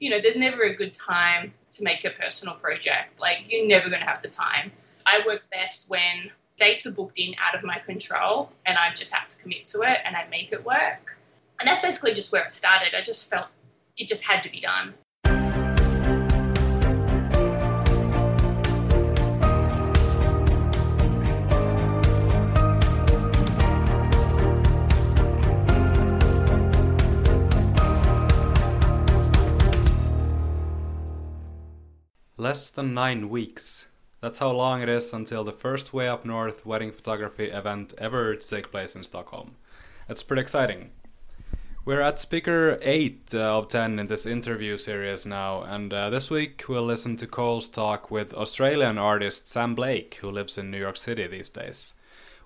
You 0.00 0.10
know, 0.10 0.20
there's 0.20 0.36
never 0.36 0.62
a 0.62 0.74
good 0.74 0.92
time 0.92 1.54
to 1.72 1.84
make 1.84 2.04
a 2.04 2.10
personal 2.10 2.54
project. 2.56 3.18
Like, 3.20 3.38
you're 3.48 3.66
never 3.66 3.88
going 3.88 4.00
to 4.00 4.06
have 4.06 4.22
the 4.22 4.28
time. 4.28 4.72
I 5.06 5.20
work 5.26 5.42
best 5.50 5.90
when 5.90 6.30
dates 6.56 6.86
are 6.86 6.92
booked 6.92 7.18
in 7.18 7.34
out 7.38 7.54
of 7.54 7.64
my 7.64 7.78
control 7.78 8.50
and 8.64 8.78
I 8.78 8.92
just 8.94 9.12
have 9.12 9.28
to 9.28 9.36
commit 9.38 9.66
to 9.68 9.82
it 9.82 9.98
and 10.04 10.16
I 10.16 10.26
make 10.28 10.52
it 10.52 10.64
work. 10.64 11.18
And 11.60 11.68
that's 11.68 11.80
basically 11.80 12.14
just 12.14 12.32
where 12.32 12.44
it 12.44 12.52
started. 12.52 12.94
I 12.96 13.02
just 13.02 13.30
felt 13.30 13.48
it 13.96 14.08
just 14.08 14.24
had 14.24 14.42
to 14.42 14.50
be 14.50 14.60
done. 14.60 14.94
Less 32.44 32.68
than 32.68 32.92
nine 32.92 33.30
weeks. 33.30 33.86
That's 34.20 34.36
how 34.36 34.50
long 34.50 34.82
it 34.82 34.88
is 34.90 35.14
until 35.14 35.44
the 35.44 35.50
first 35.50 35.94
Way 35.94 36.08
Up 36.08 36.26
North 36.26 36.66
wedding 36.66 36.92
photography 36.92 37.46
event 37.46 37.94
ever 37.96 38.36
to 38.36 38.46
take 38.46 38.70
place 38.70 38.94
in 38.94 39.02
Stockholm. 39.02 39.54
It's 40.10 40.22
pretty 40.22 40.42
exciting. 40.42 40.90
We're 41.86 42.02
at 42.02 42.20
speaker 42.20 42.78
8 42.82 43.32
uh, 43.32 43.38
of 43.38 43.68
10 43.68 43.98
in 43.98 44.08
this 44.08 44.26
interview 44.26 44.76
series 44.76 45.24
now, 45.24 45.62
and 45.62 45.90
uh, 45.94 46.10
this 46.10 46.28
week 46.28 46.64
we'll 46.68 46.84
listen 46.84 47.16
to 47.16 47.26
Cole's 47.26 47.66
talk 47.66 48.10
with 48.10 48.34
Australian 48.34 48.98
artist 48.98 49.46
Samm 49.46 49.74
Blake, 49.74 50.18
who 50.20 50.30
lives 50.30 50.58
in 50.58 50.70
New 50.70 50.80
York 50.80 50.98
City 50.98 51.26
these 51.26 51.48
days. 51.48 51.94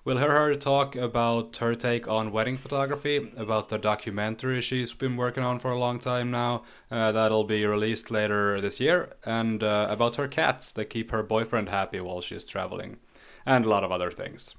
We'll 0.09 0.17
hear 0.17 0.31
her 0.31 0.55
talk 0.55 0.95
about 0.95 1.57
her 1.57 1.75
take 1.75 2.07
on 2.07 2.31
wedding 2.31 2.57
photography, 2.57 3.31
about 3.37 3.69
the 3.69 3.77
documentary 3.77 4.59
she's 4.59 4.91
been 4.95 5.15
working 5.17 5.43
on 5.43 5.59
for 5.59 5.69
a 5.69 5.77
long 5.77 5.99
time 5.99 6.31
now, 6.31 6.63
uh, 6.89 7.11
that'll 7.11 7.43
be 7.43 7.63
released 7.63 8.09
later 8.09 8.59
this 8.59 8.79
year, 8.79 9.13
and 9.23 9.61
uh, 9.61 9.85
about 9.87 10.15
her 10.15 10.27
cats 10.27 10.71
that 10.71 10.85
keep 10.85 11.11
her 11.11 11.21
boyfriend 11.21 11.69
happy 11.69 11.99
while 11.99 12.21
she's 12.21 12.43
traveling, 12.43 12.97
and 13.45 13.65
a 13.65 13.69
lot 13.69 13.83
of 13.83 13.91
other 13.91 14.09
things. 14.09 14.55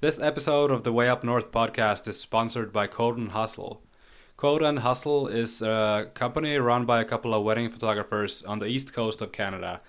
This 0.00 0.20
episode 0.20 0.70
of 0.70 0.84
the 0.84 0.92
Way 0.92 1.08
Up 1.08 1.24
North 1.24 1.50
podcast 1.50 2.06
is 2.06 2.20
sponsored 2.20 2.72
by 2.72 2.86
Code 2.86 3.18
and 3.18 3.32
Hustle. 3.32 3.82
Code 4.36 4.62
and 4.62 4.78
Hustle 4.78 5.26
is 5.26 5.60
a 5.60 6.08
company 6.14 6.56
run 6.56 6.84
by 6.84 7.00
a 7.00 7.04
couple 7.04 7.34
of 7.34 7.42
wedding 7.42 7.68
photographers 7.68 8.44
on 8.44 8.60
the 8.60 8.66
east 8.66 8.92
coast 8.92 9.20
of 9.20 9.32
Canada 9.32 9.80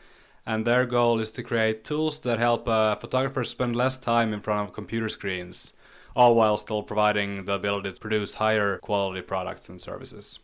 and 0.49 0.65
their 0.65 0.87
goal 0.87 1.19
is 1.19 1.29
to 1.29 1.43
create 1.43 1.83
tools 1.83 2.17
that 2.21 2.39
help 2.39 2.67
uh, 2.67 2.95
photographers 2.95 3.51
spend 3.51 3.75
less 3.75 3.99
time 3.99 4.33
in 4.33 4.41
front 4.41 4.67
of 4.67 4.73
computer 4.73 5.07
screens, 5.07 5.73
all 6.15 6.33
while 6.33 6.57
still 6.57 6.81
providing 6.81 7.45
the 7.45 7.53
ability 7.53 7.93
to 7.93 8.01
produce 8.01 8.33
higher 8.33 8.79
quality 8.79 9.21
products 9.21 9.69
and 9.69 9.79
services. 9.79 10.39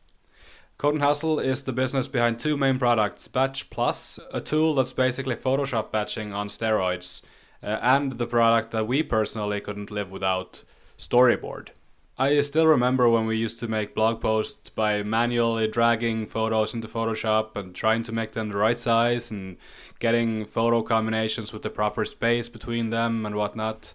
Code 0.77 0.93
and 0.93 1.01
Hustle 1.01 1.39
is 1.39 1.63
the 1.63 1.73
business 1.73 2.07
behind 2.07 2.39
two 2.39 2.55
main 2.55 2.77
products 2.77 3.27
Batch 3.27 3.71
Plus, 3.71 4.19
a 4.31 4.39
tool 4.41 4.75
that's 4.75 4.93
basically 4.93 5.35
Photoshop 5.35 5.91
batching 5.91 6.31
on 6.31 6.49
steroids, 6.49 7.23
uh, 7.63 7.79
and 7.81 8.19
the 8.19 8.27
product 8.27 8.69
that 8.73 8.87
we 8.87 9.01
personally 9.01 9.59
couldn't 9.59 9.89
live 9.89 10.11
without 10.11 10.63
Storyboard. 10.99 11.69
I 12.17 12.39
still 12.41 12.65
remember 12.65 13.09
when 13.09 13.25
we 13.25 13.35
used 13.35 13.59
to 13.59 13.67
make 13.67 13.93
blog 13.93 14.21
posts 14.21 14.69
by 14.69 15.03
manually 15.03 15.67
dragging 15.67 16.25
photos 16.25 16.73
into 16.73 16.87
Photoshop 16.87 17.57
and 17.57 17.75
trying 17.75 18.03
to 18.03 18.13
make 18.13 18.31
them 18.31 18.47
the 18.47 18.55
right 18.55 18.79
size 18.79 19.29
and 19.29 19.57
getting 19.99 20.45
photo 20.45 20.81
combinations 20.81 21.51
with 21.51 21.61
the 21.61 21.69
proper 21.69 22.05
space 22.05 22.47
between 22.47 22.89
them 22.89 23.25
and 23.25 23.35
whatnot. 23.35 23.93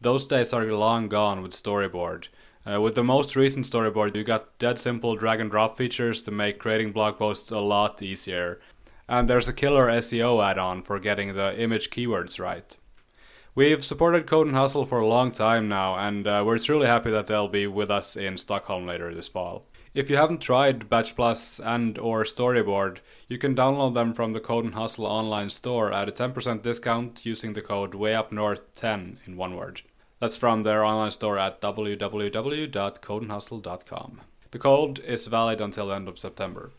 Those 0.00 0.26
days 0.26 0.52
are 0.52 0.64
long 0.66 1.08
gone 1.08 1.42
with 1.42 1.50
Storyboard. 1.50 2.28
Uh, 2.64 2.80
with 2.80 2.94
the 2.94 3.02
most 3.02 3.34
recent 3.34 3.66
Storyboard, 3.66 4.14
you 4.14 4.22
got 4.22 4.56
dead 4.60 4.78
simple 4.78 5.16
drag 5.16 5.40
and 5.40 5.50
drop 5.50 5.76
features 5.76 6.22
to 6.22 6.30
make 6.30 6.60
creating 6.60 6.92
blog 6.92 7.18
posts 7.18 7.50
a 7.50 7.58
lot 7.58 8.00
easier. 8.00 8.60
And 9.08 9.28
there's 9.28 9.48
a 9.48 9.52
killer 9.52 9.88
SEO 9.88 10.40
add 10.48 10.56
on 10.56 10.82
for 10.82 11.00
getting 11.00 11.34
the 11.34 11.60
image 11.60 11.90
keywords 11.90 12.38
right. 12.38 12.76
We've 13.52 13.84
supported 13.84 14.28
Code 14.28 14.46
and 14.46 14.54
Hustle 14.54 14.86
for 14.86 15.00
a 15.00 15.06
long 15.06 15.32
time 15.32 15.68
now, 15.68 15.96
and 15.96 16.24
uh, 16.24 16.44
we're 16.46 16.58
truly 16.58 16.86
happy 16.86 17.10
that 17.10 17.26
they'll 17.26 17.48
be 17.48 17.66
with 17.66 17.90
us 17.90 18.16
in 18.16 18.36
Stockholm 18.36 18.86
later 18.86 19.12
this 19.12 19.26
fall. 19.26 19.66
If 19.92 20.08
you 20.08 20.14
haven't 20.14 20.40
tried 20.40 20.88
Batch 20.88 21.16
Plus 21.16 21.58
and 21.58 21.98
or 21.98 22.22
Storyboard, 22.22 22.98
you 23.26 23.38
can 23.38 23.56
download 23.56 23.94
them 23.94 24.14
from 24.14 24.34
the 24.34 24.40
Code 24.40 24.64
and 24.64 24.74
Hustle 24.74 25.04
online 25.04 25.50
store 25.50 25.92
at 25.92 26.08
a 26.08 26.12
10% 26.12 26.62
discount 26.62 27.26
using 27.26 27.54
the 27.54 27.60
code 27.60 27.94
WayUpNorth10 27.94 29.16
in 29.26 29.36
one 29.36 29.56
word. 29.56 29.82
That's 30.20 30.36
from 30.36 30.62
their 30.62 30.84
online 30.84 31.10
store 31.10 31.36
at 31.36 31.60
www.codeandhustle.com. 31.60 34.20
The 34.52 34.58
code 34.60 35.00
is 35.00 35.26
valid 35.26 35.60
until 35.60 35.88
the 35.88 35.94
end 35.94 36.06
of 36.06 36.20
September. 36.20 36.70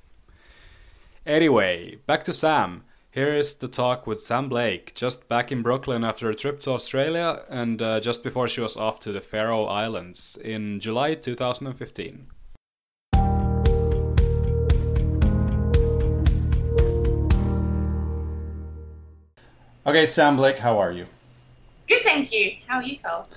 Anyway, 1.26 1.98
back 2.06 2.24
to 2.24 2.32
Samm. 2.32 2.84
Here 3.14 3.36
is 3.36 3.56
the 3.56 3.68
talk 3.68 4.08
with 4.08 4.20
Samm 4.20 4.48
Blake, 4.48 4.96
just 4.96 5.28
back 5.28 5.52
in 5.52 5.62
Brooklyn 5.62 6.06
after 6.06 6.30
a 6.30 6.34
trip 6.34 6.62
to 6.62 6.72
Australia 6.72 7.44
and 7.50 7.82
uh, 7.82 8.00
just 8.00 8.24
before 8.24 8.48
she 8.48 8.62
was 8.62 8.78
off 8.78 9.02
to 9.02 9.12
the 9.12 9.20
Faroe 9.20 9.66
Islands 9.66 10.38
in 10.42 10.80
July 10.80 11.16
2015. 11.16 12.28
Okay, 19.86 20.04
Samm 20.06 20.38
Blake, 20.38 20.60
how 20.60 20.80
are 20.80 20.94
you? 20.94 21.06
Good, 21.90 22.04
thank 22.04 22.32
you. 22.32 22.54
How 22.66 22.78
are 22.78 22.84
you, 22.84 22.98
Cole? 23.00 23.28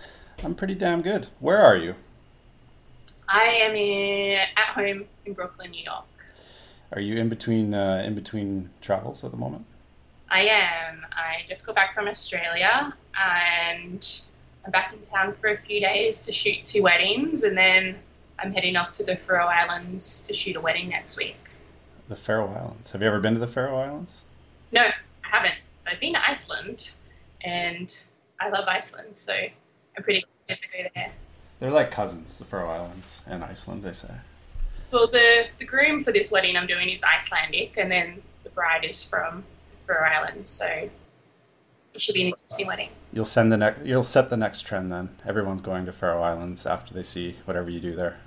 I'm 0.44 0.54
pretty 0.54 0.76
damn 0.76 1.02
good. 1.02 1.26
Where 1.40 1.58
are 1.58 1.76
you? 1.76 1.96
I 3.28 3.42
am 3.42 3.74
in, 3.74 4.38
at 4.56 4.68
home 4.68 5.06
in 5.26 5.32
Brooklyn, 5.32 5.72
New 5.72 5.82
York. 5.82 6.04
Are 6.92 7.00
you 7.00 7.16
in 7.16 7.28
between 7.28 7.74
uh, 7.74 8.02
in 8.04 8.14
between 8.14 8.70
travels 8.80 9.24
at 9.24 9.30
the 9.30 9.36
moment? 9.36 9.66
I 10.30 10.42
am. 10.42 11.06
I 11.12 11.44
just 11.46 11.66
got 11.66 11.74
back 11.74 11.94
from 11.94 12.08
Australia 12.08 12.94
and 13.18 14.26
I'm 14.64 14.72
back 14.72 14.92
in 14.92 15.00
town 15.06 15.34
for 15.34 15.50
a 15.50 15.58
few 15.58 15.80
days 15.80 16.20
to 16.22 16.32
shoot 16.32 16.64
two 16.64 16.82
weddings 16.82 17.42
and 17.42 17.56
then 17.56 17.96
I'm 18.38 18.52
heading 18.52 18.76
off 18.76 18.92
to 18.92 19.04
the 19.04 19.16
Faroe 19.16 19.46
Islands 19.46 20.24
to 20.24 20.34
shoot 20.34 20.56
a 20.56 20.60
wedding 20.60 20.88
next 20.88 21.18
week. 21.18 21.36
The 22.08 22.16
Faroe 22.16 22.48
Islands. 22.48 22.90
Have 22.92 23.02
you 23.02 23.08
ever 23.08 23.20
been 23.20 23.34
to 23.34 23.40
the 23.40 23.46
Faroe 23.46 23.78
Islands? 23.78 24.22
No, 24.72 24.82
I 24.82 24.92
haven't. 25.22 25.54
I've 25.86 26.00
been 26.00 26.14
to 26.14 26.28
Iceland 26.28 26.94
and 27.42 27.94
I 28.40 28.48
love 28.48 28.66
Iceland, 28.66 29.16
so 29.16 29.34
I'm 29.34 30.02
pretty 30.02 30.24
excited 30.48 30.58
to 30.68 30.76
go 30.82 30.88
there. 30.94 31.12
They're 31.60 31.70
like 31.70 31.90
cousins, 31.90 32.38
the 32.38 32.44
Faroe 32.44 32.68
Islands 32.68 33.20
and 33.26 33.44
Iceland, 33.44 33.84
they 33.84 33.92
say. 33.92 34.14
Well, 34.90 35.08
the, 35.08 35.46
the 35.58 35.64
groom 35.64 36.02
for 36.02 36.12
this 36.12 36.30
wedding 36.30 36.56
I'm 36.56 36.66
doing 36.66 36.88
is 36.88 37.02
Icelandic, 37.02 37.76
and 37.76 37.90
then 37.90 38.22
the 38.44 38.50
bride 38.50 38.84
is 38.84 39.02
from 39.02 39.44
Faroe 39.86 40.06
Islands, 40.06 40.50
so 40.50 40.66
it 40.66 42.00
should 42.00 42.14
be 42.14 42.22
an 42.22 42.28
interesting 42.28 42.66
wedding. 42.66 42.90
You'll 43.12 43.24
send 43.24 43.52
the 43.52 43.56
next. 43.56 43.84
You'll 43.84 44.02
set 44.02 44.30
the 44.30 44.36
next 44.36 44.62
trend 44.62 44.90
then. 44.90 45.10
Everyone's 45.26 45.62
going 45.62 45.86
to 45.86 45.92
Faroe 45.92 46.22
Islands 46.22 46.66
after 46.66 46.92
they 46.94 47.02
see 47.02 47.36
whatever 47.44 47.70
you 47.70 47.80
do 47.80 47.94
there. 47.94 48.18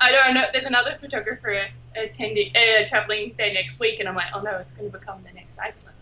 I 0.00 0.12
don't 0.12 0.34
know. 0.34 0.44
There's 0.52 0.66
another 0.66 0.96
photographer 1.00 1.68
attending, 1.96 2.52
uh, 2.54 2.86
traveling 2.86 3.34
there 3.38 3.52
next 3.52 3.80
week, 3.80 3.98
and 3.98 4.08
I'm 4.08 4.14
like, 4.14 4.26
oh 4.34 4.42
no, 4.42 4.56
it's 4.58 4.74
going 4.74 4.90
to 4.90 4.98
become 4.98 5.22
the 5.22 5.32
next 5.32 5.58
Iceland. 5.58 5.96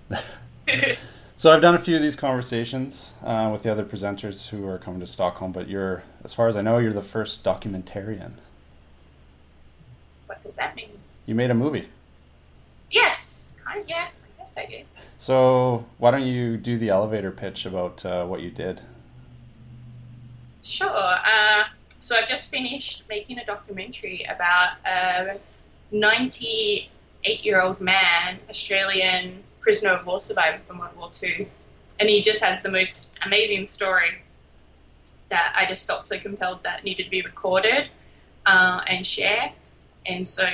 so 1.37 1.53
I've 1.53 1.63
done 1.63 1.75
a 1.75 1.79
few 1.79 1.97
of 1.97 2.03
these 2.03 2.17
conversations 2.17 3.15
uh, 3.23 3.51
with 3.53 3.63
the 3.63 3.71
other 3.71 3.85
presenters 3.85 4.49
who 4.49 4.67
are 4.67 4.79
coming 4.79 5.01
to 5.01 5.07
Stockholm, 5.07 5.53
but 5.53 5.69
you're, 5.69 6.03
as 6.25 6.35
far 6.35 6.49
as 6.49 6.57
I 6.57 6.63
know, 6.63 6.79
you're 6.79 6.93
the 6.93 7.03
first 7.03 7.45
documentarian. 7.45 8.33
What 10.35 10.43
does 10.43 10.57
that 10.57 10.77
mean? 10.77 10.91
You 11.27 11.35
made 11.35 11.51
a 11.51 11.55
movie. 11.55 11.89
Yes, 12.91 13.57
kind 13.65 13.81
of, 13.81 13.89
yeah, 13.89 14.09
I 14.09 14.39
guess 14.39 14.59
I 14.59 14.67
did. 14.67 14.87
So 15.19 15.87
why 15.99 16.11
don't 16.11 16.27
you 16.27 16.57
do 16.57 16.79
the 16.79 16.91
elevator 16.91 17.31
pitch 17.31 17.67
about 17.67 18.05
uh, 18.05 18.27
what 18.27 18.41
you 18.41 18.51
did? 18.51 18.83
Sure. 20.63 20.91
Uh, 20.91 21.65
so 22.01 22.17
I 22.17 22.25
just 22.25 22.51
finished 22.51 23.05
making 23.09 23.39
a 23.39 23.45
documentary 23.45 24.25
about 24.25 24.77
a 24.87 25.39
98 25.91 27.45
year 27.45 27.61
old 27.63 27.81
man, 27.81 28.39
Australian 28.51 29.43
prisoner 29.61 29.93
of 29.93 30.07
war 30.07 30.21
survivor 30.21 30.59
from 30.67 30.79
World 30.79 30.97
War 30.97 31.11
II. 31.23 31.49
And 31.99 32.09
he 32.09 32.21
just 32.23 32.43
has 32.43 32.63
the 32.63 32.71
most 32.71 33.13
amazing 33.25 33.67
story 33.67 34.23
that 35.29 35.55
I 35.57 35.67
just 35.67 35.87
felt 35.87 36.05
so 36.05 36.19
compelled 36.19 36.63
that 36.65 36.85
needed 36.85 37.05
to 37.05 37.11
be 37.11 37.23
recorded 37.23 37.89
uh, 38.47 38.83
and 38.87 39.07
shared. 39.07 39.53
And 40.07 40.27
so 40.27 40.45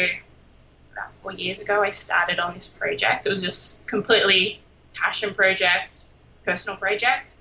about 0.93 1.15
four 1.23 1.33
years 1.33 1.61
ago, 1.61 1.83
I 1.83 1.91
started 1.91 2.39
on 2.39 2.55
this 2.55 2.69
project. 2.69 3.27
It 3.27 3.31
was 3.31 3.43
just 3.43 3.87
completely 3.87 4.61
passion 4.95 5.35
project, 5.35 6.05
personal 6.45 6.77
project, 6.77 7.37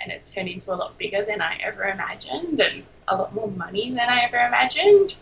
and 0.00 0.12
it 0.12 0.26
turned 0.26 0.48
into 0.48 0.72
a 0.72 0.76
lot 0.76 0.96
bigger 0.98 1.24
than 1.24 1.40
I 1.40 1.56
ever 1.62 1.84
imagined 1.84 2.60
and 2.60 2.84
a 3.08 3.16
lot 3.16 3.34
more 3.34 3.50
money 3.50 3.90
than 3.90 4.08
I 4.08 4.20
ever 4.20 4.38
imagined. 4.46 5.16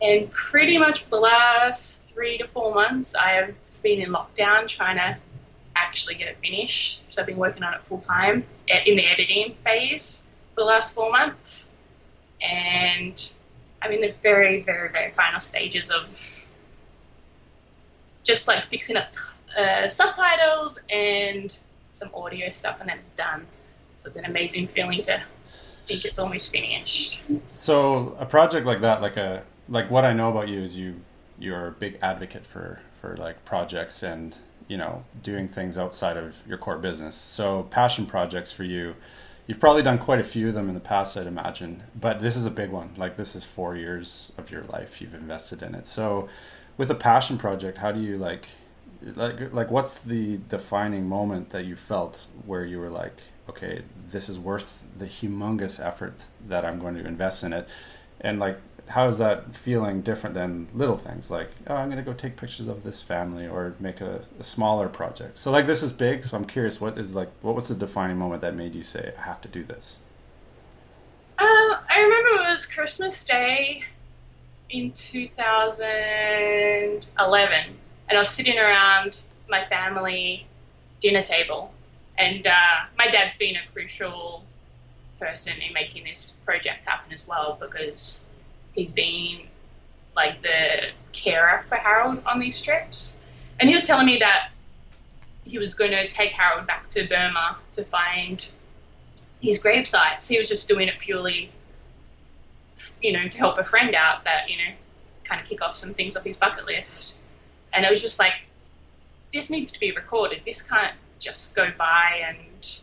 And 0.00 0.30
pretty 0.30 0.78
much 0.78 1.04
for 1.04 1.10
the 1.10 1.20
last 1.20 2.04
three 2.06 2.38
to 2.38 2.46
four 2.48 2.74
months, 2.74 3.14
I 3.14 3.30
have 3.30 3.54
been 3.82 4.00
in 4.00 4.10
lockdown 4.10 4.66
trying 4.66 4.96
to 4.96 5.18
actually 5.76 6.14
get 6.16 6.28
it 6.28 6.38
finished. 6.42 7.02
So 7.10 7.22
I've 7.22 7.26
been 7.26 7.36
working 7.36 7.62
on 7.62 7.74
it 7.74 7.82
full 7.84 8.00
time 8.00 8.44
in 8.68 8.96
the 8.96 9.06
editing 9.06 9.54
phase 9.64 10.26
for 10.54 10.62
the 10.62 10.66
last 10.66 10.94
four 10.94 11.10
months. 11.10 11.70
And 12.40 13.30
I'm 13.82 13.92
in 13.92 14.00
the 14.00 14.14
very, 14.22 14.62
very, 14.62 14.90
very 14.90 15.12
final 15.12 15.40
stages 15.40 15.90
of 15.90 16.44
just 18.24 18.48
like 18.48 18.64
fixing 18.66 18.96
up 18.96 19.14
uh, 19.56 19.88
subtitles 19.88 20.78
and 20.90 21.56
some 21.92 22.10
audio 22.14 22.50
stuff, 22.50 22.78
and 22.80 22.88
then 22.88 22.98
it's 22.98 23.10
done. 23.10 23.46
So 23.98 24.08
it's 24.08 24.16
an 24.16 24.24
amazing 24.24 24.68
feeling 24.68 25.02
to 25.04 25.22
think 25.86 26.04
it's 26.04 26.18
almost 26.18 26.52
finished. 26.52 27.22
So 27.56 28.16
a 28.20 28.26
project 28.26 28.66
like 28.66 28.80
that, 28.82 29.02
like 29.02 29.16
a 29.16 29.42
like 29.68 29.90
what 29.90 30.04
I 30.04 30.12
know 30.12 30.30
about 30.30 30.48
you 30.48 30.60
is 30.60 30.76
you 30.76 31.00
you're 31.38 31.68
a 31.68 31.72
big 31.72 31.98
advocate 32.02 32.46
for 32.46 32.80
for 33.00 33.16
like 33.16 33.44
projects 33.44 34.02
and 34.02 34.36
you 34.68 34.76
know 34.76 35.04
doing 35.22 35.48
things 35.48 35.78
outside 35.78 36.16
of 36.16 36.34
your 36.46 36.58
core 36.58 36.78
business. 36.78 37.16
So 37.16 37.64
passion 37.70 38.06
projects 38.06 38.52
for 38.52 38.64
you. 38.64 38.94
You've 39.48 39.60
probably 39.60 39.82
done 39.82 39.98
quite 39.98 40.20
a 40.20 40.24
few 40.24 40.48
of 40.48 40.54
them 40.54 40.68
in 40.68 40.74
the 40.74 40.80
past, 40.80 41.16
I'd 41.16 41.26
imagine, 41.26 41.82
but 41.98 42.20
this 42.20 42.36
is 42.36 42.44
a 42.44 42.50
big 42.50 42.70
one. 42.70 42.90
Like 42.98 43.16
this 43.16 43.34
is 43.34 43.44
four 43.44 43.74
years 43.74 44.30
of 44.36 44.50
your 44.50 44.62
life 44.64 45.00
you've 45.00 45.14
invested 45.14 45.62
in 45.62 45.74
it. 45.74 45.86
So, 45.86 46.28
with 46.76 46.90
a 46.90 46.94
passion 46.94 47.38
project, 47.38 47.78
how 47.78 47.90
do 47.90 47.98
you 47.98 48.18
like, 48.18 48.46
like, 49.02 49.54
like, 49.54 49.70
what's 49.70 49.98
the 49.98 50.38
defining 50.50 51.08
moment 51.08 51.48
that 51.50 51.64
you 51.64 51.76
felt 51.76 52.20
where 52.44 52.62
you 52.62 52.78
were 52.78 52.90
like, 52.90 53.22
okay, 53.48 53.84
this 54.10 54.28
is 54.28 54.38
worth 54.38 54.84
the 54.98 55.06
humongous 55.06 55.84
effort 55.84 56.26
that 56.46 56.66
I'm 56.66 56.78
going 56.78 56.94
to 56.96 57.06
invest 57.06 57.42
in 57.42 57.54
it, 57.54 57.66
and 58.20 58.38
like, 58.38 58.60
how 58.88 59.08
is 59.08 59.18
that 59.18 59.54
feeling 59.54 60.00
different 60.00 60.34
than 60.34 60.68
little 60.74 60.96
things? 60.96 61.30
Like 61.30 61.50
oh 61.66 61.74
i'm 61.74 61.90
going 61.90 62.02
to 62.02 62.10
go 62.10 62.16
take 62.16 62.36
pictures 62.36 62.68
of 62.68 62.84
this 62.84 63.02
family 63.02 63.46
or 63.46 63.74
make 63.80 64.00
a, 64.00 64.22
a, 64.38 64.44
smaller 64.44 64.88
project. 64.88 65.38
So 65.38 65.50
like 65.50 65.66
this 65.66 65.82
is 65.82 65.92
big 65.92 66.24
so 66.24 66.36
i'm 66.36 66.44
curious 66.44 66.80
what 66.80 66.98
is 66.98 67.14
like 67.14 67.30
what 67.42 67.54
was 67.54 67.68
the 67.68 67.74
defining 67.74 68.16
moment 68.16 68.42
that 68.42 68.54
made 68.54 68.74
you 68.74 68.82
say 68.82 69.12
i 69.18 69.22
have 69.22 69.40
to 69.42 69.48
do 69.48 69.64
this 69.64 69.98
uh, 71.38 71.44
i 71.44 72.00
remember 72.00 72.42
it 72.42 72.50
was 72.50 72.66
christmas 72.66 73.24
day 73.24 73.84
in 74.70 74.92
2011 74.92 77.64
and 78.08 78.16
i 78.16 78.18
was 78.18 78.28
sitting 78.28 78.58
around 78.58 79.22
my 79.48 79.64
family 79.66 80.46
dinner 81.00 81.22
table 81.22 81.72
and 82.16 82.46
uh, 82.46 82.86
my 82.96 83.06
dad's 83.06 83.36
been 83.36 83.56
a 83.56 83.72
crucial 83.72 84.44
person 85.18 85.60
in 85.60 85.72
making 85.72 86.04
this 86.04 86.38
project 86.44 86.84
happen 86.84 87.12
as 87.12 87.26
well 87.28 87.58
because 87.60 88.26
he's 88.72 88.92
been 88.92 89.40
like 90.14 90.42
the 90.42 90.88
carer 91.12 91.64
for 91.68 91.76
Harold 91.76 92.22
on 92.26 92.38
these 92.40 92.60
trips. 92.60 93.18
And 93.60 93.68
he 93.68 93.74
was 93.74 93.84
telling 93.84 94.06
me 94.06 94.18
that 94.18 94.50
he 95.44 95.58
was 95.58 95.74
going 95.74 95.90
to 95.90 96.08
take 96.08 96.32
Harold 96.32 96.66
back 96.66 96.88
to 96.90 97.06
Burma 97.08 97.58
to 97.72 97.84
find 97.84 98.50
his 99.40 99.58
grave 99.58 99.86
sites. 99.86 100.28
He 100.28 100.38
was 100.38 100.48
just 100.48 100.68
doing 100.68 100.88
it 100.88 100.98
purely, 100.98 101.50
you 103.00 103.12
know, 103.12 103.28
to 103.28 103.38
help 103.38 103.58
a 103.58 103.64
friend 103.64 103.94
out 103.94 104.24
that, 104.24 104.50
you 104.50 104.56
know, 104.58 104.74
kind 105.24 105.40
of 105.40 105.46
kick 105.46 105.62
off 105.62 105.76
some 105.76 105.94
things 105.94 106.16
off 106.16 106.24
his 106.24 106.36
bucket 106.36 106.66
list. 106.66 107.16
And 107.72 107.84
it 107.84 107.90
was 107.90 108.00
just 108.00 108.18
like, 108.18 108.34
this 109.32 109.50
needs 109.50 109.70
to 109.72 109.80
be 109.80 109.92
recorded. 109.92 110.42
This 110.44 110.62
can't 110.62 110.94
just 111.18 111.54
go 111.54 111.70
by 111.76 112.22
and 112.26 112.80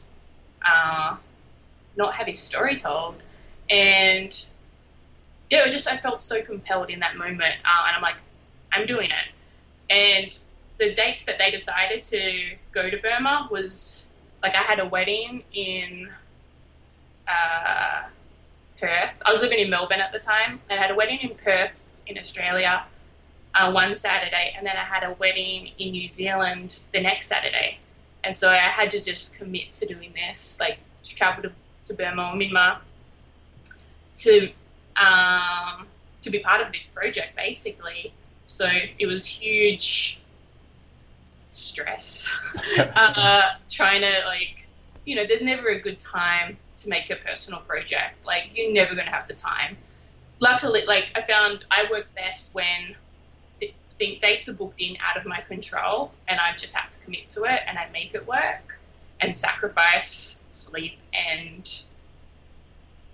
uh, 0.67 1.17
not 1.95 2.15
have 2.15 2.27
his 2.27 2.39
story 2.39 2.77
told. 2.77 3.15
And 3.69 4.45
yeah, 5.49 5.59
it 5.59 5.65
was 5.65 5.73
just 5.73 5.87
I 5.87 5.97
felt 5.97 6.21
so 6.21 6.41
compelled 6.41 6.89
in 6.89 6.99
that 6.99 7.15
moment, 7.17 7.55
uh, 7.63 7.87
and 7.87 7.95
I'm 7.95 8.01
like, 8.01 8.15
I'm 8.71 8.85
doing 8.85 9.09
it. 9.11 9.29
And 9.89 10.37
the 10.77 10.93
dates 10.93 11.23
that 11.25 11.37
they 11.37 11.51
decided 11.51 12.03
to 12.05 12.55
go 12.71 12.89
to 12.89 12.97
Burma 12.97 13.47
was 13.51 14.11
like 14.41 14.55
I 14.55 14.63
had 14.63 14.79
a 14.79 14.85
wedding 14.87 15.43
in 15.53 16.09
uh, 17.27 18.03
Perth. 18.79 19.21
I 19.25 19.31
was 19.31 19.41
living 19.41 19.59
in 19.59 19.69
Melbourne 19.69 20.01
at 20.01 20.11
the 20.11 20.19
time, 20.19 20.59
and 20.69 20.79
I 20.79 20.81
had 20.81 20.91
a 20.91 20.95
wedding 20.95 21.19
in 21.19 21.35
Perth 21.35 21.95
in 22.07 22.17
Australia 22.17 22.83
uh, 23.55 23.71
one 23.71 23.95
Saturday, 23.95 24.53
and 24.57 24.65
then 24.65 24.75
I 24.75 24.83
had 24.83 25.03
a 25.03 25.13
wedding 25.13 25.71
in 25.79 25.91
New 25.91 26.09
Zealand 26.09 26.81
the 26.93 27.01
next 27.01 27.27
Saturday. 27.27 27.79
And 28.23 28.37
so 28.37 28.49
I 28.49 28.57
had 28.57 28.91
to 28.91 29.01
just 29.01 29.37
commit 29.37 29.71
to 29.73 29.85
doing 29.85 30.13
this, 30.13 30.59
like 30.59 30.79
to 31.03 31.15
travel 31.15 31.43
to, 31.43 31.51
to 31.85 31.93
Burma 31.93 32.31
or 32.33 32.35
Myanmar 32.35 32.79
to 34.15 34.51
um, 34.97 35.87
to 36.21 36.29
be 36.29 36.39
part 36.39 36.61
of 36.61 36.71
this 36.71 36.85
project, 36.85 37.35
basically. 37.35 38.13
So 38.45 38.67
it 38.99 39.07
was 39.07 39.25
huge 39.25 40.19
stress 41.55 42.53
uh, 42.77 43.53
trying 43.69 44.01
to 44.01 44.23
like 44.25 44.67
you 45.05 45.15
know 45.15 45.25
there's 45.25 45.41
never 45.41 45.69
a 45.69 45.79
good 45.79 45.97
time 45.97 46.57
to 46.75 46.89
make 46.89 47.09
a 47.09 47.15
personal 47.15 47.61
project 47.61 48.13
like 48.25 48.49
you're 48.53 48.73
never 48.73 48.93
going 48.93 49.05
to 49.05 49.11
have 49.11 49.27
the 49.29 49.33
time 49.33 49.77
luckily 50.41 50.83
like 50.85 51.11
i 51.15 51.21
found 51.21 51.63
i 51.71 51.85
work 51.89 52.07
best 52.13 52.53
when 52.53 52.95
the 53.97 54.17
dates 54.17 54.49
are 54.49 54.53
booked 54.53 54.81
in 54.81 54.97
out 54.99 55.15
of 55.15 55.25
my 55.25 55.39
control 55.41 56.11
and 56.27 56.41
i 56.41 56.53
just 56.57 56.75
have 56.75 56.91
to 56.91 56.99
commit 56.99 57.29
to 57.29 57.43
it 57.43 57.61
and 57.67 57.77
i 57.77 57.87
make 57.93 58.13
it 58.13 58.27
work 58.27 58.77
and 59.21 59.33
sacrifice 59.33 60.43
sleep 60.51 60.97
and 61.13 61.83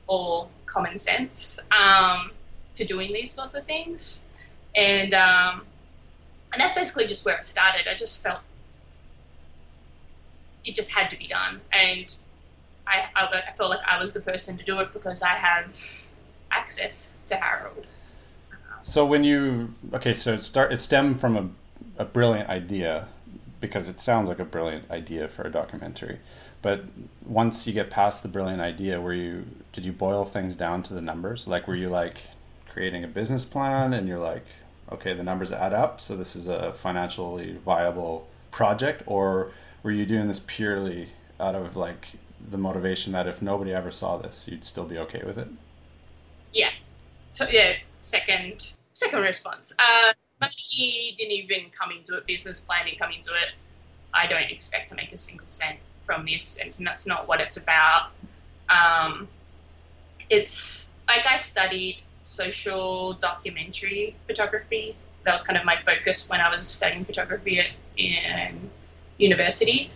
all 0.08 0.50
common 0.66 1.00
sense 1.00 1.60
um, 1.72 2.32
to 2.74 2.86
doing 2.86 3.14
these 3.14 3.32
sorts 3.32 3.56
of 3.56 3.66
things. 3.66 4.28
And 4.76 5.14
um, 5.14 5.66
and 6.54 6.62
that's 6.62 6.74
basically 6.74 7.08
just 7.08 7.26
where 7.26 7.38
it 7.38 7.46
started. 7.46 7.88
I 7.88 7.96
just 7.96 8.24
felt 8.24 8.40
it 10.64 10.76
just 10.76 10.92
had 10.92 11.10
to 11.10 11.18
be 11.18 11.28
done, 11.28 11.62
and 11.72 12.14
I, 12.86 13.06
I, 13.16 13.44
I 13.50 13.54
felt 13.58 13.70
like 13.70 13.80
I 13.88 14.00
was 14.00 14.14
the 14.14 14.20
person 14.20 14.58
to 14.58 14.64
do 14.64 14.80
it 14.80 14.94
because 14.94 15.22
I 15.22 15.30
have 15.30 16.04
access 16.52 17.22
to 17.28 17.36
Harold. 17.36 17.86
So 18.84 19.06
when 19.06 19.24
you 19.24 19.74
okay, 19.94 20.14
so 20.14 20.34
it 20.34 20.44
start 20.44 20.72
it 20.74 20.78
stemmed 20.78 21.20
from 21.20 21.38
a, 21.38 22.02
a 22.02 22.06
brilliant 22.06 22.50
idea 22.50 23.08
because 23.60 23.88
it 23.88 24.00
sounds 24.00 24.28
like 24.28 24.40
a 24.40 24.46
brilliant 24.46 24.90
idea 24.90 25.28
for 25.28 25.44
a 25.44 25.52
documentary. 25.52 26.20
But 26.62 26.84
once 27.26 27.66
you 27.66 27.74
get 27.74 27.90
past 27.90 28.22
the 28.22 28.30
brilliant 28.30 28.62
idea, 28.62 29.02
where 29.02 29.14
you 29.14 29.46
did 29.74 29.86
you 29.86 29.92
boil 29.92 30.26
things 30.26 30.56
down 30.56 30.84
to 30.84 30.94
the 30.94 31.02
numbers? 31.02 31.48
Like, 31.48 31.68
were 31.68 31.76
you 31.76 31.90
like 31.90 32.22
creating 32.70 33.04
a 33.04 33.08
business 33.08 33.46
plan 33.46 33.94
and 33.94 34.08
you're 34.08 34.20
like, 34.20 34.46
okay, 34.92 35.14
the 35.14 35.24
numbers 35.24 35.52
add 35.52 35.74
up, 35.74 36.00
so 36.00 36.16
this 36.16 36.36
is 36.36 36.48
a 36.48 36.74
financially 36.74 37.58
viable 37.66 38.28
project, 38.52 39.04
or 39.06 39.52
were 39.82 39.92
you 39.92 40.06
doing 40.06 40.28
this 40.28 40.40
purely 40.46 41.10
out 41.40 41.56
of 41.56 41.76
like 41.76 42.10
the 42.50 42.58
motivation 42.58 43.14
that 43.14 43.28
if 43.28 43.42
nobody 43.42 43.74
ever 43.74 43.92
saw 43.92 44.18
this, 44.18 44.48
you'd 44.48 44.66
still 44.66 44.86
be 44.86 44.98
okay 44.98 45.24
with 45.26 45.38
it? 45.38 45.48
Yeah. 46.54 46.72
So 47.34 47.48
yeah, 47.50 47.74
second 48.00 48.74
second 48.94 49.22
response. 49.22 49.74
Uh, 49.80 50.14
money 50.40 51.16
didn't 51.18 51.32
even 51.32 51.70
come 51.72 51.92
into 51.92 52.18
it. 52.18 52.28
Business 52.28 52.60
planning 52.60 52.96
come 53.00 53.12
into 53.12 53.32
it. 53.32 53.54
I 54.14 54.28
don't 54.28 54.52
expect 54.52 54.90
to 54.90 54.96
make 54.96 55.12
a 55.12 55.18
single 55.18 55.48
cent 55.48 55.80
from 56.04 56.26
this, 56.26 56.58
and 56.58 56.88
that's 56.88 57.06
not 57.06 57.28
what 57.28 57.40
it's 57.40 57.58
about. 57.58 58.12
Um, 58.70 59.28
it's 60.30 60.94
like 61.08 61.26
I 61.26 61.38
studied 61.38 61.98
social 62.24 63.14
documentary 63.14 64.16
photography. 64.28 64.96
That 65.24 65.34
was 65.34 65.44
kind 65.44 65.58
of 65.58 65.66
my 65.66 65.78
focus 65.82 66.30
when 66.30 66.42
I 66.42 66.54
was 66.54 66.66
studying 66.68 67.06
photography 67.06 67.60
at, 67.60 67.68
in 67.98 68.70
university, 69.18 69.92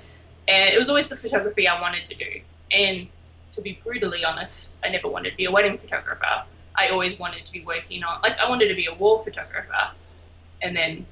and 0.48 0.74
it 0.74 0.78
was 0.78 0.90
always 0.90 1.10
the 1.10 1.18
photography 1.18 1.68
I 1.68 1.80
wanted 1.82 2.06
to 2.06 2.16
do. 2.16 2.42
And 2.72 3.08
to 3.52 3.62
be 3.62 3.80
brutally 3.84 4.26
honest, 4.26 4.76
I 4.84 4.90
never 4.90 5.08
wanted 5.08 5.32
to 5.32 5.38
be 5.38 5.46
a 5.46 5.52
wedding 5.52 5.78
photographer. 5.78 6.44
I 6.76 6.90
always 6.90 7.18
wanted 7.18 7.46
to 7.46 7.52
be 7.54 7.62
working 7.62 8.04
on, 8.04 8.22
like, 8.22 8.38
I 8.38 8.50
wanted 8.50 8.68
to 8.68 8.76
be 8.76 8.86
a 8.86 8.94
war 8.94 9.24
photographer. 9.24 9.92
And 10.62 10.76
then, 10.76 11.06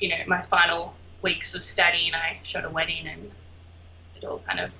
you 0.00 0.08
know, 0.08 0.16
my 0.26 0.40
final 0.40 0.94
weeks 1.20 1.54
of 1.54 1.62
studying, 1.62 2.14
I 2.14 2.38
shot 2.42 2.64
a 2.64 2.70
wedding 2.70 3.06
and 3.06 3.30
it 4.22 4.26
all 4.26 4.42
kind 4.46 4.60
of 4.60 4.72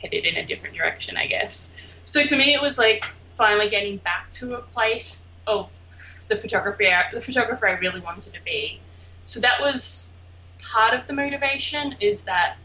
headed 0.00 0.24
in 0.24 0.36
a 0.36 0.46
different 0.46 0.74
direction, 0.74 1.16
I 1.16 1.26
guess. 1.26 1.76
So 2.04 2.24
to 2.24 2.36
me, 2.36 2.54
it 2.54 2.60
was 2.60 2.78
like 2.78 3.04
finally 3.30 3.70
getting 3.70 3.98
back 3.98 4.30
to 4.32 4.54
a 4.54 4.62
place 4.62 5.28
of 5.46 5.72
the 6.28 6.36
photography, 6.36 6.88
the 7.12 7.20
photographer 7.20 7.68
I 7.68 7.72
really 7.72 8.00
wanted 8.00 8.32
to 8.34 8.40
be. 8.44 8.80
So 9.24 9.40
that 9.40 9.60
was 9.60 10.14
part 10.60 10.94
of 10.94 11.06
the 11.06 11.12
motivation 11.12 11.96
is 12.00 12.24
that 12.24 12.56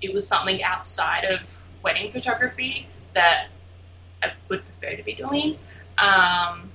it 0.00 0.12
was 0.12 0.26
something 0.26 0.62
outside 0.62 1.24
of 1.24 1.56
wedding 1.82 2.10
photography 2.10 2.88
that 3.14 3.48
I 4.22 4.32
would 4.48 4.62
prefer 4.64 4.96
to 4.96 5.02
be 5.02 5.14
doing. 5.14 5.58
Um, 5.98 6.70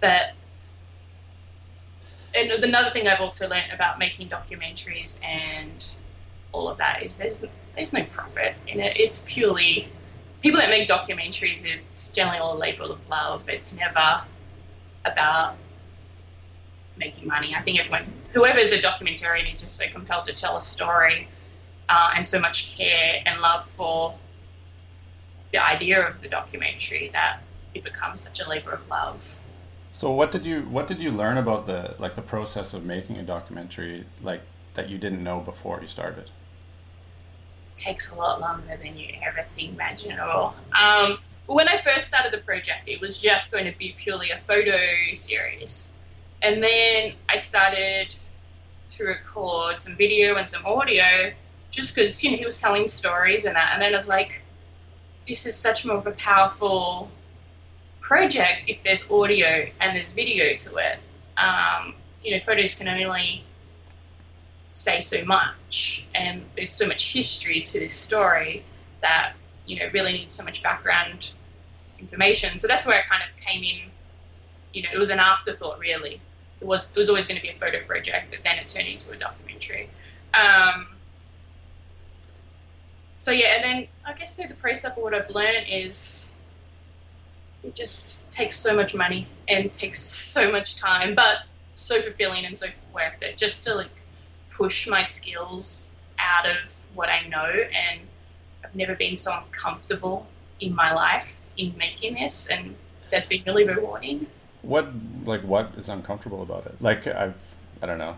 but 0.00 0.32
and 2.34 2.50
another 2.50 2.90
thing 2.90 3.06
I've 3.06 3.20
also 3.20 3.48
learned 3.48 3.72
about 3.72 3.98
making 3.98 4.28
documentaries 4.28 5.24
and 5.24 5.86
all 6.54 6.68
of 6.68 6.78
that 6.78 7.02
is 7.02 7.16
there's 7.16 7.44
there's 7.74 7.92
no 7.92 8.04
profit 8.04 8.54
in 8.68 8.80
it. 8.80 8.96
It's 8.96 9.24
purely 9.26 9.88
people 10.40 10.60
that 10.60 10.70
make 10.70 10.88
documentaries. 10.88 11.66
It's 11.66 12.12
generally 12.12 12.38
all 12.38 12.56
a 12.56 12.58
labor 12.58 12.84
of 12.84 13.08
love. 13.08 13.48
It's 13.48 13.76
never 13.76 14.22
about 15.04 15.56
making 16.96 17.26
money. 17.26 17.54
I 17.54 17.62
think 17.62 17.80
everyone, 17.80 18.12
whoever's 18.32 18.72
a 18.72 18.78
documentarian, 18.78 19.50
is 19.52 19.60
just 19.60 19.76
so 19.76 19.86
compelled 19.88 20.26
to 20.26 20.32
tell 20.32 20.56
a 20.56 20.62
story 20.62 21.28
uh, 21.88 22.12
and 22.14 22.24
so 22.24 22.38
much 22.40 22.76
care 22.76 23.20
and 23.26 23.40
love 23.40 23.66
for 23.66 24.14
the 25.50 25.58
idea 25.58 26.06
of 26.06 26.20
the 26.20 26.28
documentary 26.28 27.10
that 27.12 27.40
it 27.74 27.82
becomes 27.82 28.20
such 28.20 28.40
a 28.40 28.48
labor 28.48 28.70
of 28.70 28.88
love. 28.88 29.34
So 29.92 30.10
what 30.10 30.30
did 30.30 30.44
you 30.44 30.62
what 30.62 30.86
did 30.86 31.00
you 31.00 31.10
learn 31.10 31.36
about 31.38 31.66
the 31.66 31.94
like 31.98 32.14
the 32.14 32.22
process 32.22 32.74
of 32.74 32.84
making 32.84 33.16
a 33.16 33.22
documentary 33.22 34.04
like 34.22 34.42
that 34.74 34.88
you 34.88 34.98
didn't 34.98 35.22
know 35.22 35.40
before 35.40 35.80
you 35.82 35.88
started? 35.88 36.30
Takes 37.76 38.12
a 38.12 38.16
lot 38.16 38.40
longer 38.40 38.78
than 38.82 38.96
you 38.96 39.14
ever 39.22 39.44
think 39.54 39.74
imaginable. 39.74 40.54
Um, 40.80 41.18
when 41.46 41.68
I 41.68 41.80
first 41.82 42.08
started 42.08 42.32
the 42.32 42.38
project, 42.38 42.88
it 42.88 43.00
was 43.00 43.20
just 43.20 43.52
going 43.52 43.64
to 43.70 43.76
be 43.76 43.94
purely 43.98 44.30
a 44.30 44.38
photo 44.46 44.78
series, 45.14 45.98
and 46.40 46.62
then 46.62 47.14
I 47.28 47.36
started 47.36 48.14
to 48.88 49.04
record 49.04 49.82
some 49.82 49.96
video 49.96 50.36
and 50.36 50.48
some 50.48 50.64
audio, 50.64 51.32
just 51.70 51.94
because 51.94 52.22
you 52.22 52.30
know 52.30 52.36
he 52.36 52.44
was 52.44 52.60
telling 52.60 52.86
stories 52.86 53.44
and 53.44 53.56
that, 53.56 53.72
and 53.72 53.82
then 53.82 53.92
I 53.92 53.96
was 53.96 54.08
like, 54.08 54.42
this 55.28 55.46
is 55.46 55.56
such 55.56 55.84
more 55.84 55.96
of 55.96 56.06
a 56.06 56.12
powerful 56.12 57.10
project 58.00 58.66
if 58.68 58.82
there's 58.82 59.10
audio 59.10 59.66
and 59.80 59.96
there's 59.96 60.12
video 60.12 60.56
to 60.56 60.76
it. 60.76 60.98
Um, 61.36 61.94
you 62.22 62.30
know, 62.30 62.40
photos 62.40 62.74
can 62.74 62.88
only 62.88 63.44
say 64.74 65.00
so 65.00 65.24
much, 65.24 66.06
and 66.14 66.42
there's 66.56 66.70
so 66.70 66.86
much 66.86 67.14
history 67.14 67.62
to 67.62 67.78
this 67.78 67.94
story 67.94 68.64
that 69.00 69.32
you 69.66 69.78
know 69.78 69.88
really 69.94 70.12
needs 70.12 70.34
so 70.34 70.44
much 70.44 70.62
background 70.62 71.32
information. 71.98 72.58
So 72.58 72.66
that's 72.66 72.84
where 72.84 72.98
I 72.98 73.02
kind 73.02 73.22
of 73.22 73.40
came 73.40 73.62
in. 73.62 73.90
You 74.74 74.82
know, 74.82 74.90
it 74.92 74.98
was 74.98 75.08
an 75.08 75.20
afterthought, 75.20 75.78
really. 75.78 76.20
It 76.60 76.66
was 76.66 76.94
it 76.94 76.98
was 76.98 77.08
always 77.08 77.26
going 77.26 77.36
to 77.36 77.42
be 77.42 77.48
a 77.48 77.54
photo 77.54 77.82
project, 77.86 78.30
but 78.30 78.40
then 78.44 78.58
it 78.58 78.68
turned 78.68 78.88
into 78.88 79.10
a 79.12 79.16
documentary. 79.16 79.88
Um, 80.34 80.88
so 83.16 83.30
yeah, 83.30 83.54
and 83.54 83.64
then 83.64 83.88
I 84.04 84.12
guess 84.12 84.36
through 84.36 84.48
the 84.48 84.88
of 84.88 84.96
what 84.96 85.14
I've 85.14 85.30
learned 85.30 85.66
is 85.68 86.34
it 87.62 87.74
just 87.74 88.30
takes 88.30 88.56
so 88.56 88.74
much 88.74 88.94
money 88.94 89.28
and 89.48 89.72
takes 89.72 90.00
so 90.00 90.50
much 90.50 90.76
time, 90.76 91.14
but 91.14 91.38
so 91.74 92.02
fulfilling 92.02 92.44
and 92.44 92.58
so 92.58 92.66
worth 92.92 93.22
it 93.22 93.36
just 93.36 93.64
to 93.64 93.74
like 93.74 94.03
push 94.56 94.88
my 94.88 95.02
skills 95.02 95.96
out 96.18 96.46
of 96.46 96.56
what 96.94 97.08
I 97.08 97.26
know 97.28 97.44
and 97.46 98.00
I've 98.64 98.74
never 98.74 98.94
been 98.94 99.16
so 99.16 99.36
uncomfortable 99.36 100.26
in 100.60 100.74
my 100.74 100.92
life 100.92 101.40
in 101.56 101.76
making 101.76 102.14
this 102.14 102.48
and 102.48 102.76
that's 103.10 103.26
been 103.26 103.42
really 103.46 103.66
rewarding. 103.66 104.26
What 104.62 104.88
like 105.24 105.42
what 105.42 105.72
is 105.76 105.88
uncomfortable 105.88 106.42
about 106.42 106.66
it? 106.66 106.76
Like 106.80 107.06
I've 107.06 107.34
I 107.82 107.86
don't 107.86 107.98
know. 107.98 108.16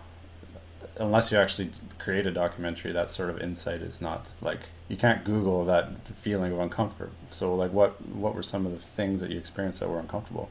Unless 0.98 1.32
you 1.32 1.38
actually 1.38 1.70
create 1.98 2.26
a 2.26 2.30
documentary, 2.30 2.92
that 2.92 3.10
sort 3.10 3.28
of 3.30 3.40
insight 3.40 3.82
is 3.82 4.00
not 4.00 4.30
like 4.40 4.60
you 4.88 4.96
can't 4.96 5.24
Google 5.24 5.64
that 5.64 5.90
feeling 6.22 6.52
of 6.52 6.58
uncomfort. 6.58 7.10
So, 7.30 7.54
like, 7.54 7.72
what 7.72 8.00
what 8.06 8.34
were 8.34 8.42
some 8.42 8.64
of 8.66 8.72
the 8.72 8.78
things 8.78 9.20
that 9.20 9.30
you 9.30 9.38
experienced 9.38 9.80
that 9.80 9.88
were 9.88 9.98
uncomfortable? 9.98 10.48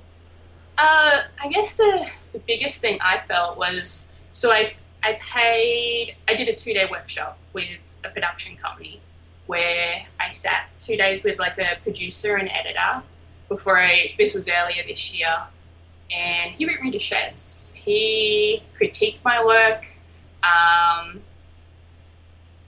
Uh, 0.77 1.22
I 1.42 1.48
guess 1.50 1.77
the 1.77 2.08
the 2.34 2.39
biggest 2.39 2.82
thing 2.82 3.00
I 3.01 3.22
felt 3.27 3.58
was 3.58 4.12
so 4.34 4.51
I 4.51 4.75
I 5.06 5.20
paid 5.22 6.16
I 6.28 6.34
did 6.34 6.50
a 6.50 6.56
two 6.56 6.74
day 6.74 6.88
workshop 6.90 7.38
with 7.54 7.94
a 8.04 8.10
production 8.10 8.58
company 8.58 9.02
where 9.46 10.08
I 10.20 10.32
sat 10.32 10.70
two 10.80 10.98
days 10.98 11.24
with 11.24 11.38
like 11.38 11.60
a 11.60 11.78
producer 11.84 12.36
and 12.38 12.50
editor 12.50 13.04
before 13.48 13.80
I 13.80 14.16
this 14.18 14.34
was 14.34 14.50
earlier 14.50 14.84
this 14.88 15.14
year 15.14 15.44
and 16.12 16.54
he 16.54 16.66
ripped 16.66 16.82
me 16.82 16.90
to 16.92 17.00
shreds. 17.00 17.76
He 17.76 18.64
critiqued 18.74 19.20
my 19.24 19.46
work. 19.46 19.86
Um, 20.44 21.22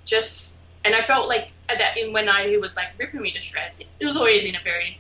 just 0.06 0.60
and 0.86 0.94
I 0.94 1.06
felt 1.06 1.28
like 1.28 1.50
that 1.68 1.98
in 1.98 2.14
when 2.14 2.30
I 2.30 2.56
was 2.58 2.76
like 2.76 2.90
ripping 3.00 3.22
me 3.22 3.32
to 3.32 3.42
shreds, 3.42 3.80
it 3.80 4.06
was 4.06 4.16
always 4.16 4.46
in 4.46 4.56
a 4.56 4.62
very, 4.64 5.00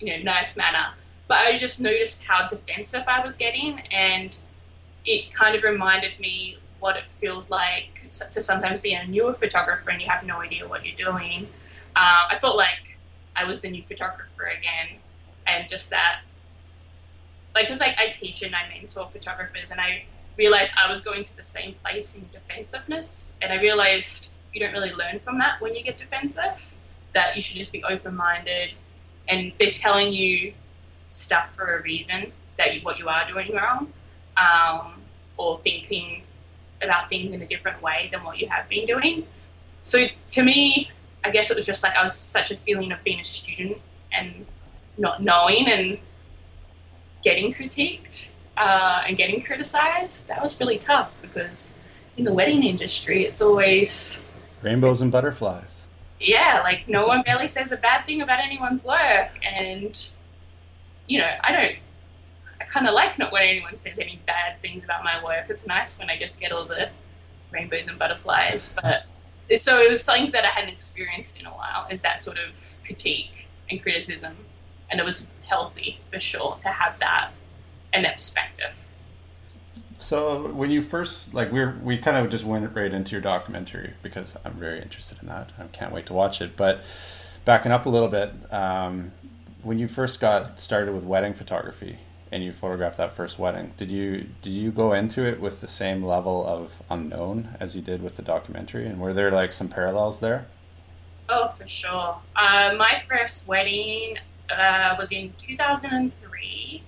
you 0.00 0.06
know, 0.06 0.22
nice 0.22 0.56
manner. 0.56 0.94
But 1.28 1.38
I 1.38 1.58
just 1.58 1.82
noticed 1.82 2.24
how 2.24 2.48
defensive 2.48 3.04
I 3.06 3.20
was 3.20 3.36
getting, 3.36 3.80
and 3.90 4.36
it 5.04 5.32
kind 5.32 5.54
of 5.54 5.62
reminded 5.62 6.18
me 6.18 6.58
what 6.80 6.96
it 6.96 7.04
feels 7.20 7.50
like 7.50 8.08
to 8.10 8.40
sometimes 8.40 8.78
be 8.78 8.94
a 8.94 9.06
newer 9.06 9.34
photographer 9.34 9.90
and 9.90 10.00
you 10.00 10.08
have 10.08 10.24
no 10.24 10.40
idea 10.40 10.68
what 10.68 10.84
you're 10.84 10.96
doing. 10.96 11.46
Uh, 11.96 12.28
I 12.30 12.38
felt 12.40 12.56
like 12.56 12.98
I 13.36 13.44
was 13.44 13.60
the 13.60 13.70
new 13.70 13.82
photographer 13.82 14.44
again, 14.44 14.98
and 15.46 15.68
just 15.68 15.90
that, 15.90 16.20
like, 17.54 17.66
because 17.66 17.80
like 17.80 17.96
I 17.98 18.08
teach 18.08 18.42
and 18.42 18.54
I 18.54 18.68
mentor 18.68 19.08
photographers, 19.08 19.70
and 19.70 19.80
I 19.80 20.04
realized 20.36 20.72
I 20.76 20.88
was 20.88 21.00
going 21.00 21.22
to 21.22 21.36
the 21.36 21.44
same 21.44 21.74
place 21.82 22.16
in 22.16 22.28
defensiveness, 22.32 23.34
and 23.40 23.52
I 23.52 23.60
realized 23.60 24.34
you 24.52 24.60
don't 24.60 24.72
really 24.72 24.92
learn 24.92 25.20
from 25.20 25.38
that 25.38 25.60
when 25.60 25.74
you 25.74 25.82
get 25.82 25.98
defensive. 25.98 26.70
That 27.14 27.36
you 27.36 27.42
should 27.42 27.56
just 27.56 27.72
be 27.72 27.84
open 27.84 28.16
minded, 28.16 28.74
and 29.28 29.52
they're 29.60 29.70
telling 29.70 30.12
you 30.12 30.52
stuff 31.12 31.54
for 31.54 31.76
a 31.76 31.82
reason 31.82 32.32
that 32.58 32.74
you, 32.74 32.80
what 32.82 32.98
you 32.98 33.08
are 33.08 33.26
doing 33.28 33.54
wrong, 33.54 33.92
um, 34.36 34.93
or 35.36 35.58
thinking 35.60 36.22
about 36.82 37.08
things 37.08 37.32
in 37.32 37.42
a 37.42 37.46
different 37.46 37.80
way 37.82 38.08
than 38.12 38.22
what 38.24 38.38
you 38.38 38.48
have 38.48 38.68
been 38.68 38.86
doing. 38.86 39.26
So 39.82 40.06
to 40.28 40.42
me, 40.42 40.90
I 41.24 41.30
guess 41.30 41.50
it 41.50 41.56
was 41.56 41.66
just 41.66 41.82
like 41.82 41.96
I 41.96 42.02
was 42.02 42.14
such 42.14 42.50
a 42.50 42.56
feeling 42.56 42.92
of 42.92 43.02
being 43.04 43.20
a 43.20 43.24
student 43.24 43.78
and 44.12 44.46
not 44.98 45.22
knowing 45.22 45.68
and 45.68 45.98
getting 47.22 47.52
critiqued 47.52 48.28
uh, 48.56 49.02
and 49.06 49.16
getting 49.16 49.40
criticized. 49.40 50.28
That 50.28 50.42
was 50.42 50.58
really 50.60 50.78
tough 50.78 51.14
because 51.22 51.78
in 52.16 52.24
the 52.24 52.32
wedding 52.32 52.62
industry, 52.62 53.24
it's 53.24 53.40
always 53.40 54.26
Rainbows 54.62 55.02
and 55.02 55.12
butterflies. 55.12 55.88
Yeah, 56.18 56.60
like 56.64 56.88
no 56.88 57.06
one 57.06 57.22
barely 57.22 57.48
says 57.48 57.70
a 57.70 57.76
bad 57.76 58.06
thing 58.06 58.22
about 58.22 58.40
anyone's 58.40 58.82
work, 58.82 59.30
and 59.44 60.08
you 61.06 61.18
know, 61.18 61.30
I 61.42 61.52
don't. 61.52 61.76
I 62.64 62.70
kind 62.70 62.86
of 62.86 62.94
like 62.94 63.18
not 63.18 63.30
when 63.32 63.42
anyone 63.42 63.76
says 63.76 63.98
any 63.98 64.20
bad 64.26 64.60
things 64.62 64.84
about 64.84 65.04
my 65.04 65.22
work. 65.22 65.46
It's 65.48 65.66
nice 65.66 65.98
when 65.98 66.08
I 66.08 66.18
just 66.18 66.40
get 66.40 66.52
all 66.52 66.64
the 66.64 66.88
rainbows 67.50 67.88
and 67.88 67.98
butterflies, 67.98 68.76
but 68.82 69.04
so 69.56 69.80
it 69.80 69.88
was 69.88 70.02
something 70.02 70.32
that 70.32 70.44
I 70.44 70.48
hadn't 70.48 70.72
experienced 70.72 71.38
in 71.38 71.46
a 71.46 71.50
while. 71.50 71.86
Is 71.90 72.00
that 72.00 72.18
sort 72.18 72.38
of 72.38 72.74
critique 72.84 73.46
and 73.70 73.82
criticism, 73.82 74.36
and 74.90 74.98
it 74.98 75.04
was 75.04 75.30
healthy 75.42 76.00
for 76.10 76.18
sure 76.18 76.56
to 76.62 76.68
have 76.68 76.98
that 77.00 77.30
and 77.92 78.04
that 78.04 78.14
perspective. 78.14 78.74
So 79.98 80.48
when 80.52 80.70
you 80.70 80.82
first 80.82 81.34
like 81.34 81.52
we 81.52 81.66
we 81.66 81.98
kind 81.98 82.16
of 82.16 82.30
just 82.30 82.44
went 82.44 82.74
right 82.74 82.92
into 82.92 83.12
your 83.12 83.20
documentary 83.20 83.92
because 84.02 84.36
I'm 84.44 84.54
very 84.54 84.80
interested 84.80 85.18
in 85.20 85.28
that. 85.28 85.50
I 85.58 85.64
can't 85.64 85.92
wait 85.92 86.06
to 86.06 86.14
watch 86.14 86.40
it. 86.40 86.56
But 86.56 86.80
backing 87.44 87.72
up 87.72 87.84
a 87.84 87.90
little 87.90 88.08
bit, 88.08 88.32
um, 88.50 89.12
when 89.62 89.78
you 89.78 89.86
first 89.86 90.18
got 90.18 90.58
started 90.58 90.94
with 90.94 91.04
wedding 91.04 91.34
photography 91.34 91.98
and 92.32 92.42
you 92.42 92.52
photographed 92.52 92.96
that 92.96 93.14
first 93.14 93.38
wedding, 93.38 93.74
did 93.76 93.90
you 93.90 94.28
did 94.42 94.50
you 94.50 94.70
go 94.70 94.92
into 94.92 95.24
it 95.24 95.40
with 95.40 95.60
the 95.60 95.68
same 95.68 96.04
level 96.04 96.46
of 96.46 96.82
unknown 96.90 97.56
as 97.60 97.76
you 97.76 97.82
did 97.82 98.02
with 98.02 98.16
the 98.16 98.22
documentary? 98.22 98.86
And 98.86 99.00
were 99.00 99.12
there 99.12 99.30
like 99.30 99.52
some 99.52 99.68
parallels 99.68 100.20
there? 100.20 100.46
Oh, 101.28 101.48
for 101.56 101.66
sure. 101.66 102.18
Uh, 102.36 102.74
my 102.76 103.02
first 103.08 103.48
wedding 103.48 104.18
uh, 104.50 104.94
was 104.98 105.10
in 105.10 105.32
2003, 105.38 106.82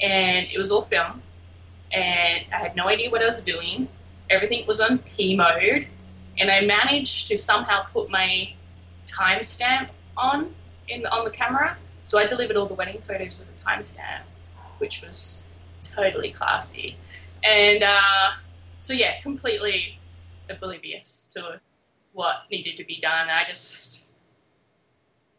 and 0.00 0.46
it 0.50 0.56
was 0.56 0.70
all 0.70 0.82
film 0.82 1.22
and 1.92 2.44
I 2.52 2.58
had 2.58 2.76
no 2.76 2.88
idea 2.88 3.10
what 3.10 3.22
I 3.22 3.28
was 3.28 3.40
doing. 3.40 3.88
Everything 4.30 4.66
was 4.66 4.80
on 4.80 4.98
P 4.98 5.36
mode, 5.36 5.86
and 6.38 6.50
I 6.50 6.60
managed 6.62 7.28
to 7.28 7.38
somehow 7.38 7.84
put 7.92 8.10
my 8.10 8.52
timestamp 9.06 9.88
on 10.16 10.54
in 10.88 11.06
on 11.06 11.24
the 11.24 11.30
camera. 11.30 11.76
So 12.04 12.18
I 12.18 12.26
delivered 12.26 12.56
all 12.56 12.66
the 12.66 12.74
wedding 12.74 13.00
photos 13.00 13.38
with 13.38 13.48
a 13.48 13.64
timestamp, 13.64 14.22
which 14.78 15.02
was 15.02 15.50
totally 15.82 16.30
classy. 16.30 16.96
And 17.42 17.82
uh, 17.82 18.32
so 18.78 18.92
yeah, 18.92 19.20
completely 19.20 19.98
oblivious 20.48 21.30
to 21.34 21.60
what 22.12 22.44
needed 22.50 22.76
to 22.78 22.84
be 22.84 23.00
done. 23.00 23.28
I 23.28 23.44
just 23.46 24.06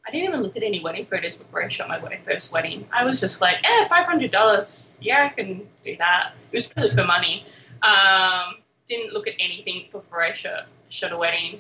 I 0.08 0.12
didn't 0.12 0.30
even 0.30 0.42
look 0.42 0.56
at 0.56 0.64
any 0.64 0.80
wedding 0.80 1.06
photos 1.06 1.36
before 1.36 1.62
I 1.62 1.68
shot 1.68 1.90
my 1.90 2.20
first 2.26 2.54
wedding. 2.54 2.88
I 2.94 3.04
was 3.04 3.20
just 3.20 3.42
like, 3.42 3.58
eh, 3.64 3.88
five 3.90 4.06
hundred 4.06 4.32
dollars. 4.32 4.96
Yeah, 5.02 5.26
I 5.26 5.36
can 5.36 5.68
do 5.84 5.98
that. 5.98 6.32
It 6.52 6.56
was 6.56 6.72
purely 6.72 6.96
for 6.96 7.04
money. 7.04 7.46
Um, 7.82 8.56
didn't 8.88 9.14
look 9.14 9.28
at 9.28 9.34
anything 9.38 9.88
before 9.92 10.24
I 10.24 10.32
shot 10.32 10.68
shot 10.88 11.12
a 11.12 11.18
wedding, 11.18 11.60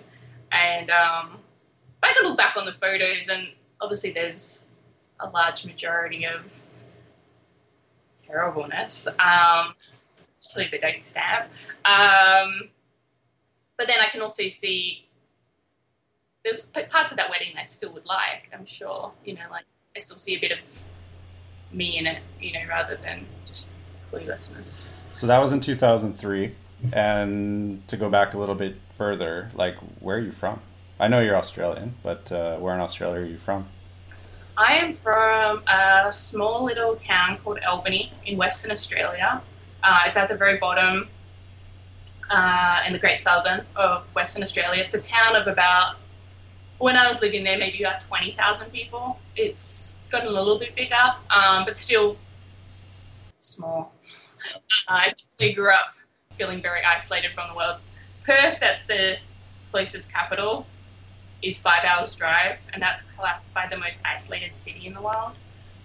and 0.51 0.89
um, 0.89 1.39
I 2.01 2.13
could 2.13 2.25
look 2.25 2.38
back 2.38 2.55
on 2.55 2.65
the 2.65 2.74
photos, 2.74 3.27
and 3.27 3.50
obviously 3.81 4.12
there's 4.12 4.67
a 5.19 5.29
large 5.29 5.65
majority 5.65 6.25
of 6.25 6.62
terribleness. 8.27 9.07
Um, 9.19 9.74
particularly 10.57 10.69
the 10.72 10.79
don't 10.79 11.03
stab. 11.03 11.43
Um, 11.86 12.69
but 13.77 13.88
then 13.88 13.98
I 14.01 14.07
can 14.12 14.22
also 14.22 14.48
see 14.48 15.07
there's 16.43 16.65
parts 16.89 17.12
of 17.12 17.17
that 17.17 17.29
wedding 17.29 17.53
I 17.57 17.63
still 17.63 17.93
would 17.93 18.05
like. 18.05 18.50
I'm 18.53 18.65
sure, 18.65 19.12
you 19.25 19.34
know, 19.34 19.41
like 19.51 19.65
I 19.96 20.00
still 20.00 20.17
see 20.17 20.36
a 20.36 20.39
bit 20.39 20.51
of 20.51 20.84
me 21.72 21.98
in 21.98 22.07
it, 22.07 22.22
you 22.39 22.53
know, 22.53 22.62
rather 22.69 22.98
than 22.98 23.25
just 23.46 23.74
cluelessness. 24.12 24.88
So 25.15 25.27
that 25.27 25.39
was 25.39 25.53
in 25.53 25.60
2003. 25.62 26.55
And 26.93 27.88
to 27.88 27.98
go 27.98 28.10
back 28.10 28.34
a 28.34 28.38
little 28.38 28.55
bit 28.55 28.75
further, 28.98 29.51
like, 29.55 29.75
where 30.00 30.17
are 30.17 30.22
you 30.22 30.31
from? 30.31 30.62
I 31.00 31.07
know 31.07 31.19
you're 31.19 31.36
Australian, 31.36 31.96
but 32.03 32.31
uh, 32.31 32.57
where 32.57 32.74
in 32.75 32.79
Australia 32.79 33.22
are 33.22 33.25
you 33.25 33.38
from? 33.38 33.67
I 34.57 34.77
am 34.77 34.93
from 34.93 35.61
a 35.67 36.11
small 36.11 36.65
little 36.65 36.95
town 36.95 37.37
called 37.37 37.59
Albany 37.59 38.11
in 38.25 38.37
Western 38.37 38.71
Australia. 38.71 39.43
Uh, 39.83 39.99
it's 40.07 40.17
at 40.17 40.29
the 40.29 40.35
very 40.35 40.57
bottom 40.57 41.09
uh, 42.31 42.81
in 42.87 42.91
the 42.91 42.97
Great 42.97 43.21
Southern 43.21 43.63
of 43.75 44.03
Western 44.15 44.41
Australia. 44.41 44.81
It's 44.81 44.95
a 44.95 44.99
town 44.99 45.35
of 45.35 45.45
about, 45.45 45.97
when 46.79 46.97
I 46.97 47.07
was 47.07 47.21
living 47.21 47.43
there, 47.43 47.59
maybe 47.59 47.83
about 47.83 48.01
20,000 48.01 48.71
people. 48.71 49.19
It's 49.35 49.99
gotten 50.09 50.27
a 50.27 50.31
little 50.31 50.57
bit 50.57 50.73
bigger, 50.73 50.95
um, 51.29 51.63
but 51.63 51.77
still 51.77 52.17
small. 53.39 53.93
I 54.87 55.09
definitely 55.09 55.53
grew 55.53 55.71
up 55.71 55.93
feeling 56.35 56.63
very 56.63 56.81
isolated 56.83 57.33
from 57.35 57.49
the 57.49 57.55
world. 57.55 57.77
Perth, 58.25 58.59
that's 58.59 58.85
the 58.85 59.17
closest 59.69 60.11
capital, 60.11 60.65
is 61.41 61.60
five 61.60 61.84
hours 61.84 62.15
drive, 62.15 62.58
and 62.74 62.82
that's 62.82 63.01
classified 63.15 63.70
the 63.72 63.77
most 63.77 64.01
isolated 64.06 64.56
city 64.58 64.88
in 64.88 64.94
the 64.94 65.01
world. 65.01 65.34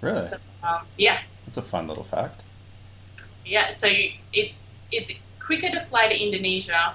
Really? 0.00 0.18
So, 0.18 0.36
um, 0.62 0.86
yeah, 0.98 1.20
That's 1.46 1.56
a 1.58 1.62
fun 1.62 1.86
little 1.88 2.04
fact. 2.04 2.42
yeah. 3.44 3.74
So 3.74 3.88
it 4.32 4.52
it's 4.90 5.12
quicker 5.38 5.70
to 5.70 5.84
fly 5.86 6.08
to 6.08 6.16
Indonesia 6.18 6.94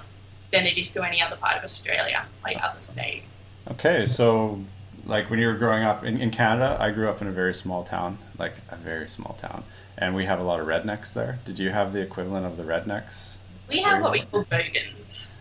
than 0.50 0.66
it 0.66 0.78
is 0.78 0.90
to 0.92 1.02
any 1.06 1.20
other 1.22 1.36
part 1.36 1.56
of 1.58 1.64
Australia, 1.64 2.26
like 2.42 2.56
other 2.62 2.80
state. 2.80 3.22
Okay, 3.70 4.06
so 4.06 4.60
like 5.04 5.28
when 5.30 5.38
you 5.38 5.46
were 5.46 5.54
growing 5.54 5.84
up 5.84 6.04
in, 6.04 6.20
in 6.20 6.30
Canada, 6.30 6.76
I 6.80 6.90
grew 6.90 7.08
up 7.08 7.20
in 7.20 7.28
a 7.28 7.32
very 7.32 7.54
small 7.54 7.84
town, 7.84 8.18
like 8.38 8.54
a 8.70 8.76
very 8.76 9.08
small 9.08 9.34
town, 9.40 9.64
and 9.96 10.14
we 10.14 10.24
have 10.26 10.40
a 10.40 10.42
lot 10.42 10.60
of 10.60 10.66
rednecks 10.66 11.12
there. 11.12 11.38
Did 11.44 11.58
you 11.58 11.70
have 11.70 11.92
the 11.92 12.00
equivalent 12.00 12.46
of 12.46 12.56
the 12.56 12.62
rednecks? 12.62 13.36
We 13.68 13.82
have 13.82 14.00
what 14.02 14.12
we 14.12 14.22
call 14.22 14.44
bogans. 14.44 15.32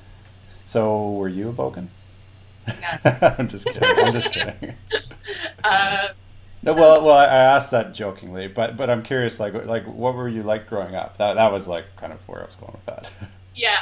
So 0.66 1.12
were 1.12 1.30
you 1.30 1.50
a 1.50 1.54
bogan? 1.54 1.88
No. 2.74 2.88
I'm 3.04 3.48
just 3.48 3.74
kidding. 3.74 3.98
I'm 3.98 4.12
just 4.12 4.32
kidding. 4.34 4.76
Uh, 5.64 6.08
No, 6.64 6.74
well, 6.74 7.04
well, 7.04 7.16
I 7.18 7.26
I 7.26 7.38
asked 7.38 7.72
that 7.72 7.94
jokingly, 7.94 8.48
but 8.48 8.78
but 8.78 8.90
I'm 8.90 9.04
curious, 9.04 9.40
like 9.40 9.54
like 9.66 9.86
what 9.86 10.16
were 10.16 10.28
you 10.28 10.44
like 10.44 10.68
growing 10.68 10.96
up? 10.96 11.18
That 11.18 11.36
that 11.36 11.52
was 11.52 11.68
like 11.68 11.96
kind 11.96 12.12
of 12.14 12.28
where 12.28 12.42
I 12.42 12.46
was 12.46 12.56
going 12.56 12.74
with 12.74 12.86
that. 12.86 13.12
Yeah, 13.56 13.78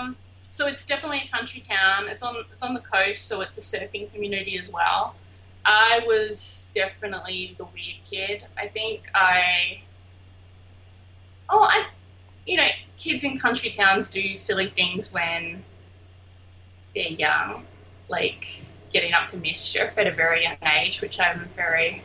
um, 0.00 0.16
so 0.50 0.66
it's 0.66 0.84
definitely 0.84 1.22
a 1.28 1.36
country 1.36 1.60
town. 1.60 2.08
It's 2.08 2.22
on 2.22 2.36
it's 2.52 2.62
on 2.62 2.74
the 2.74 2.80
coast, 2.80 3.26
so 3.26 3.40
it's 3.40 3.56
a 3.58 3.60
surfing 3.60 4.12
community 4.12 4.58
as 4.58 4.70
well. 4.72 5.16
I 5.64 6.00
was 6.06 6.70
definitely 6.74 7.54
the 7.58 7.64
weird 7.64 8.02
kid. 8.04 8.46
I 8.58 8.68
think 8.68 9.08
I 9.14 9.82
oh 11.48 11.62
I 11.70 11.86
you 12.46 12.56
know, 12.58 12.68
kids 12.98 13.24
in 13.24 13.38
country 13.38 13.70
towns 13.70 14.10
do 14.10 14.34
silly 14.34 14.70
things 14.70 15.12
when 15.12 15.64
they're 16.94 17.08
young, 17.08 17.66
like 18.12 18.62
getting 18.92 19.12
up 19.14 19.26
to 19.26 19.38
mischief 19.38 19.94
at 19.96 20.06
a 20.06 20.12
very 20.12 20.44
young 20.44 20.58
age, 20.62 21.00
which 21.00 21.18
I'm 21.18 21.48
very 21.56 22.02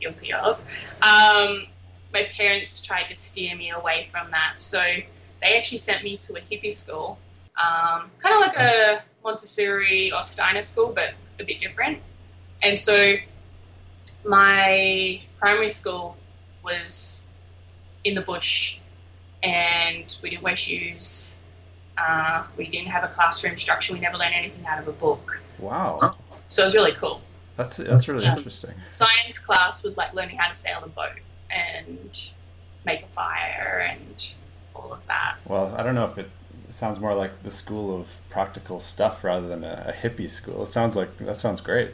guilty 0.00 0.32
of. 0.32 0.60
Um, 1.02 1.66
my 2.12 2.24
parents 2.36 2.80
tried 2.82 3.08
to 3.08 3.16
steer 3.16 3.56
me 3.56 3.70
away 3.70 4.08
from 4.12 4.30
that, 4.30 4.54
so 4.58 4.80
they 5.40 5.58
actually 5.58 5.78
sent 5.78 6.04
me 6.04 6.16
to 6.18 6.34
a 6.34 6.40
hippie 6.40 6.72
school, 6.72 7.18
um, 7.60 8.10
kind 8.20 8.34
of 8.34 8.40
like 8.40 8.56
a 8.56 9.02
Montessori 9.24 10.12
or 10.12 10.22
Steiner 10.22 10.62
school, 10.62 10.92
but 10.94 11.14
a 11.40 11.44
bit 11.44 11.58
different. 11.58 11.98
And 12.62 12.78
so 12.78 13.16
my 14.24 15.22
primary 15.38 15.68
school 15.68 16.16
was 16.62 17.30
in 18.04 18.14
the 18.14 18.20
bush, 18.20 18.78
and 19.42 20.16
we 20.22 20.30
didn't 20.30 20.42
wear 20.42 20.56
shoes. 20.56 21.37
Uh, 21.98 22.44
we 22.56 22.66
didn't 22.68 22.88
have 22.88 23.04
a 23.04 23.08
classroom 23.08 23.56
structure. 23.56 23.92
We 23.92 24.00
never 24.00 24.16
learned 24.16 24.34
anything 24.34 24.64
out 24.66 24.78
of 24.78 24.86
a 24.88 24.92
book. 24.92 25.40
wow, 25.58 25.98
So 26.48 26.62
it 26.62 26.66
was 26.66 26.74
really 26.74 26.92
cool. 26.92 27.20
that's 27.56 27.76
that's 27.78 28.06
really 28.08 28.24
Yeah. 28.24 28.36
interesting. 28.36 28.74
Science 28.86 29.38
class 29.38 29.82
was 29.82 29.96
like 29.96 30.14
learning 30.14 30.36
how 30.38 30.48
to 30.48 30.54
sail 30.54 30.80
a 30.84 30.88
boat 30.88 31.18
and 31.50 32.30
make 32.84 33.02
a 33.02 33.08
fire 33.08 33.88
and 33.90 34.32
all 34.74 34.92
of 34.92 35.04
that. 35.08 35.36
Well, 35.46 35.74
I 35.76 35.82
don't 35.82 35.94
know 35.96 36.04
if 36.04 36.16
it 36.18 36.30
sounds 36.68 37.00
more 37.00 37.14
like 37.14 37.42
the 37.42 37.50
school 37.50 37.98
of 38.00 38.06
practical 38.30 38.78
stuff 38.78 39.24
rather 39.24 39.48
than 39.48 39.64
a, 39.64 39.86
a 39.88 39.92
hippie 40.08 40.30
school. 40.30 40.62
It 40.62 40.66
sounds 40.68 40.94
like 40.94 41.16
that 41.18 41.36
sounds 41.36 41.60
great. 41.60 41.92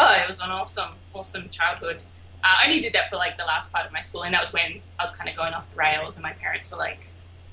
Oh, 0.00 0.12
it 0.12 0.26
was 0.26 0.40
an 0.40 0.50
awesome, 0.50 0.92
awesome 1.14 1.48
childhood. 1.50 1.98
Uh, 2.42 2.48
I 2.62 2.66
only 2.66 2.80
did 2.80 2.92
that 2.94 3.08
for 3.10 3.16
like 3.16 3.38
the 3.38 3.44
last 3.44 3.72
part 3.72 3.86
of 3.86 3.92
my 3.92 4.00
school, 4.00 4.24
and 4.24 4.34
that 4.34 4.40
was 4.40 4.52
when 4.52 4.80
I 4.98 5.04
was 5.04 5.12
kind 5.12 5.30
of 5.30 5.36
going 5.36 5.54
off 5.54 5.70
the 5.70 5.76
rails, 5.76 6.16
and 6.16 6.22
my 6.22 6.32
parents 6.32 6.72
were 6.72 6.78
like, 6.78 6.98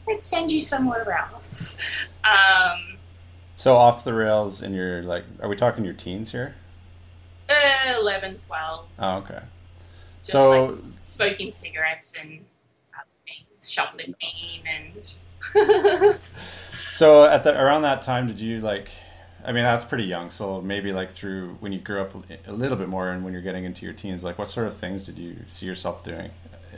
"Let's 0.08 0.28
send 0.28 0.52
you 0.52 0.62
somewhere 0.62 1.10
else." 1.12 1.78
Um, 2.24 2.98
So 3.58 3.76
off 3.76 4.04
the 4.04 4.14
rails 4.14 4.62
in 4.62 4.74
your 4.74 5.04
like, 5.04 5.24
are 5.42 5.48
we 5.50 5.56
talking 5.56 5.86
your 5.86 5.94
teens 5.94 6.32
here? 6.32 6.56
uh, 7.50 8.00
11, 8.00 8.40
12. 8.40 8.86
Oh, 9.00 9.18
okay. 9.18 9.40
just 10.24 10.32
so 10.32 10.66
like 10.66 10.80
smoking 10.86 11.52
cigarettes 11.52 12.16
and 12.20 12.46
things, 13.26 13.70
shoplifting 13.70 14.64
and. 14.66 15.14
So 16.94 17.26
at 17.26 17.44
the 17.44 17.60
around 17.60 17.82
that 17.84 18.02
time, 18.04 18.28
did 18.28 18.40
you 18.40 18.60
like? 18.60 18.90
I 19.46 19.52
mean, 19.52 19.64
that's 19.64 19.84
pretty 19.84 20.06
young. 20.06 20.30
So 20.30 20.62
maybe 20.62 20.94
like 20.94 21.12
through 21.12 21.58
when 21.60 21.74
you 21.74 21.80
grew 21.80 22.02
up 22.02 22.14
a 22.48 22.52
little 22.52 22.78
bit 22.78 22.88
more, 22.88 23.10
and 23.10 23.24
when 23.24 23.34
you're 23.34 23.42
getting 23.42 23.66
into 23.66 23.84
your 23.86 23.94
teens, 23.94 24.24
like 24.24 24.38
what 24.38 24.48
sort 24.48 24.68
of 24.68 24.78
things 24.78 25.06
did 25.06 25.18
you 25.18 25.38
see 25.48 25.66
yourself 25.66 26.04
doing? 26.04 26.30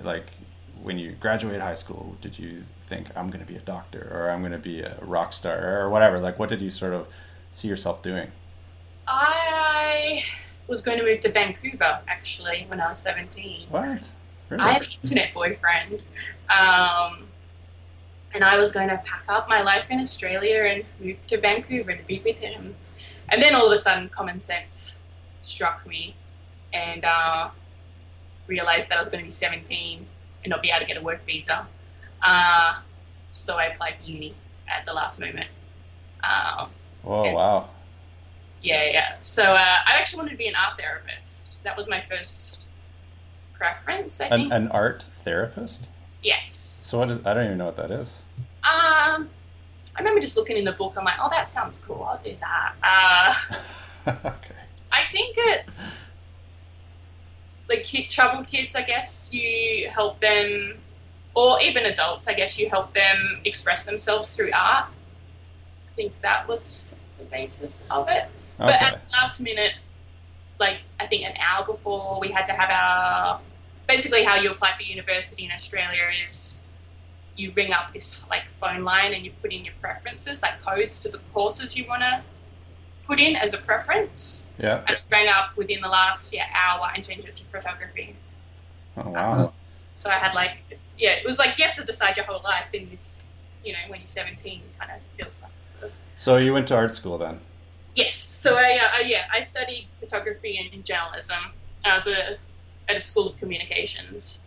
Like 0.01 0.27
when 0.85 0.99
you 0.99 1.13
graduated 1.19 1.61
high 1.61 1.73
school, 1.73 2.15
did 2.21 2.37
you 2.37 2.63
think 2.85 3.07
I'm 3.15 3.31
going 3.31 3.43
to 3.43 3.51
be 3.51 3.55
a 3.55 3.61
doctor 3.61 4.07
or 4.13 4.29
I'm 4.29 4.41
going 4.41 4.51
to 4.51 4.59
be 4.59 4.81
a 4.81 4.99
rock 5.01 5.33
star 5.33 5.81
or 5.81 5.89
whatever? 5.89 6.19
Like 6.19 6.37
what 6.37 6.47
did 6.47 6.61
you 6.61 6.69
sort 6.69 6.93
of 6.93 7.07
see 7.55 7.67
yourself 7.67 8.03
doing? 8.03 8.31
I 9.07 10.23
was 10.67 10.83
going 10.83 10.99
to 10.99 11.03
move 11.03 11.21
to 11.21 11.31
Vancouver 11.31 12.01
actually 12.07 12.65
when 12.67 12.79
I 12.79 12.89
was 12.89 12.99
17. 12.99 13.67
What? 13.69 14.03
Really? 14.49 14.63
I 14.63 14.73
had 14.73 14.83
an 14.83 14.89
internet 15.01 15.33
boyfriend. 15.33 16.03
Um, 16.51 17.29
and 18.35 18.43
I 18.43 18.55
was 18.55 18.71
going 18.71 18.89
to 18.89 18.97
pack 18.97 19.23
up 19.27 19.49
my 19.49 19.63
life 19.63 19.87
in 19.89 19.99
Australia 19.99 20.65
and 20.65 20.83
move 20.99 21.17
to 21.27 21.41
Vancouver 21.41 21.95
to 21.95 22.03
be 22.03 22.21
with 22.23 22.37
him. 22.37 22.75
And 23.29 23.41
then 23.41 23.55
all 23.55 23.65
of 23.65 23.71
a 23.71 23.77
sudden, 23.77 24.09
common 24.09 24.39
sense 24.39 24.99
struck 25.39 25.87
me 25.87 26.15
and 26.71 27.03
uh, 27.03 27.49
realized 28.45 28.89
that 28.89 28.97
I 28.97 28.99
was 28.99 29.09
going 29.09 29.23
to 29.23 29.25
be 29.25 29.31
17 29.31 30.05
and 30.45 30.51
not 30.51 30.61
be 30.61 30.69
able 30.69 30.79
to 30.81 30.85
get 30.85 30.97
a 30.97 31.01
work 31.01 31.25
visa. 31.25 31.67
Uh, 32.21 32.79
so 33.31 33.57
I 33.57 33.65
applied 33.65 33.95
for 33.97 34.03
uni 34.09 34.35
at 34.69 34.85
the 34.85 34.93
last 34.93 35.19
moment. 35.19 35.47
Um, 36.23 36.69
oh 37.03 37.31
wow. 37.31 37.69
yeah, 38.61 38.85
yeah. 38.91 39.15
So 39.23 39.43
uh, 39.43 39.57
I 39.57 39.93
actually 39.99 40.19
wanted 40.19 40.31
to 40.31 40.37
be 40.37 40.47
an 40.47 40.55
art 40.55 40.77
therapist. 40.79 41.61
That 41.63 41.75
was 41.75 41.89
my 41.89 42.03
first 42.07 42.65
preference, 43.53 44.21
I 44.21 44.25
An, 44.25 44.31
think. 44.41 44.53
an 44.53 44.67
art 44.69 45.07
therapist. 45.23 45.87
yes. 46.21 46.51
So 46.51 46.99
what 46.99 47.09
is, 47.09 47.25
I 47.25 47.33
don't 47.33 47.45
even 47.45 47.57
know 47.57 47.65
what 47.65 47.77
that 47.77 47.89
is. 47.89 48.21
Um, 48.63 49.29
I 49.95 49.99
remember 49.99 50.21
just 50.21 50.37
looking 50.37 50.57
in 50.57 50.63
the 50.65 50.71
book. 50.73 50.93
I'm 50.97 51.03
like, 51.05 51.15
oh, 51.19 51.29
that 51.31 51.49
sounds 51.49 51.79
cool. 51.79 52.03
I'll 52.03 52.21
do 52.21 52.35
that. 52.39 52.73
Uh, 52.83 53.33
okay. 54.25 54.55
I 54.91 55.03
think 55.11 55.35
it's 55.37 56.04
like 57.69 57.83
kid, 57.83 58.09
troubled 58.09 58.47
kids. 58.47 58.75
I 58.75 58.83
guess 58.83 59.33
you 59.33 59.89
help 59.89 60.19
them, 60.21 60.77
or 61.33 61.61
even 61.61 61.85
adults. 61.85 62.27
I 62.27 62.33
guess 62.33 62.59
you 62.59 62.69
help 62.69 62.93
them 62.93 63.41
express 63.45 63.85
themselves 63.85 64.35
through 64.35 64.51
art. 64.53 64.87
I 65.89 65.95
think 65.95 66.13
that 66.21 66.47
was 66.47 66.95
the 67.17 67.25
basis 67.25 67.87
of 67.89 68.07
it. 68.09 68.25
But 68.57 68.81
at 68.81 69.01
the 69.05 69.11
last 69.13 69.41
minute, 69.41 69.73
like 70.59 70.79
I 70.99 71.07
think 71.07 71.23
an 71.23 71.35
hour 71.37 71.65
before, 71.65 72.19
we 72.19 72.29
had 72.29 72.45
to 72.45 72.53
have 72.53 72.69
our 72.69 73.41
basically 73.87 74.23
how 74.23 74.35
you 74.35 74.51
apply 74.51 74.75
for 74.75 74.83
university 74.83 75.45
in 75.45 75.51
Australia 75.51 76.03
is 76.23 76.61
you 77.35 77.51
ring 77.55 77.71
up 77.71 77.93
this 77.93 78.25
like 78.29 78.49
phone 78.59 78.83
line 78.83 79.13
and 79.13 79.25
you 79.25 79.31
put 79.41 79.53
in 79.53 79.65
your 79.65 79.73
preferences, 79.81 80.41
like 80.41 80.61
codes 80.61 80.99
to 81.01 81.09
the 81.09 81.19
courses 81.33 81.75
you 81.77 81.85
want 81.87 82.01
to 82.01 82.21
put 83.07 83.19
in 83.19 83.35
as 83.35 83.53
a 83.53 83.57
preference. 83.57 84.49
Yeah. 84.57 84.83
I 84.87 84.97
rang 85.11 85.27
up 85.27 85.55
within 85.55 85.81
the 85.81 85.87
last 85.87 86.33
yeah, 86.33 86.47
hour 86.53 86.91
and 86.93 87.03
changed 87.03 87.27
it 87.27 87.35
to 87.37 87.43
photography. 87.45 88.15
Oh 88.97 89.09
wow. 89.09 89.53
So 89.95 90.09
I 90.09 90.15
had 90.15 90.33
like 90.33 90.79
yeah, 90.97 91.11
it 91.11 91.25
was 91.25 91.39
like 91.39 91.57
you 91.57 91.65
have 91.65 91.75
to 91.75 91.83
decide 91.83 92.17
your 92.17 92.25
whole 92.25 92.41
life 92.43 92.67
in 92.73 92.89
this. 92.89 93.31
You 93.63 93.73
know, 93.73 93.79
when 93.87 94.01
you're 94.01 94.07
17, 94.07 94.61
kind 94.79 94.91
of 94.91 95.01
feels 95.17 95.41
like. 95.41 95.51
So. 95.67 95.91
So 96.17 96.37
you 96.37 96.53
went 96.53 96.67
to 96.67 96.75
art 96.75 96.93
school 96.93 97.17
then? 97.17 97.39
Yes. 97.95 98.15
So 98.15 98.57
I, 98.57 98.77
uh, 98.77 99.03
yeah, 99.03 99.25
I 99.33 99.41
studied 99.41 99.87
photography 99.99 100.57
and, 100.57 100.71
and 100.71 100.85
journalism. 100.85 101.37
I 101.83 101.95
was 101.95 102.05
a, 102.07 102.37
at 102.87 102.95
a 102.95 102.99
school 102.99 103.29
of 103.29 103.39
communications. 103.39 104.43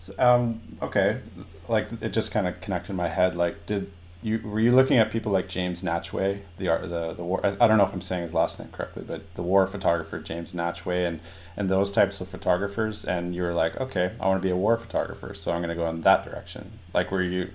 So, 0.00 0.14
um, 0.18 0.60
okay, 0.82 1.20
like 1.68 1.88
it 2.00 2.10
just 2.10 2.32
kind 2.32 2.46
of 2.46 2.60
connected 2.60 2.90
in 2.90 2.96
my 2.96 3.08
head. 3.08 3.36
Like, 3.36 3.66
did 3.66 3.90
you 4.24 4.40
were 4.42 4.58
you 4.58 4.72
looking 4.72 4.96
at 4.96 5.12
people 5.12 5.30
like 5.30 5.48
James 5.48 5.82
Nachtwey, 5.82 6.40
the 6.56 6.68
art, 6.68 6.88
the 6.88 7.12
the 7.12 7.22
war? 7.22 7.44
I, 7.44 7.56
I 7.60 7.68
don't 7.68 7.76
know 7.76 7.84
if 7.84 7.92
I'm 7.92 8.00
saying 8.00 8.22
his 8.22 8.32
last 8.32 8.58
name 8.58 8.70
correctly, 8.72 9.04
but 9.06 9.22
the 9.34 9.42
war 9.42 9.66
photographer 9.66 10.18
James 10.18 10.54
Nachtwey, 10.54 11.06
and 11.06 11.20
and 11.58 11.68
those 11.68 11.92
types 11.92 12.22
of 12.22 12.28
photographers, 12.28 13.04
and 13.04 13.34
you 13.34 13.42
were 13.42 13.52
like, 13.52 13.78
okay, 13.78 14.12
I 14.18 14.26
want 14.26 14.40
to 14.40 14.42
be 14.42 14.50
a 14.50 14.56
war 14.56 14.78
photographer, 14.78 15.34
so 15.34 15.52
I'm 15.52 15.58
going 15.58 15.68
to 15.68 15.74
go 15.74 15.86
in 15.90 16.00
that 16.00 16.24
direction. 16.24 16.72
Like, 16.94 17.10
were 17.10 17.22
you 17.22 17.50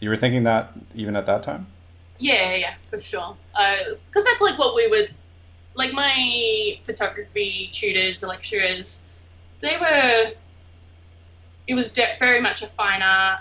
you 0.00 0.10
were 0.10 0.16
thinking 0.16 0.44
that 0.44 0.74
even 0.94 1.16
at 1.16 1.24
that 1.24 1.42
time? 1.42 1.68
Yeah, 2.18 2.56
yeah, 2.56 2.74
for 2.90 3.00
sure. 3.00 3.34
Because 3.52 4.26
uh, 4.26 4.28
that's 4.28 4.42
like 4.42 4.58
what 4.58 4.74
we 4.74 4.88
would 4.88 5.14
like. 5.74 5.94
My 5.94 6.78
photography 6.84 7.70
tutors, 7.72 8.22
lecturers, 8.22 9.06
they 9.60 9.78
were. 9.78 10.32
It 11.66 11.74
was 11.74 11.90
de- 11.90 12.16
very 12.18 12.40
much 12.40 12.60
a 12.60 12.66
fine 12.66 13.00
art 13.00 13.40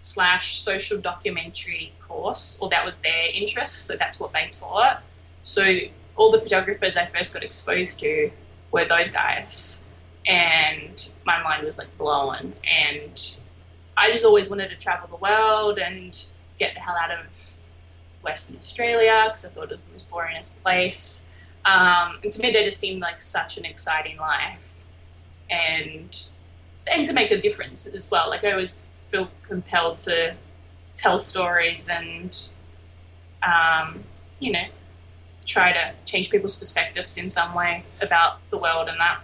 slash 0.00 0.60
social 0.60 0.98
documentary 0.98 1.92
course, 2.00 2.58
or 2.60 2.68
that 2.70 2.84
was 2.84 2.98
their 2.98 3.26
interest, 3.32 3.86
so 3.86 3.96
that's 3.96 4.20
what 4.20 4.32
they 4.32 4.48
taught. 4.52 5.02
So 5.42 5.78
all 6.16 6.30
the 6.30 6.40
photographers 6.40 6.96
I 6.96 7.06
first 7.06 7.32
got 7.32 7.42
exposed 7.42 8.00
to 8.00 8.30
were 8.70 8.86
those 8.86 9.10
guys, 9.10 9.84
and 10.26 11.10
my 11.24 11.42
mind 11.42 11.64
was 11.64 11.78
like 11.78 11.96
blown. 11.98 12.52
And 12.64 13.36
I 13.96 14.12
just 14.12 14.24
always 14.24 14.48
wanted 14.50 14.70
to 14.70 14.76
travel 14.76 15.08
the 15.08 15.16
world 15.16 15.78
and 15.78 16.20
get 16.58 16.74
the 16.74 16.80
hell 16.80 16.96
out 16.96 17.10
of 17.10 17.54
Western 18.22 18.58
Australia 18.58 19.24
because 19.26 19.44
I 19.44 19.48
thought 19.48 19.64
it 19.64 19.70
was 19.70 19.82
the 19.82 19.92
most 19.92 20.10
boringest 20.10 20.52
place. 20.62 21.26
Um, 21.64 22.18
and 22.22 22.32
to 22.32 22.42
me, 22.42 22.50
that 22.52 22.64
just 22.64 22.78
seemed 22.78 23.00
like 23.00 23.20
such 23.20 23.58
an 23.58 23.64
exciting 23.64 24.16
life, 24.16 24.84
and 25.50 26.28
and 26.90 27.04
to 27.04 27.12
make 27.12 27.30
a 27.30 27.38
difference 27.38 27.86
as 27.86 28.10
well. 28.10 28.28
Like 28.30 28.44
I 28.44 28.52
always 28.52 28.80
feel 29.10 29.28
compelled 29.42 30.00
to 30.00 30.34
tell 30.96 31.18
stories 31.18 31.88
and, 31.88 32.48
um, 33.42 34.04
you 34.38 34.52
know, 34.52 34.64
try 35.46 35.72
to 35.72 35.92
change 36.04 36.30
people's 36.30 36.56
perspectives 36.56 37.16
in 37.16 37.30
some 37.30 37.54
way 37.54 37.84
about 38.02 38.38
the 38.50 38.58
world 38.58 38.88
and 38.88 39.00
that. 39.00 39.20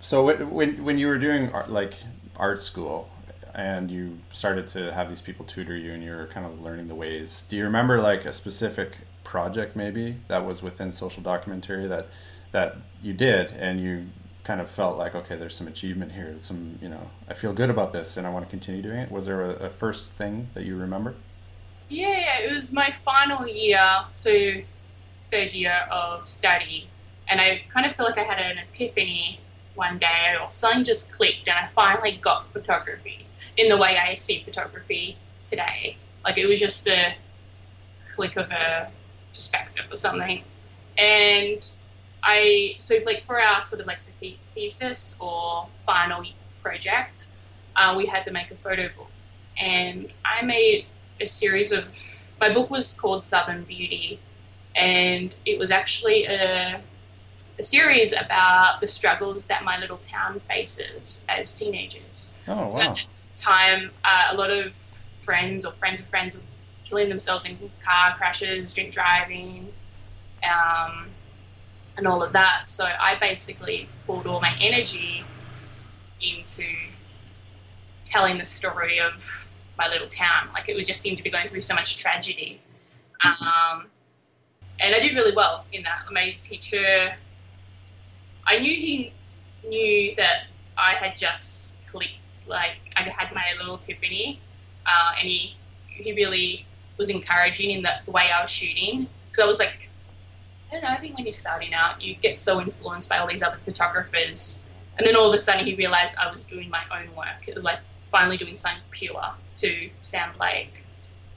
So 0.00 0.24
when 0.44 0.84
when 0.84 0.98
you 0.98 1.06
were 1.08 1.18
doing 1.18 1.50
art, 1.52 1.70
like 1.70 1.94
art 2.36 2.62
school 2.62 3.10
and 3.54 3.90
you 3.90 4.18
started 4.32 4.68
to 4.68 4.92
have 4.92 5.08
these 5.08 5.20
people 5.20 5.44
tutor 5.44 5.76
you 5.76 5.92
and 5.92 6.02
you 6.02 6.12
were 6.12 6.26
kind 6.26 6.46
of 6.46 6.60
learning 6.60 6.88
the 6.88 6.94
ways, 6.94 7.44
do 7.48 7.56
you 7.56 7.64
remember 7.64 8.00
like 8.00 8.24
a 8.24 8.32
specific 8.32 8.98
project 9.24 9.76
maybe 9.76 10.16
that 10.28 10.44
was 10.44 10.62
within 10.62 10.90
social 10.90 11.22
documentary 11.22 11.86
that 11.86 12.08
that 12.52 12.76
you 13.02 13.12
did 13.12 13.52
and 13.52 13.80
you 13.80 14.06
kind 14.48 14.62
of 14.62 14.70
felt 14.70 14.96
like 14.96 15.14
okay 15.14 15.36
there's 15.36 15.54
some 15.54 15.68
achievement 15.68 16.10
here 16.12 16.34
some 16.38 16.78
you 16.80 16.88
know 16.88 17.10
i 17.28 17.34
feel 17.34 17.52
good 17.52 17.68
about 17.68 17.92
this 17.92 18.16
and 18.16 18.26
i 18.26 18.30
want 18.30 18.42
to 18.42 18.48
continue 18.48 18.80
doing 18.80 18.96
it. 18.96 19.12
Was 19.12 19.26
there 19.26 19.42
a, 19.42 19.50
a 19.66 19.68
first 19.68 20.12
thing 20.12 20.48
that 20.54 20.64
you 20.64 20.74
remember? 20.74 21.14
Yeah 21.90 22.18
yeah. 22.18 22.38
It 22.38 22.52
was 22.54 22.72
my 22.72 22.90
final 22.90 23.46
year 23.46 23.86
so 24.12 24.32
third 25.30 25.52
year 25.52 25.86
of 25.90 26.26
study. 26.26 26.88
And 27.28 27.42
i 27.42 27.60
kind 27.74 27.84
of 27.84 27.94
feel 27.94 28.06
like 28.06 28.16
i 28.16 28.22
had 28.22 28.38
an 28.38 28.56
epiphany 28.56 29.40
one 29.74 29.98
day 29.98 30.34
or 30.40 30.50
something 30.50 30.82
just 30.82 31.12
clicked 31.12 31.46
and 31.46 31.58
i 31.58 31.68
finally 31.74 32.16
got 32.16 32.50
photography 32.50 33.26
in 33.58 33.68
the 33.68 33.76
way 33.76 33.98
i 33.98 34.14
see 34.14 34.38
photography 34.40 35.18
today. 35.44 35.98
Like 36.24 36.38
it 36.38 36.46
was 36.46 36.58
just 36.58 36.88
a 36.88 37.14
click 38.14 38.36
of 38.36 38.50
a 38.50 38.90
perspective 39.34 39.84
or 39.90 39.96
something. 39.96 40.42
And 40.96 41.70
I 42.22 42.76
so 42.78 42.94
like 43.04 43.24
for 43.26 43.38
our 43.38 43.60
sort 43.60 43.82
of 43.82 43.86
like 43.86 43.98
thesis 44.58 45.16
or 45.20 45.68
final 45.86 46.24
project, 46.62 47.28
uh, 47.76 47.94
we 47.96 48.06
had 48.06 48.24
to 48.24 48.32
make 48.32 48.50
a 48.50 48.56
photo 48.56 48.88
book, 48.96 49.10
and 49.56 50.10
I 50.24 50.42
made 50.42 50.86
a 51.20 51.26
series 51.26 51.70
of. 51.72 51.84
My 52.40 52.54
book 52.54 52.70
was 52.70 52.92
called 53.00 53.24
Southern 53.24 53.64
Beauty, 53.64 54.20
and 54.76 55.34
it 55.44 55.58
was 55.58 55.70
actually 55.70 56.24
a 56.24 56.80
a 57.58 57.62
series 57.62 58.12
about 58.12 58.80
the 58.80 58.86
struggles 58.86 59.44
that 59.46 59.64
my 59.64 59.76
little 59.78 59.96
town 59.98 60.38
faces 60.38 61.26
as 61.28 61.58
teenagers. 61.58 62.34
Oh, 62.46 62.54
wow. 62.54 62.70
So 62.70 62.80
at 62.82 62.94
that 62.94 63.26
time, 63.36 63.90
uh, 64.04 64.28
a 64.30 64.36
lot 64.36 64.50
of 64.50 64.74
friends 65.18 65.64
or 65.64 65.72
friends 65.72 66.00
of 66.00 66.06
friends 66.06 66.36
were 66.36 66.44
killing 66.84 67.08
themselves 67.08 67.44
in 67.46 67.58
car 67.82 68.14
crashes, 68.16 68.72
drink 68.72 68.92
driving, 68.92 69.72
um, 70.44 71.08
and 71.98 72.06
all 72.06 72.22
of 72.22 72.32
that. 72.32 72.66
So 72.66 72.84
I 72.84 73.16
basically 73.20 73.88
pulled 74.06 74.26
all 74.26 74.40
my 74.40 74.56
energy 74.60 75.24
into 76.22 76.64
telling 78.04 78.38
the 78.38 78.44
story 78.44 78.98
of 78.98 79.48
my 79.76 79.88
little 79.88 80.08
town. 80.08 80.48
Like 80.54 80.68
it 80.68 80.76
would 80.76 80.86
just 80.86 81.00
seem 81.00 81.16
to 81.16 81.22
be 81.22 81.30
going 81.30 81.48
through 81.48 81.60
so 81.60 81.74
much 81.74 81.98
tragedy. 81.98 82.60
Um, 83.24 83.86
and 84.80 84.94
I 84.94 85.00
did 85.00 85.14
really 85.14 85.34
well 85.34 85.66
in 85.72 85.82
that. 85.82 86.04
My 86.10 86.36
teacher, 86.40 87.16
I 88.46 88.58
knew 88.58 88.72
he 88.72 89.12
knew 89.66 90.14
that 90.16 90.44
I 90.76 90.92
had 90.92 91.16
just 91.16 91.84
clicked, 91.88 92.12
like 92.46 92.76
I 92.96 93.02
had 93.02 93.34
my 93.34 93.44
little 93.58 93.74
epiphany, 93.74 94.40
uh, 94.86 95.14
and 95.18 95.28
he 95.28 95.56
he 95.88 96.12
really 96.12 96.64
was 96.96 97.08
encouraging 97.08 97.70
in 97.70 97.82
the, 97.82 97.90
the 98.04 98.12
way 98.12 98.30
I 98.32 98.40
was 98.40 98.50
shooting 98.50 99.08
because 99.26 99.42
I 99.42 99.46
was 99.46 99.58
like 99.58 99.90
I 100.72 100.96
think 100.96 101.16
when 101.16 101.24
you're 101.24 101.32
starting 101.32 101.72
out, 101.72 102.02
you 102.02 102.14
get 102.14 102.36
so 102.36 102.60
influenced 102.60 103.08
by 103.08 103.18
all 103.18 103.26
these 103.26 103.42
other 103.42 103.58
photographers. 103.64 104.64
And 104.96 105.06
then 105.06 105.16
all 105.16 105.26
of 105.26 105.34
a 105.34 105.38
sudden, 105.38 105.66
he 105.66 105.74
realized 105.74 106.16
I 106.18 106.30
was 106.30 106.44
doing 106.44 106.68
my 106.70 106.82
own 106.90 107.14
work, 107.14 107.48
like 107.62 107.80
finally 108.10 108.36
doing 108.36 108.56
something 108.56 108.82
pure 108.90 109.34
to 109.56 109.90
sound 110.00 110.38
like. 110.38 110.84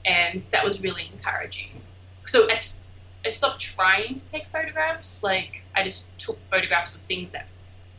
And 0.04 0.42
that 0.50 0.64
was 0.64 0.82
really 0.82 1.10
encouraging. 1.12 1.80
So 2.26 2.50
I, 2.50 2.56
I 3.24 3.28
stopped 3.28 3.60
trying 3.60 4.14
to 4.16 4.28
take 4.28 4.48
photographs. 4.48 5.22
Like, 5.22 5.64
I 5.74 5.84
just 5.84 6.18
took 6.18 6.38
photographs 6.50 6.94
of 6.94 7.02
things 7.02 7.32
that 7.32 7.46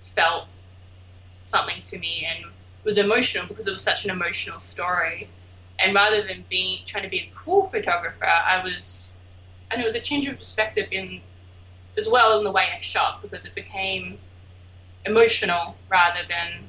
felt 0.01 0.47
something 1.45 1.81
to 1.83 1.97
me 1.97 2.27
and 2.29 2.51
was 2.83 2.97
emotional 2.97 3.47
because 3.47 3.67
it 3.67 3.71
was 3.71 3.81
such 3.81 4.05
an 4.05 4.11
emotional 4.11 4.59
story. 4.59 5.29
And 5.79 5.95
rather 5.95 6.21
than 6.21 6.45
being 6.49 6.79
trying 6.85 7.03
to 7.03 7.09
be 7.09 7.19
a 7.19 7.29
cool 7.33 7.67
photographer, 7.67 8.25
I 8.25 8.63
was 8.63 9.12
and 9.71 9.81
it 9.81 9.83
was 9.83 9.95
a 9.95 9.99
change 9.99 10.27
of 10.27 10.37
perspective 10.37 10.87
in 10.91 11.21
as 11.97 12.09
well 12.09 12.37
in 12.37 12.43
the 12.43 12.51
way 12.51 12.67
I 12.75 12.79
shot 12.79 13.21
because 13.21 13.45
it 13.45 13.53
became 13.53 14.17
emotional 15.05 15.75
rather 15.89 16.21
than 16.27 16.65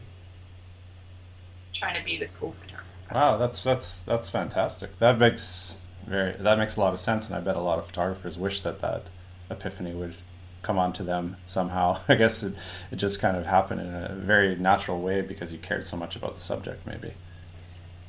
trying 1.72 1.98
to 1.98 2.04
be 2.04 2.18
the 2.18 2.26
cool 2.38 2.52
photographer. 2.52 2.84
Wow, 3.12 3.36
that's 3.36 3.62
that's 3.62 4.00
that's 4.02 4.28
fantastic. 4.28 4.98
That 4.98 5.18
makes 5.18 5.80
very 6.06 6.32
that 6.32 6.58
makes 6.58 6.76
a 6.76 6.80
lot 6.80 6.92
of 6.92 7.00
sense, 7.00 7.26
and 7.26 7.36
I 7.36 7.40
bet 7.40 7.56
a 7.56 7.60
lot 7.60 7.78
of 7.78 7.86
photographers 7.86 8.38
wish 8.38 8.60
that 8.62 8.80
that 8.80 9.04
epiphany 9.50 9.92
would 9.92 10.16
come 10.62 10.78
onto 10.78 11.04
them 11.04 11.36
somehow. 11.46 12.00
I 12.08 12.14
guess 12.14 12.42
it, 12.42 12.54
it 12.90 12.96
just 12.96 13.20
kind 13.20 13.36
of 13.36 13.46
happened 13.46 13.80
in 13.80 13.94
a 13.94 14.14
very 14.14 14.56
natural 14.56 15.00
way 15.00 15.20
because 15.20 15.52
you 15.52 15.58
cared 15.58 15.86
so 15.86 15.96
much 15.96 16.16
about 16.16 16.34
the 16.34 16.40
subject, 16.40 16.86
maybe. 16.86 17.12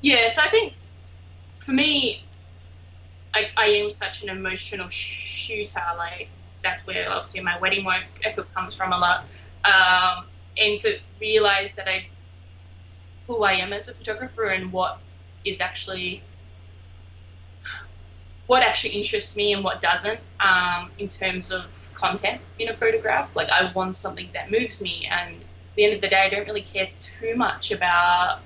Yeah, 0.01 0.27
so 0.27 0.41
I 0.41 0.49
think 0.49 0.73
for 1.59 1.71
me, 1.71 2.23
I, 3.35 3.49
I 3.57 3.65
am 3.67 3.91
such 3.91 4.23
an 4.23 4.29
emotional 4.29 4.89
shooter. 4.89 5.81
Like 5.97 6.29
that's 6.63 6.87
where 6.87 7.11
obviously 7.11 7.41
my 7.41 7.59
wedding 7.59 7.85
work 7.85 8.05
ethic 8.23 8.51
comes 8.53 8.75
from 8.75 8.93
a 8.93 8.97
lot. 8.97 9.25
Um, 9.65 10.25
and 10.57 10.79
to 10.79 10.99
realize 11.19 11.75
that 11.75 11.87
I, 11.87 12.07
who 13.27 13.43
I 13.43 13.53
am 13.53 13.73
as 13.73 13.89
a 13.89 13.93
photographer 13.93 14.45
and 14.45 14.71
what 14.71 14.99
is 15.43 15.59
actually, 15.59 16.23
what 18.47 18.63
actually 18.63 18.93
interests 18.93 19.35
me 19.35 19.51
and 19.53 19.63
what 19.63 19.81
doesn't, 19.81 20.21
um, 20.39 20.91
in 20.97 21.09
terms 21.09 21.51
of 21.51 21.65
content 21.93 22.41
in 22.57 22.69
a 22.69 22.77
photograph. 22.77 23.35
Like 23.35 23.49
I 23.49 23.71
want 23.73 23.95
something 23.95 24.29
that 24.33 24.49
moves 24.51 24.81
me, 24.81 25.07
and 25.11 25.35
at 25.35 25.75
the 25.75 25.85
end 25.85 25.95
of 25.95 26.01
the 26.01 26.07
day, 26.07 26.21
I 26.21 26.29
don't 26.29 26.45
really 26.45 26.61
care 26.61 26.89
too 26.97 27.35
much 27.35 27.71
about. 27.71 28.39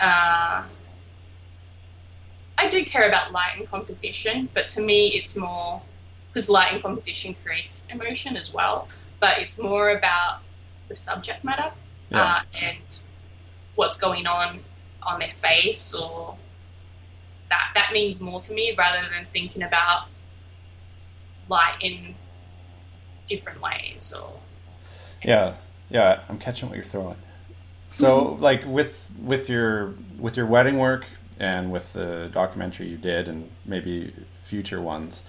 Uh, 0.00 0.64
I 2.64 2.68
do 2.68 2.82
care 2.82 3.06
about 3.06 3.30
light 3.30 3.58
and 3.58 3.70
composition, 3.70 4.48
but 4.54 4.70
to 4.70 4.80
me, 4.80 5.08
it's 5.08 5.36
more 5.36 5.82
because 6.28 6.48
light 6.48 6.72
and 6.72 6.82
composition 6.82 7.36
creates 7.44 7.86
emotion 7.90 8.38
as 8.38 8.54
well. 8.54 8.88
But 9.20 9.38
it's 9.38 9.60
more 9.60 9.90
about 9.90 10.40
the 10.88 10.96
subject 10.96 11.44
matter 11.44 11.72
yeah. 12.10 12.24
uh, 12.24 12.40
and 12.54 12.98
what's 13.74 13.98
going 13.98 14.26
on 14.26 14.60
on 15.02 15.20
their 15.20 15.34
face, 15.42 15.94
or 15.94 16.36
that 17.50 17.72
that 17.74 17.90
means 17.92 18.22
more 18.22 18.40
to 18.40 18.54
me 18.54 18.74
rather 18.76 19.06
than 19.10 19.26
thinking 19.30 19.62
about 19.62 20.06
light 21.50 21.76
in 21.82 22.14
different 23.26 23.60
ways 23.60 24.14
or. 24.18 24.40
Yeah, 25.22 25.54
yeah, 25.90 26.20
I'm 26.30 26.38
catching 26.38 26.70
what 26.70 26.76
you're 26.76 26.84
throwing. 26.84 27.16
So, 27.88 28.24
like 28.40 28.64
with 28.64 29.10
with 29.20 29.50
your 29.50 29.94
with 30.18 30.38
your 30.38 30.46
wedding 30.46 30.78
work, 30.78 31.04
and 31.38 31.72
with 31.72 31.92
the 31.92 32.30
documentary 32.32 32.88
you 32.88 32.96
did 32.96 33.28
and 33.28 33.50
maybe 33.64 34.14
future 34.42 34.80
ones 34.80 35.24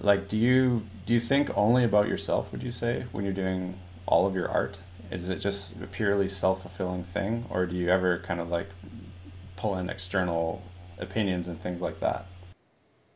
like 0.00 0.28
do 0.28 0.36
you 0.36 0.82
do 1.06 1.14
you 1.14 1.20
think 1.20 1.50
only 1.56 1.84
about 1.84 2.08
yourself 2.08 2.50
would 2.52 2.62
you 2.62 2.70
say 2.70 3.04
when 3.12 3.24
you're 3.24 3.34
doing 3.34 3.78
all 4.06 4.26
of 4.26 4.34
your 4.34 4.48
art? 4.48 4.76
Is 5.10 5.28
it 5.28 5.36
just 5.38 5.80
a 5.80 5.86
purely 5.86 6.28
self-fulfilling 6.28 7.04
thing 7.04 7.46
or 7.50 7.66
do 7.66 7.76
you 7.76 7.88
ever 7.88 8.18
kind 8.18 8.40
of 8.40 8.48
like 8.48 8.68
pull 9.56 9.76
in 9.78 9.88
external 9.88 10.62
opinions 10.98 11.48
and 11.48 11.60
things 11.60 11.80
like 11.80 12.00
that? 12.00 12.26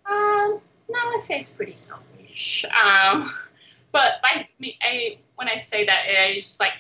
Um 0.06 0.60
no 0.88 0.98
i 0.98 1.18
say 1.20 1.38
it's 1.40 1.50
pretty 1.50 1.76
selfish. 1.76 2.64
Um 2.66 3.22
but 3.92 4.16
I, 4.22 4.48
I 4.82 5.18
when 5.36 5.48
i 5.48 5.56
say 5.56 5.84
that 5.86 6.04
it's 6.06 6.46
just 6.46 6.60
like 6.60 6.74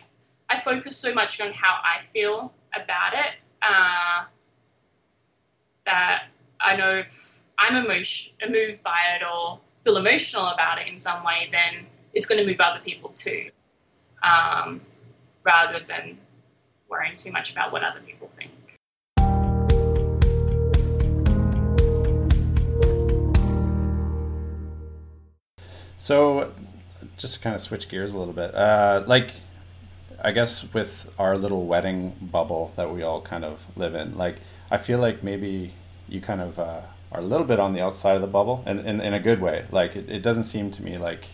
i 0.50 0.60
focus 0.60 0.96
so 0.96 1.14
much 1.14 1.40
on 1.40 1.52
how 1.52 1.78
i 1.82 2.04
feel 2.04 2.52
about 2.74 3.14
it. 3.14 3.34
Uh, 3.62 4.24
that 5.88 6.24
i 6.60 6.76
know 6.76 6.98
if 6.98 7.38
i'm 7.58 7.74
emotion 7.74 8.32
moved 8.48 8.82
by 8.82 9.00
it 9.16 9.22
or 9.24 9.58
feel 9.84 9.96
emotional 9.96 10.46
about 10.46 10.78
it 10.78 10.86
in 10.86 10.98
some 10.98 11.24
way 11.24 11.48
then 11.50 11.86
it's 12.12 12.26
going 12.26 12.40
to 12.40 12.46
move 12.46 12.60
other 12.60 12.80
people 12.80 13.10
too 13.10 13.50
um, 14.22 14.80
rather 15.44 15.80
than 15.86 16.18
worrying 16.88 17.16
too 17.16 17.32
much 17.32 17.52
about 17.52 17.72
what 17.72 17.82
other 17.84 18.00
people 18.00 18.28
think. 18.28 18.50
So, 26.00 26.52
just 27.16 27.34
to 27.34 27.40
kind 27.40 27.54
of 27.54 27.60
switch 27.60 27.88
gears 27.88 28.12
a 28.12 28.18
little 28.18 28.32
bit, 28.32 28.54
uh, 28.54 29.04
like, 29.06 29.32
I 30.22 30.30
guess 30.30 30.72
with 30.72 31.12
our 31.18 31.36
little 31.36 31.66
wedding 31.66 32.16
bubble 32.20 32.72
that 32.76 32.92
we 32.94 33.02
all 33.02 33.20
kind 33.20 33.44
of 33.44 33.64
live 33.76 33.94
in, 33.94 34.16
like, 34.16 34.36
I 34.70 34.76
feel 34.76 34.98
like 34.98 35.22
maybe 35.22 35.72
you 36.08 36.20
kind 36.20 36.40
of 36.40 36.58
uh, 36.58 36.80
are 37.12 37.20
a 37.20 37.24
little 37.24 37.46
bit 37.46 37.58
on 37.58 37.72
the 37.72 37.80
outside 37.80 38.16
of 38.16 38.22
the 38.22 38.28
bubble, 38.28 38.62
and 38.66 38.80
in, 38.80 39.00
in 39.00 39.14
a 39.14 39.20
good 39.20 39.40
way. 39.40 39.66
Like, 39.70 39.96
it, 39.96 40.08
it 40.10 40.22
doesn't 40.22 40.44
seem 40.44 40.70
to 40.72 40.82
me 40.82 40.98
like, 40.98 41.26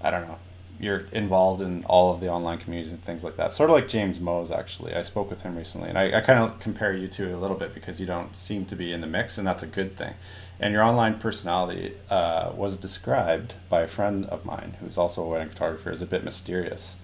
I 0.00 0.10
don't 0.10 0.26
know, 0.26 0.38
you're 0.80 1.06
involved 1.10 1.60
in 1.60 1.84
all 1.86 2.12
of 2.12 2.20
the 2.20 2.28
online 2.28 2.58
communities 2.58 2.92
and 2.92 3.02
things 3.04 3.24
like 3.24 3.36
that. 3.36 3.52
Sort 3.52 3.68
of 3.70 3.74
like 3.74 3.88
James 3.88 4.20
Mose, 4.20 4.50
actually. 4.50 4.94
I 4.94 5.02
spoke 5.02 5.28
with 5.30 5.42
him 5.42 5.56
recently, 5.56 5.88
and 5.88 5.98
I, 5.98 6.18
I 6.18 6.20
kind 6.20 6.38
of 6.38 6.60
compare 6.60 6.92
you 6.92 7.08
two 7.08 7.34
a 7.34 7.38
little 7.38 7.56
bit 7.56 7.74
because 7.74 7.98
you 8.00 8.06
don't 8.06 8.36
seem 8.36 8.64
to 8.66 8.76
be 8.76 8.92
in 8.92 9.00
the 9.00 9.06
mix, 9.06 9.38
and 9.38 9.46
that's 9.46 9.62
a 9.62 9.66
good 9.66 9.96
thing. 9.96 10.14
And 10.60 10.72
your 10.72 10.82
online 10.82 11.18
personality 11.18 11.94
uh, 12.10 12.52
was 12.54 12.76
described 12.76 13.54
by 13.68 13.82
a 13.82 13.86
friend 13.86 14.26
of 14.26 14.44
mine 14.44 14.76
who's 14.80 14.98
also 14.98 15.22
a 15.22 15.28
wedding 15.28 15.48
photographer 15.48 15.90
as 15.90 16.02
a 16.02 16.06
bit 16.06 16.24
mysterious. 16.24 16.96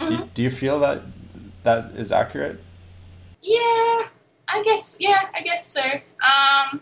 Mm-hmm. 0.00 0.16
Do, 0.16 0.28
do 0.34 0.42
you 0.42 0.50
feel 0.50 0.80
that 0.80 1.02
that 1.62 1.92
is 1.96 2.12
accurate? 2.12 2.60
Yeah, 3.42 4.08
I 4.48 4.62
guess. 4.62 4.98
Yeah, 5.00 5.28
I 5.34 5.40
guess 5.42 5.68
so. 5.68 5.82
Um, 5.82 6.80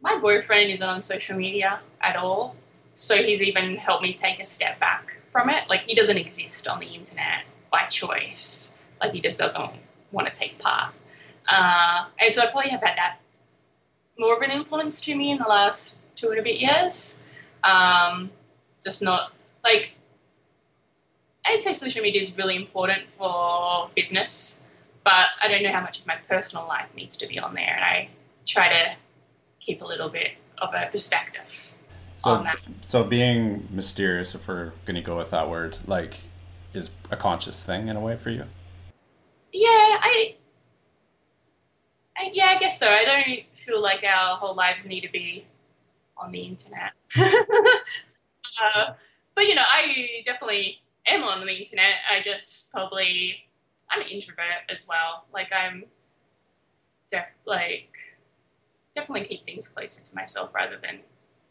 my 0.00 0.18
boyfriend 0.18 0.70
isn't 0.70 0.88
on 0.88 1.02
social 1.02 1.36
media 1.36 1.80
at 2.00 2.16
all. 2.16 2.56
So 2.94 3.16
he's 3.16 3.42
even 3.42 3.76
helped 3.76 4.02
me 4.02 4.12
take 4.12 4.40
a 4.40 4.44
step 4.44 4.80
back 4.80 5.16
from 5.30 5.50
it. 5.50 5.68
Like 5.68 5.82
he 5.82 5.94
doesn't 5.94 6.16
exist 6.16 6.66
on 6.66 6.80
the 6.80 6.86
internet 6.86 7.44
by 7.70 7.86
choice. 7.86 8.74
Like 9.00 9.12
he 9.12 9.20
just 9.20 9.38
doesn't 9.38 9.70
want 10.10 10.26
to 10.26 10.32
take 10.32 10.58
part. 10.58 10.94
Uh, 11.48 12.06
and 12.18 12.32
so 12.32 12.42
I 12.42 12.46
probably 12.46 12.70
have 12.70 12.82
had 12.82 12.96
that 12.96 13.18
more 14.18 14.36
of 14.36 14.42
an 14.42 14.50
influence 14.50 15.00
to 15.02 15.14
me 15.14 15.30
in 15.30 15.38
the 15.38 15.44
last 15.44 15.98
two 16.16 16.30
and 16.30 16.38
a 16.38 16.42
bit 16.42 16.58
years. 16.58 17.22
Um, 17.62 18.30
just 18.82 19.02
not 19.02 19.32
like 19.64 19.92
I'd 21.44 21.60
say 21.60 21.72
social 21.72 22.02
media 22.02 22.20
is 22.20 22.36
really 22.36 22.56
important 22.56 23.08
for 23.16 23.90
business, 23.94 24.62
but 25.08 25.28
I 25.40 25.48
don't 25.48 25.62
know 25.62 25.72
how 25.72 25.80
much 25.80 26.00
of 26.00 26.06
my 26.06 26.16
personal 26.28 26.66
life 26.66 26.88
needs 26.94 27.16
to 27.16 27.26
be 27.26 27.38
on 27.38 27.54
there, 27.54 27.74
and 27.74 27.82
I 27.82 28.10
try 28.44 28.68
to 28.68 28.94
keep 29.58 29.80
a 29.80 29.86
little 29.86 30.10
bit 30.10 30.32
of 30.58 30.74
a 30.74 30.86
perspective. 30.92 31.70
So, 32.18 32.44
so 32.82 33.04
being 33.04 33.66
mysterious, 33.70 34.34
if 34.34 34.46
we're 34.46 34.72
going 34.84 34.96
to 34.96 35.00
go 35.00 35.16
with 35.16 35.30
that 35.30 35.48
word, 35.48 35.78
like, 35.86 36.16
is 36.74 36.90
a 37.10 37.16
conscious 37.16 37.64
thing 37.64 37.88
in 37.88 37.96
a 37.96 38.00
way 38.00 38.18
for 38.18 38.28
you. 38.28 38.44
Yeah, 39.50 39.70
I, 39.70 40.34
I 42.14 42.30
yeah, 42.34 42.48
I 42.48 42.58
guess 42.58 42.78
so. 42.78 42.90
I 42.90 43.04
don't 43.06 43.58
feel 43.58 43.80
like 43.80 44.04
our 44.04 44.36
whole 44.36 44.54
lives 44.54 44.84
need 44.84 45.00
to 45.00 45.10
be 45.10 45.46
on 46.18 46.32
the 46.32 46.40
internet. 46.42 46.92
uh, 47.16 48.92
but 49.34 49.46
you 49.46 49.54
know, 49.54 49.64
I 49.66 50.20
definitely 50.26 50.80
am 51.06 51.24
on 51.24 51.46
the 51.46 51.54
internet. 51.54 51.94
I 52.10 52.20
just 52.20 52.70
probably 52.70 53.47
I'm 53.90 54.02
an 54.02 54.08
introvert 54.08 54.64
as 54.68 54.86
well. 54.88 55.24
Like 55.32 55.52
I'm 55.52 55.84
def 57.10 57.26
like 57.46 57.90
definitely 58.94 59.26
keep 59.26 59.44
things 59.44 59.68
closer 59.68 60.02
to 60.02 60.14
myself 60.14 60.50
rather 60.54 60.78
than 60.82 61.00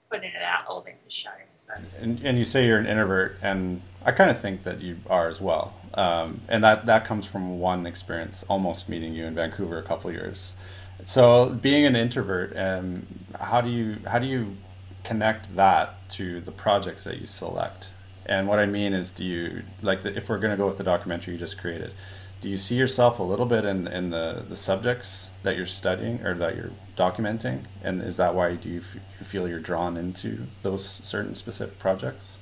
putting 0.09 0.29
it 0.29 0.41
out 0.41 0.65
all 0.67 0.77
over 0.77 0.89
the 1.03 1.11
show. 1.11 1.29
So. 1.51 1.73
And, 1.99 2.21
and 2.23 2.37
you 2.37 2.45
say 2.45 2.65
you're 2.65 2.79
an 2.79 2.85
introvert, 2.85 3.37
and 3.41 3.81
I 4.05 4.11
kind 4.11 4.29
of 4.29 4.39
think 4.39 4.63
that 4.63 4.81
you 4.81 4.97
are 5.09 5.27
as 5.27 5.41
well. 5.41 5.73
Um, 5.93 6.41
and 6.47 6.63
that, 6.63 6.85
that 6.85 7.05
comes 7.05 7.25
from 7.25 7.59
one 7.59 7.85
experience, 7.85 8.43
almost 8.47 8.87
meeting 8.87 9.13
you 9.13 9.25
in 9.25 9.35
Vancouver 9.35 9.77
a 9.77 9.83
couple 9.83 10.11
years. 10.11 10.55
So 11.03 11.49
being 11.49 11.85
an 11.85 11.95
introvert, 11.95 12.55
um, 12.57 13.05
how 13.39 13.61
do 13.61 13.69
you 13.69 13.97
how 14.07 14.17
do 14.19 14.25
you 14.25 14.57
connect 15.03 15.55
that 15.55 16.09
to 16.11 16.41
the 16.41 16.51
projects 16.51 17.03
that 17.03 17.19
you 17.19 17.27
select? 17.27 17.91
And 18.25 18.47
what 18.47 18.59
I 18.59 18.65
mean 18.65 18.93
is, 18.93 19.11
do 19.11 19.23
you 19.23 19.63
like 19.81 20.03
the, 20.03 20.15
if 20.17 20.27
we're 20.27 20.39
going 20.39 20.51
to 20.51 20.57
go 20.57 20.67
with 20.67 20.77
the 20.77 20.83
documentary 20.83 21.33
you 21.33 21.39
just 21.39 21.57
created? 21.57 21.93
Do 22.39 22.49
you 22.49 22.57
see 22.57 22.75
yourself 22.75 23.19
a 23.19 23.23
little 23.23 23.45
bit 23.45 23.65
in, 23.65 23.87
in 23.87 24.11
the, 24.11 24.43
the 24.47 24.55
subjects 24.55 25.31
that 25.43 25.57
you're 25.57 25.65
studying 25.65 26.21
or 26.23 26.35
that 26.35 26.55
you're 26.55 26.71
documenting? 26.95 27.63
And 27.83 28.01
is 28.01 28.17
that 28.17 28.35
why 28.35 28.55
do 28.55 28.69
you, 28.69 28.79
f- 28.79 28.95
you 29.19 29.25
feel 29.25 29.47
you're 29.47 29.59
drawn 29.59 29.97
into 29.97 30.45
those 30.61 30.85
certain 30.85 31.35
specific 31.35 31.79
projects? 31.79 32.37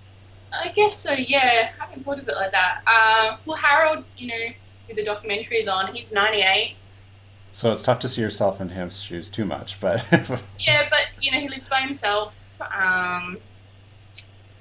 I 0.51 0.69
guess 0.69 0.97
so, 0.97 1.13
yeah. 1.13 1.71
I 1.79 1.85
haven't 1.85 2.03
thought 2.03 2.19
of 2.19 2.27
it 2.27 2.35
like 2.35 2.51
that. 2.51 2.81
Uh, 2.85 3.37
well, 3.45 3.57
Harold, 3.57 4.03
you 4.17 4.27
know, 4.27 4.47
who 4.87 4.95
the 4.95 5.03
documentary 5.03 5.57
is 5.57 5.67
on, 5.67 5.93
he's 5.93 6.11
98. 6.11 6.75
So 7.51 7.71
it's 7.71 7.81
tough 7.81 7.99
to 7.99 8.09
see 8.09 8.21
yourself 8.21 8.59
in 8.59 8.69
his 8.69 9.01
shoes 9.01 9.29
too 9.29 9.45
much, 9.45 9.79
but. 9.79 10.05
yeah, 10.59 10.87
but, 10.89 11.07
you 11.21 11.31
know, 11.31 11.39
he 11.39 11.47
lives 11.47 11.69
by 11.69 11.79
himself. 11.79 12.61
Um, 12.61 13.37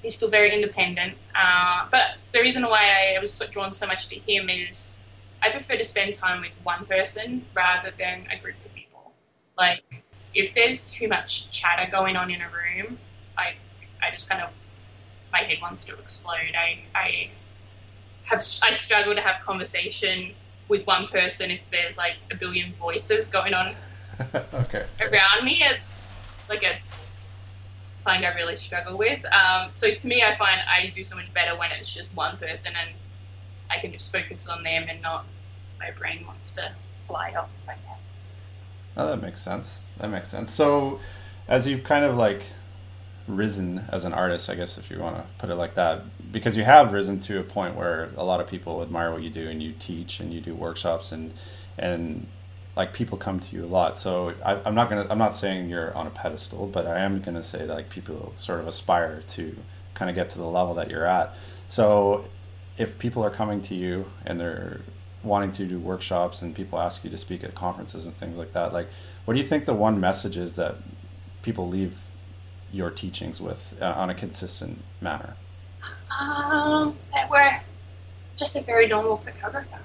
he's 0.01 0.15
still 0.15 0.31
very 0.31 0.55
independent. 0.55 1.15
Uh, 1.35 1.87
but 1.91 2.19
the 2.33 2.41
reason 2.41 2.63
why 2.65 3.15
I 3.17 3.19
was 3.19 3.37
drawn 3.51 3.75
so 3.75 3.89
much 3.89 4.09
to 4.09 4.17
him 4.17 4.49
is 4.49 5.04
I 5.45 5.51
prefer 5.51 5.77
to 5.77 5.85
spend 5.85 6.15
time 6.15 6.41
with 6.41 6.53
one 6.63 6.87
person 6.87 7.45
rather 7.55 7.93
than 7.99 8.27
a 8.33 8.39
group 8.41 8.57
of 8.65 8.75
people. 8.75 9.13
Like, 9.59 10.03
if 10.35 10.55
there's 10.55 10.91
too 10.91 11.07
much 11.07 11.51
chatter 11.51 11.91
going 11.91 12.17
on 12.17 12.31
in 12.31 12.41
a 12.41 12.47
room, 12.47 12.99
I, 13.37 13.53
I 14.03 14.11
just 14.11 14.31
kind 14.31 14.41
of, 14.41 14.49
my 15.31 15.41
head 15.41 15.59
wants 15.61 15.85
to 15.85 15.95
explode. 15.99 16.55
I, 16.59 16.85
I 16.95 17.31
have, 18.25 18.39
I 18.63 18.73
struggle 18.73 19.15
to 19.15 19.21
have 19.21 19.45
conversation 19.45 20.33
with 20.69 20.87
one 20.87 21.09
person 21.09 21.51
if 21.51 21.61
there's 21.71 21.99
like 21.99 22.17
a 22.31 22.37
billion 22.37 22.73
voices 22.81 23.27
going 23.27 23.53
on 23.53 23.75
okay. 24.55 24.87
around 24.99 25.45
me. 25.45 25.59
It's 25.61 26.11
like 26.49 26.63
it's 26.63 27.19
something 27.93 28.25
I 28.25 28.35
really 28.35 28.57
struggle 28.57 28.97
with. 28.97 29.23
Um, 29.27 29.71
so 29.71 29.93
to 29.93 30.09
me, 30.09 30.23
I 30.23 30.39
find 30.39 30.63
I 30.67 30.87
do 30.87 31.05
so 31.05 31.17
much 31.17 31.35
better 31.35 31.55
when 31.55 31.71
it's 31.71 31.93
just 31.93 32.17
one 32.17 32.39
person 32.39 32.73
and 32.81 32.97
I 33.71 33.79
can 33.79 33.93
just 33.93 34.11
focus 34.11 34.49
on 34.49 34.63
them 34.63 34.87
and 34.89 35.03
not 35.03 35.27
my 35.79 35.91
brain 35.91 36.27
wants 36.27 36.53
to 36.53 36.73
fly 37.07 37.35
off, 37.37 37.51
I 37.69 37.75
guess. 37.89 38.29
Oh, 38.97 39.09
that 39.09 39.23
makes 39.23 39.41
sense. 39.41 39.81
That 39.99 40.11
makes 40.11 40.29
sense. 40.31 40.53
So, 40.53 41.01
as 41.49 41.67
you've 41.67 41.85
kind 41.85 42.05
of 42.05 42.17
like 42.17 42.43
risen 43.27 43.85
as 43.91 44.05
an 44.05 44.13
artist, 44.13 44.51
I 44.51 44.55
guess 44.55 44.79
if 44.79 44.91
you 44.91 44.99
want 44.99 45.17
to 45.17 45.25
put 45.39 45.51
it 45.51 45.55
like 45.55 45.75
that, 45.75 46.03
because 46.33 46.57
you 46.57 46.65
have 46.65 46.93
risen 46.93 47.21
to 47.21 47.41
a 47.41 47.43
point 47.43 47.77
where 47.77 48.11
a 48.17 48.25
lot 48.25 48.41
of 48.41 48.47
people 48.47 48.83
admire 48.83 49.13
what 49.13 49.23
you 49.23 49.31
do 49.31 49.49
and 49.49 49.63
you 49.63 49.73
teach 49.73 50.21
and 50.21 50.33
you 50.33 50.41
do 50.41 50.55
workshops 50.55 51.13
and 51.13 51.33
and 51.79 52.27
like 52.77 52.93
people 52.93 53.17
come 53.17 53.41
to 53.41 53.57
you 53.57 53.65
a 53.65 53.67
lot. 53.67 53.99
So 53.99 54.35
I, 54.45 54.61
am 54.67 54.75
not 54.75 54.91
gonna 54.91 55.07
I'm 55.09 55.19
not 55.19 55.35
saying 55.35 55.71
you're 55.71 55.95
on 55.97 56.07
a 56.07 56.11
pedestal, 56.11 56.67
but 56.67 56.87
I 56.87 57.01
am 57.01 57.21
gonna 57.21 57.43
say 57.43 57.59
that 57.59 57.69
like 57.69 57.91
people 57.91 58.35
sort 58.37 58.61
of 58.61 58.67
aspire 58.67 59.23
to 59.29 59.57
kind 59.95 60.11
of 60.11 60.15
get 60.15 60.31
to 60.31 60.39
the 60.39 60.47
level 60.47 60.75
that 60.75 60.91
you're 60.91 61.07
at. 61.07 61.35
So 61.69 62.27
if 62.77 62.99
people 62.99 63.25
are 63.25 63.31
coming 63.31 63.63
to 63.63 63.75
you 63.75 64.07
and 64.27 64.41
they're 64.41 64.81
wanting 65.25 65.53
to 65.53 65.67
do 65.67 65.79
workshops 65.79 66.43
and 66.43 66.55
people 66.55 66.79
ask 66.79 67.05
you 67.05 67.11
to 67.11 67.17
speak 67.17 67.43
at 67.43 67.55
conferences 67.55 68.07
and 68.07 68.17
things 68.17 68.37
like 68.37 68.53
that 68.53 68.73
like 68.73 68.89
what 69.25 69.35
do 69.35 69.41
you 69.41 69.47
think 69.47 69.65
the 69.65 69.75
one 69.75 69.99
message 69.99 70.37
is 70.37 70.57
that 70.57 70.77
people 71.43 71.69
leave 71.69 71.99
your 72.73 72.91
teachings 72.91 73.41
with 73.41 73.75
uh, 73.81 73.85
on 73.85 74.11
a 74.11 74.15
consistent 74.15 74.83
manner? 75.01 75.37
Um, 76.19 76.97
that 77.13 77.31
we're 77.31 77.61
just 78.37 78.57
a 78.57 78.63
very 78.63 78.87
normal 78.89 79.17
photographer. 79.17 79.79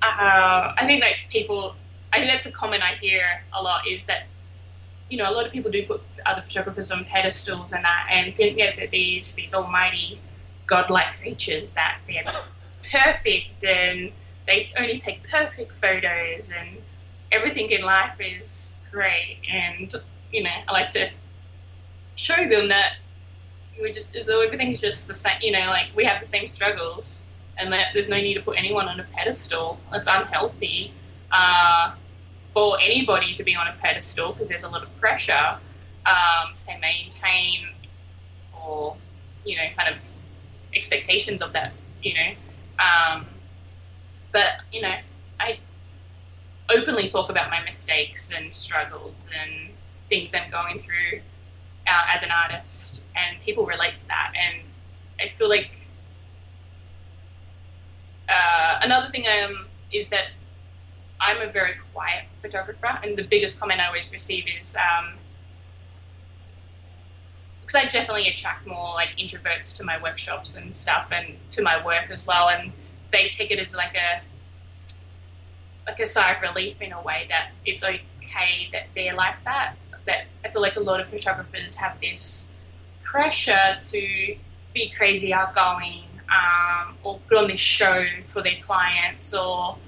Uh, 0.00 0.72
i 0.78 0.86
think 0.86 1.02
that 1.02 1.14
people 1.28 1.74
i 2.12 2.18
think 2.18 2.30
that's 2.30 2.46
a 2.46 2.52
comment 2.52 2.84
i 2.84 2.94
hear 3.00 3.42
a 3.52 3.60
lot 3.60 3.84
is 3.84 4.06
that 4.06 4.26
you 5.10 5.18
know 5.18 5.28
a 5.28 5.32
lot 5.32 5.44
of 5.44 5.50
people 5.50 5.72
do 5.72 5.84
put 5.84 6.00
other 6.24 6.40
photographers 6.40 6.92
on 6.92 7.04
pedestals 7.04 7.72
and 7.72 7.84
that 7.84 8.06
and 8.08 8.36
think 8.36 8.56
that 8.58 8.92
these 8.92 9.34
these 9.34 9.52
almighty 9.52 10.20
godlike 10.66 11.18
creatures 11.18 11.72
that 11.72 11.98
they're 12.06 12.22
perfect 12.92 13.64
and 13.64 14.12
they 14.48 14.70
only 14.78 14.98
take 14.98 15.28
perfect 15.28 15.74
photos 15.74 16.50
and 16.50 16.78
everything 17.30 17.68
in 17.70 17.82
life 17.82 18.16
is 18.18 18.80
great. 18.90 19.38
And, 19.48 19.94
you 20.32 20.42
know, 20.42 20.50
I 20.66 20.72
like 20.72 20.90
to 20.90 21.10
show 22.16 22.48
them 22.48 22.68
that 22.68 22.94
we 23.80 23.92
just, 23.92 24.26
so 24.26 24.40
everything's 24.40 24.80
just 24.80 25.06
the 25.06 25.14
same. 25.14 25.36
You 25.40 25.52
know, 25.52 25.66
like 25.66 25.88
we 25.94 26.04
have 26.04 26.18
the 26.18 26.26
same 26.26 26.48
struggles, 26.48 27.30
and 27.58 27.72
that 27.72 27.88
there's 27.92 28.08
no 28.08 28.16
need 28.16 28.34
to 28.34 28.40
put 28.40 28.56
anyone 28.58 28.88
on 28.88 28.98
a 28.98 29.04
pedestal. 29.04 29.78
That's 29.92 30.08
unhealthy 30.08 30.92
uh, 31.30 31.94
for 32.52 32.78
anybody 32.80 33.34
to 33.34 33.44
be 33.44 33.54
on 33.54 33.68
a 33.68 33.74
pedestal 33.80 34.32
because 34.32 34.48
there's 34.48 34.64
a 34.64 34.70
lot 34.70 34.82
of 34.82 34.96
pressure 34.98 35.58
um, 36.06 36.54
to 36.66 36.78
maintain 36.80 37.68
or 38.66 38.96
you 39.44 39.56
know 39.56 39.68
kind 39.76 39.94
of 39.94 40.00
expectations 40.74 41.42
of 41.42 41.52
that. 41.52 41.72
You 42.02 42.14
know, 42.14 42.30
um, 42.78 43.26
but 44.32 44.62
you 44.72 44.82
know, 44.82 44.94
I 45.40 45.58
openly 46.68 47.08
talk 47.08 47.30
about 47.30 47.50
my 47.50 47.62
mistakes 47.64 48.32
and 48.36 48.52
struggles 48.52 49.28
and 49.40 49.70
things 50.08 50.34
I'm 50.34 50.50
going 50.50 50.78
through 50.78 51.20
uh, 51.86 52.14
as 52.14 52.22
an 52.22 52.30
artist, 52.30 53.04
and 53.16 53.40
people 53.42 53.66
relate 53.66 53.96
to 53.98 54.08
that. 54.08 54.32
And 54.36 54.62
I 55.20 55.28
feel 55.36 55.48
like 55.48 55.70
uh, 58.28 58.78
another 58.82 59.10
thing 59.10 59.24
um, 59.26 59.66
is 59.90 60.08
that 60.10 60.26
I'm 61.20 61.40
a 61.40 61.50
very 61.50 61.74
quiet 61.92 62.24
photographer, 62.42 62.98
and 63.02 63.16
the 63.16 63.24
biggest 63.24 63.58
comment 63.58 63.80
I 63.80 63.86
always 63.86 64.12
receive 64.12 64.44
is 64.46 64.76
because 67.60 67.74
um, 67.74 67.80
I 67.80 67.88
definitely 67.88 68.28
attract 68.28 68.66
more 68.66 68.94
like 68.94 69.16
introverts 69.18 69.76
to 69.78 69.84
my 69.84 70.00
workshops 70.00 70.56
and 70.56 70.74
stuff, 70.74 71.10
and 71.10 71.36
to 71.50 71.62
my 71.62 71.82
work 71.84 72.10
as 72.10 72.26
well, 72.26 72.48
and 72.48 72.72
they 73.12 73.28
take 73.28 73.50
it 73.50 73.58
as 73.58 73.74
like 73.74 73.94
a 73.94 74.22
like 75.86 76.00
a 76.00 76.06
sigh 76.06 76.32
of 76.32 76.42
relief 76.42 76.80
in 76.82 76.92
a 76.92 77.02
way 77.02 77.26
that 77.28 77.50
it's 77.64 77.82
okay 77.82 78.68
that 78.72 78.88
they're 78.94 79.14
like 79.14 79.42
that. 79.44 79.74
That 80.06 80.26
I 80.44 80.48
feel 80.48 80.62
like 80.62 80.76
a 80.76 80.80
lot 80.80 81.00
of 81.00 81.08
photographers 81.08 81.76
have 81.76 82.00
this 82.00 82.50
pressure 83.02 83.76
to 83.80 84.36
be 84.74 84.90
crazy 84.90 85.32
outgoing 85.32 86.04
um, 86.28 86.96
or 87.02 87.20
put 87.28 87.38
on 87.38 87.48
this 87.48 87.60
show 87.60 88.04
for 88.26 88.42
their 88.42 88.58
clients 88.62 89.34
or 89.34 89.78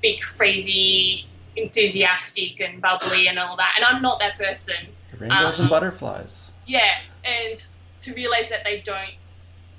be 0.00 0.18
crazy 0.18 1.26
enthusiastic 1.56 2.60
and 2.60 2.80
bubbly 2.80 3.28
and 3.28 3.38
all 3.38 3.56
that. 3.56 3.74
And 3.76 3.84
I'm 3.84 4.00
not 4.00 4.18
that 4.20 4.38
person. 4.38 4.76
Rainbows 5.18 5.58
um, 5.58 5.62
and 5.62 5.70
butterflies. 5.70 6.52
Yeah, 6.66 6.98
and 7.24 7.66
to 8.00 8.14
realize 8.14 8.48
that 8.48 8.64
they 8.64 8.80
don't 8.80 9.14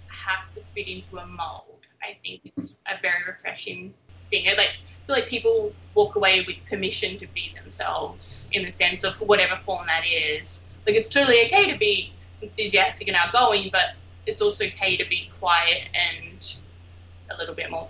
have 0.07 0.51
to 0.53 0.61
fit 0.75 0.87
into 0.87 1.17
a 1.17 1.25
mold, 1.25 1.68
I 2.09 2.17
think 2.23 2.41
it's 2.45 2.79
a 2.87 2.99
very 3.01 3.23
refreshing 3.27 3.93
thing. 4.29 4.47
I 4.47 4.53
like 4.53 4.71
feel 5.05 5.15
like 5.15 5.27
people 5.27 5.73
walk 5.95 6.15
away 6.15 6.43
with 6.45 6.57
permission 6.69 7.17
to 7.17 7.27
be 7.27 7.53
themselves 7.55 8.49
in 8.51 8.63
the 8.63 8.71
sense 8.71 9.03
of 9.03 9.15
whatever 9.21 9.57
form 9.57 9.87
that 9.87 10.03
is. 10.05 10.67
Like 10.85 10.95
it's 10.95 11.07
totally 11.07 11.45
okay 11.45 11.71
to 11.71 11.77
be 11.77 12.13
enthusiastic 12.41 13.07
and 13.07 13.17
outgoing, 13.17 13.69
but 13.71 13.95
it's 14.25 14.41
also 14.41 14.65
okay 14.65 14.97
to 14.97 15.05
be 15.07 15.29
quiet 15.39 15.83
and 15.93 16.57
a 17.29 17.37
little 17.37 17.55
bit 17.55 17.69
more 17.69 17.87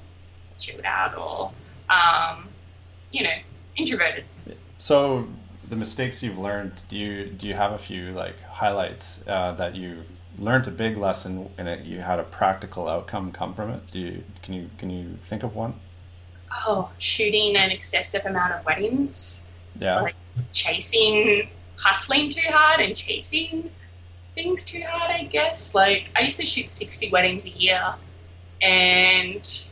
chilled 0.58 0.86
out 0.86 1.18
or, 1.18 1.52
um, 1.90 2.50
you 3.12 3.24
know, 3.24 3.38
introverted. 3.76 4.26
So 4.78 5.28
the 5.70 5.76
mistakes 5.76 6.24
you've 6.24 6.40
learned, 6.40 6.82
do 6.90 6.98
you 6.98 7.26
do 7.26 7.48
you 7.48 7.54
have 7.54 7.72
a 7.72 7.78
few 7.78 8.12
like 8.12 8.42
highlights 8.42 9.24
uh, 9.28 9.54
that 9.54 9.76
you've 9.76 10.20
learned 10.38 10.68
a 10.68 10.72
big 10.72 10.98
lesson 10.98 11.50
and 11.58 11.68
it, 11.68 11.86
you 11.86 12.00
had 12.00 12.20
a 12.20 12.24
practical 12.24 12.88
outcome 12.88 13.32
come 13.32 13.54
from 13.54 13.70
it? 13.70 13.88
Do 13.88 14.00
you 14.02 14.24
can 14.42 14.54
you 14.54 14.70
can 14.78 14.90
you 14.90 15.18
think 15.28 15.44
of 15.44 15.56
one? 15.56 15.76
Oh, 16.52 16.90
shooting 16.98 17.56
an 17.56 17.72
excessive 17.72 18.26
amount 18.26 18.54
of 18.54 18.66
weddings. 18.66 19.46
Yeah. 19.80 20.02
Like 20.02 20.16
chasing, 20.52 21.48
hustling 21.76 22.30
too 22.30 22.48
hard 22.50 22.82
and 22.82 22.96
chasing 22.96 23.70
things 24.34 24.64
too 24.64 24.82
hard, 24.88 25.12
I 25.12 25.24
guess. 25.26 25.76
Like, 25.76 26.10
I 26.16 26.22
used 26.22 26.40
to 26.40 26.46
shoot 26.46 26.70
60 26.70 27.12
weddings 27.12 27.46
a 27.46 27.50
year 27.50 27.94
and 28.62 29.70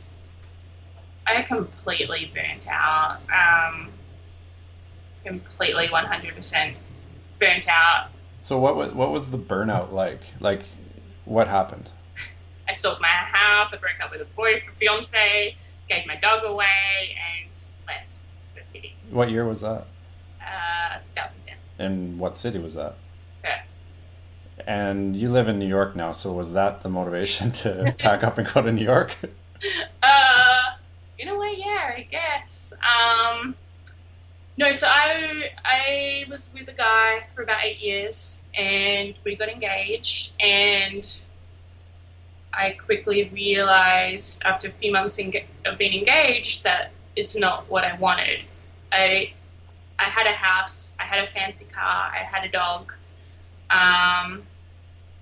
I 1.26 1.42
completely 1.42 2.30
burnt 2.34 2.66
out. 2.68 3.18
Um, 3.32 3.90
completely 5.24 5.88
100% 5.88 6.74
burnt 7.38 7.68
out. 7.68 8.08
So 8.40 8.58
what 8.58 8.76
was, 8.76 8.92
what 8.92 9.10
was 9.10 9.30
the 9.30 9.38
burnout 9.38 9.92
like? 9.92 10.20
Like, 10.40 10.62
what 11.24 11.48
happened? 11.48 11.90
I 12.68 12.74
sold 12.74 13.00
my 13.00 13.08
house, 13.08 13.72
I 13.72 13.78
broke 13.78 14.00
up 14.02 14.10
with 14.10 14.20
a 14.20 14.26
boyfriend, 14.36 14.76
fiance, 14.76 15.56
gave 15.88 16.06
my 16.06 16.16
dog 16.16 16.44
away, 16.44 17.16
and 17.40 17.50
left 17.86 18.08
the 18.56 18.62
city. 18.62 18.94
What 19.10 19.30
year 19.30 19.46
was 19.46 19.62
that? 19.62 19.86
Uh, 20.40 20.98
2010. 20.98 21.56
And 21.78 22.18
what 22.18 22.36
city 22.36 22.58
was 22.58 22.74
that? 22.74 22.96
Perth. 23.42 23.92
And 24.66 25.16
you 25.16 25.30
live 25.30 25.48
in 25.48 25.58
New 25.58 25.68
York 25.68 25.96
now, 25.96 26.12
so 26.12 26.32
was 26.32 26.52
that 26.52 26.82
the 26.82 26.88
motivation 26.90 27.52
to 27.62 27.94
pack 27.98 28.22
up 28.22 28.38
and 28.38 28.52
go 28.52 28.62
to 28.62 28.72
New 28.72 28.84
York? 28.84 29.16
Uh, 30.00 30.62
in 31.18 31.26
a 31.26 31.36
way, 31.36 31.56
yeah, 31.58 31.94
I 31.96 32.06
guess. 32.08 32.72
Um, 32.74 33.56
no, 34.58 34.72
so 34.72 34.88
I 34.90 35.50
I 35.64 36.24
was 36.28 36.50
with 36.52 36.68
a 36.68 36.72
guy 36.72 37.24
for 37.32 37.42
about 37.42 37.62
eight 37.62 37.78
years, 37.78 38.44
and 38.54 39.14
we 39.24 39.36
got 39.36 39.48
engaged, 39.48 40.34
and 40.40 41.06
I 42.52 42.72
quickly 42.72 43.30
realized 43.32 44.42
after 44.44 44.66
a 44.66 44.72
few 44.72 44.90
months 44.90 45.16
of 45.64 45.78
being 45.78 45.96
engaged 45.96 46.64
that 46.64 46.90
it's 47.14 47.36
not 47.36 47.70
what 47.70 47.84
I 47.84 47.96
wanted. 47.98 48.40
I 48.90 49.32
I 49.96 50.04
had 50.04 50.26
a 50.26 50.32
house, 50.32 50.96
I 50.98 51.04
had 51.04 51.22
a 51.22 51.28
fancy 51.28 51.66
car, 51.66 52.10
I 52.12 52.24
had 52.24 52.44
a 52.44 52.50
dog. 52.50 52.92
Um, 53.70 54.42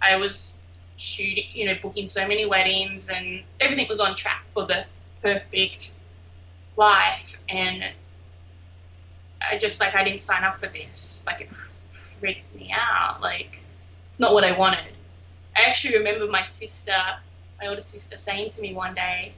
I 0.01 0.17
was 0.17 0.57
shooting, 0.97 1.45
you 1.53 1.67
know, 1.67 1.75
booking 1.83 2.07
so 2.07 2.27
many 2.27 2.47
weddings, 2.47 3.11
and 3.11 3.43
everything 3.61 3.87
was 3.87 4.01
on 4.01 4.15
track 4.15 4.45
for 4.55 4.65
the 4.65 4.87
perfect 5.21 5.97
life. 6.79 7.39
And 7.51 7.85
I 9.41 9.59
just 9.59 9.81
like 9.81 9.95
I 9.95 10.05
didn't 10.05 10.21
sign 10.21 10.45
up 10.45 10.59
for 10.59 10.69
this. 10.69 11.25
Like 11.27 11.41
it 11.41 11.51
freaked 12.19 12.55
me 12.55 12.73
out. 12.73 13.21
Like 13.21 13.61
it's 14.11 14.21
not 14.21 14.33
what 14.33 14.45
I 14.45 14.57
wanted. 14.57 14.85
I 15.57 15.63
actually 15.63 15.97
remember 15.97 16.27
my 16.27 16.43
sister, 16.43 16.97
my 17.61 17.67
older 17.67 17.81
sister, 17.81 18.17
saying 18.17 18.51
to 18.51 18.61
me 18.61 18.75
one 18.75 18.95
day, 18.95 19.33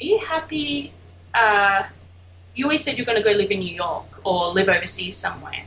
Are 0.00 0.04
you 0.04 0.18
happy? 0.18 0.92
Uh, 1.32 1.84
you 2.54 2.66
always 2.66 2.84
said 2.84 2.96
you're 2.96 3.06
going 3.06 3.18
to 3.18 3.24
go 3.24 3.32
live 3.32 3.50
in 3.50 3.58
New 3.58 3.74
York 3.74 4.06
or 4.24 4.52
live 4.52 4.68
overseas 4.68 5.16
somewhere. 5.16 5.64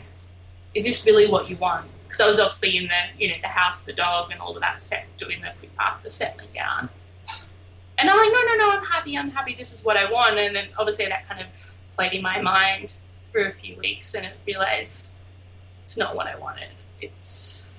Is 0.73 0.86
this 0.86 1.06
really 1.06 1.28
what 1.28 1.50
you 1.50 1.58
want? 1.58 1.88
Because 2.04 2.21
I 2.21 2.28
was 2.28 2.39
obviously 2.39 2.78
in 2.78 2.88
the, 2.88 3.02
you 3.17 3.28
know, 3.30 3.36
the 3.41 3.50
house, 3.50 3.84
the 3.84 3.91
dog, 3.91 4.32
and 4.32 4.39
all 4.39 4.56
of 4.56 4.62
that 4.62 4.82
set, 4.82 5.06
doing 5.17 5.41
the 5.41 5.50
quick 5.60 5.71
to 6.02 6.12
settling 6.12 6.47
down. 6.54 6.89
And 7.97 8.10
I'm 8.10 8.17
like, 8.17 8.30
no, 8.32 8.41
no, 8.41 8.56
no, 8.56 8.78
I'm 8.78 8.86
happy, 8.86 9.17
I'm 9.17 9.32
happy, 9.32 9.56
this 9.56 9.73
is 9.73 9.84
what 9.84 9.97
I 9.97 10.10
want. 10.10 10.38
And 10.38 10.56
then 10.56 10.67
obviously 10.78 11.08
that 11.08 11.28
kind 11.28 11.41
of 11.41 11.73
played 11.95 12.13
in 12.13 12.21
my 12.21 12.41
mind 12.41 12.97
for 13.38 13.50
a 13.50 13.54
few 13.54 13.78
weeks 13.78 14.15
and 14.15 14.26
I 14.26 14.32
realized 14.47 15.12
it's 15.84 15.97
not 15.97 16.15
what 16.15 16.26
I 16.26 16.36
wanted. 16.38 16.69
It's, 17.02 17.78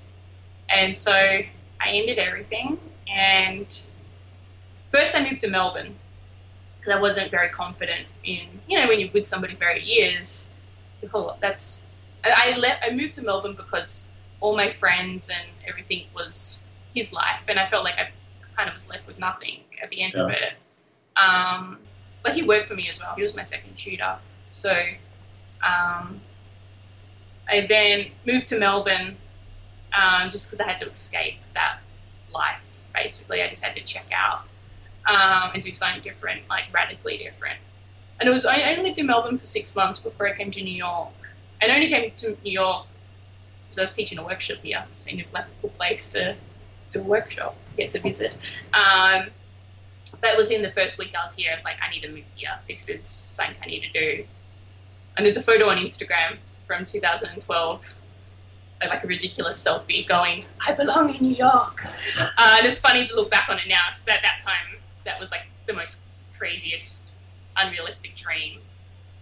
and 0.68 0.97
so 0.97 1.12
I 1.12 1.88
ended 1.88 2.18
everything. 2.18 2.79
And 3.12 3.66
first, 4.92 5.16
I 5.16 5.29
moved 5.29 5.40
to 5.40 5.49
Melbourne 5.49 5.97
because 6.79 6.97
I 6.97 7.01
wasn't 7.01 7.31
very 7.31 7.49
confident 7.49 8.07
in, 8.23 8.47
you 8.68 8.79
know, 8.79 8.87
when 8.87 9.01
you're 9.01 9.11
with 9.11 9.27
somebody 9.27 9.57
for 9.57 9.68
eight 9.68 9.83
years, 9.83 10.53
that's. 11.40 11.83
I 12.25 12.57
left. 12.57 12.83
I 12.85 12.90
moved 12.90 13.14
to 13.14 13.23
Melbourne 13.23 13.55
because 13.55 14.12
all 14.40 14.57
my 14.57 14.73
friends 14.73 15.31
and 15.31 15.49
everything 15.66 16.07
was 16.14 16.66
his 16.94 17.12
life, 17.12 17.42
and 17.47 17.59
I 17.59 17.71
felt 17.71 17.85
like 17.85 17.94
I 17.94 18.11
kind 18.57 18.68
of 18.68 18.75
was 18.75 18.90
left 18.90 19.07
with 19.07 19.18
nothing 19.18 19.61
at 19.81 19.88
the 19.88 20.03
end 20.03 20.14
yeah. 20.16 20.25
of 20.25 20.31
it. 20.31 20.53
Um, 21.16 21.79
like 22.25 22.35
he 22.35 22.42
worked 22.42 22.68
for 22.68 22.75
me 22.75 22.88
as 22.88 23.01
well. 23.01 23.14
He 23.14 23.23
was 23.23 23.37
my 23.37 23.44
second 23.44 23.77
tutor, 23.77 24.16
so 24.51 24.77
um, 25.62 26.21
I 27.49 27.66
then 27.66 28.09
moved 28.27 28.49
to 28.49 28.59
Melbourne 28.59 29.16
um, 29.92 30.31
just 30.31 30.49
because 30.49 30.61
I 30.61 30.68
had 30.68 30.78
to 30.80 30.91
escape 30.91 31.37
that 31.55 31.78
life. 32.32 32.61
Basically, 32.95 33.43
I 33.43 33.49
just 33.49 33.64
had 33.64 33.74
to 33.74 33.82
check 33.82 34.07
out 34.12 34.43
um, 35.07 35.53
and 35.55 35.62
do 35.62 35.72
something 35.72 36.03
different, 36.03 36.43
like 36.49 36.64
radically 36.72 37.18
different. 37.18 37.59
And 38.20 38.28
it 38.28 38.32
was 38.32 38.45
I 38.45 38.62
only 38.70 38.85
lived 38.85 38.99
in 38.99 39.07
Melbourne 39.07 39.39
for 39.39 39.47
six 39.47 39.74
months 39.76 40.01
before 40.01 40.28
I 40.28 40.35
came 40.35 40.51
to 40.51 40.62
New 40.62 40.74
York. 40.74 41.11
I 41.62 41.68
only 41.68 41.89
came 41.89 42.11
to 42.16 42.37
New 42.45 42.53
York 42.53 42.87
because 43.64 43.78
I 43.78 43.82
was 43.82 43.95
teaching 43.95 44.18
a 44.18 44.24
workshop 44.24 44.59
here. 44.62 44.85
It 44.89 44.97
seemed 44.97 45.24
like 45.32 45.45
a 45.45 45.61
cool 45.61 45.70
place 45.70 46.09
to 46.09 46.37
do 46.91 47.01
a 47.01 47.03
workshop, 47.03 47.57
get 47.76 47.91
to 47.93 48.01
visit. 48.01 48.32
Um, 48.72 49.28
but 50.20 50.30
it 50.30 50.37
was 50.37 50.51
in 50.51 50.62
the 50.62 50.72
first 50.72 50.99
week 50.99 51.14
I 51.16 51.22
was 51.22 51.35
here. 51.35 51.51
I 51.51 51.55
was 51.55 51.64
like, 51.64 51.76
I 51.80 51.91
need 51.91 52.01
to 52.01 52.09
move 52.09 52.24
here. 52.35 52.59
This 52.66 52.89
is 52.89 53.05
something 53.05 53.57
I 53.62 53.66
need 53.66 53.82
to 53.82 53.93
do. 53.93 54.24
And 55.19 55.27
there's 55.27 55.37
a 55.37 55.43
photo 55.43 55.69
on 55.69 55.79
Instagram 55.79 56.39
from 56.64 56.85
2012 56.85 57.99
like 58.81 59.03
a 59.03 59.07
ridiculous 59.09 59.66
selfie 59.66 60.07
going, 60.07 60.45
I 60.64 60.73
belong 60.73 61.12
in 61.12 61.21
New 61.21 61.35
York. 61.35 61.87
Uh, 62.16 62.57
and 62.59 62.66
it's 62.66 62.81
funny 62.81 63.05
to 63.05 63.16
look 63.16 63.31
back 63.31 63.49
on 63.49 63.59
it 63.59 63.66
now 63.69 63.81
because 63.93 64.07
at 64.07 64.23
that 64.23 64.41
time, 64.41 64.81
that 65.05 65.19
was 65.19 65.31
like 65.33 65.43
the 65.66 65.73
most 65.73 66.05
craziest, 66.37 67.11
unrealistic 67.57 68.14
dream. 68.14 68.61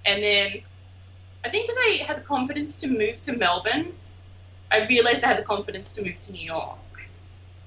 And 0.05 0.23
then 0.23 0.61
I 1.43 1.49
think 1.49 1.67
because 1.67 1.79
I 1.79 2.03
had 2.07 2.19
the 2.19 2.23
confidence 2.23 2.77
to 2.79 2.89
move 2.89 3.23
to 3.23 3.35
Melbourne, 3.35 3.95
I 4.71 4.87
realized 4.87 5.25
I 5.25 5.29
had 5.29 5.39
the 5.39 5.45
confidence 5.45 5.93
to 5.93 6.03
move 6.03 6.21
to 6.21 6.33
New 6.33 6.45
York. 6.45 7.09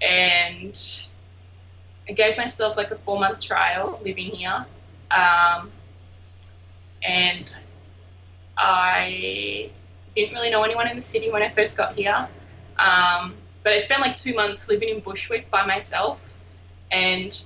and 0.01 0.79
I 2.07 2.11
gave 2.11 2.37
myself 2.37 2.77
like 2.77 2.91
a 2.91 2.95
four 2.95 3.19
month 3.19 3.39
trial 3.39 3.99
living 4.03 4.31
here. 4.31 4.65
Um, 5.09 5.71
and 7.01 7.53
I 8.59 9.71
didn't 10.11 10.35
really 10.35 10.49
know 10.49 10.63
anyone 10.63 10.87
in 10.87 10.95
the 10.95 11.01
city 11.01 11.31
when 11.31 11.41
I 11.41 11.49
first 11.49 11.77
got 11.77 11.95
here. 11.95 12.27
Um, 12.77 13.35
but 13.63 13.73
I 13.73 13.77
spent 13.77 14.01
like 14.01 14.15
two 14.15 14.35
months 14.35 14.67
living 14.67 14.89
in 14.89 14.99
Bushwick 14.99 15.49
by 15.49 15.65
myself. 15.65 16.37
And 16.91 17.41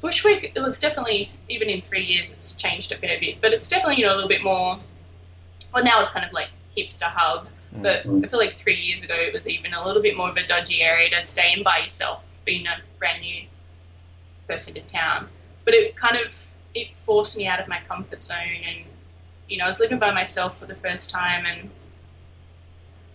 Bushwick, 0.00 0.52
it 0.54 0.60
was 0.60 0.80
definitely, 0.80 1.30
even 1.48 1.68
in 1.68 1.80
three 1.82 2.04
years, 2.04 2.32
it's 2.32 2.54
changed 2.54 2.90
a 2.90 2.98
fair 2.98 3.20
bit. 3.20 3.40
But 3.40 3.52
it's 3.52 3.68
definitely, 3.68 3.96
you 3.96 4.06
know, 4.06 4.14
a 4.14 4.16
little 4.16 4.28
bit 4.28 4.42
more, 4.42 4.80
well, 5.72 5.84
now 5.84 6.02
it's 6.02 6.10
kind 6.10 6.26
of 6.26 6.32
like 6.32 6.48
hipster 6.76 7.02
hub. 7.02 7.46
But 7.72 8.00
I 8.00 8.26
feel 8.26 8.40
like 8.40 8.56
three 8.56 8.74
years 8.74 9.04
ago, 9.04 9.14
it 9.14 9.32
was 9.32 9.48
even 9.48 9.74
a 9.74 9.84
little 9.86 10.02
bit 10.02 10.16
more 10.16 10.28
of 10.28 10.36
a 10.36 10.44
dodgy 10.44 10.82
area 10.82 11.08
to 11.10 11.20
stay 11.20 11.52
in 11.56 11.62
by 11.62 11.78
yourself, 11.78 12.24
being 12.44 12.66
a 12.66 12.78
brand 12.98 13.22
new 13.22 13.44
person 14.48 14.74
to 14.74 14.80
town. 14.80 15.28
But 15.64 15.74
it 15.74 15.94
kind 15.94 16.16
of, 16.16 16.48
it 16.74 16.96
forced 16.96 17.36
me 17.36 17.46
out 17.46 17.60
of 17.60 17.68
my 17.68 17.78
comfort 17.86 18.20
zone 18.20 18.64
and 18.66 18.86
you 19.50 19.58
know, 19.58 19.64
I 19.64 19.68
was 19.68 19.80
living 19.80 19.98
by 19.98 20.12
myself 20.12 20.58
for 20.58 20.66
the 20.66 20.76
first 20.76 21.10
time 21.10 21.44
and 21.44 21.68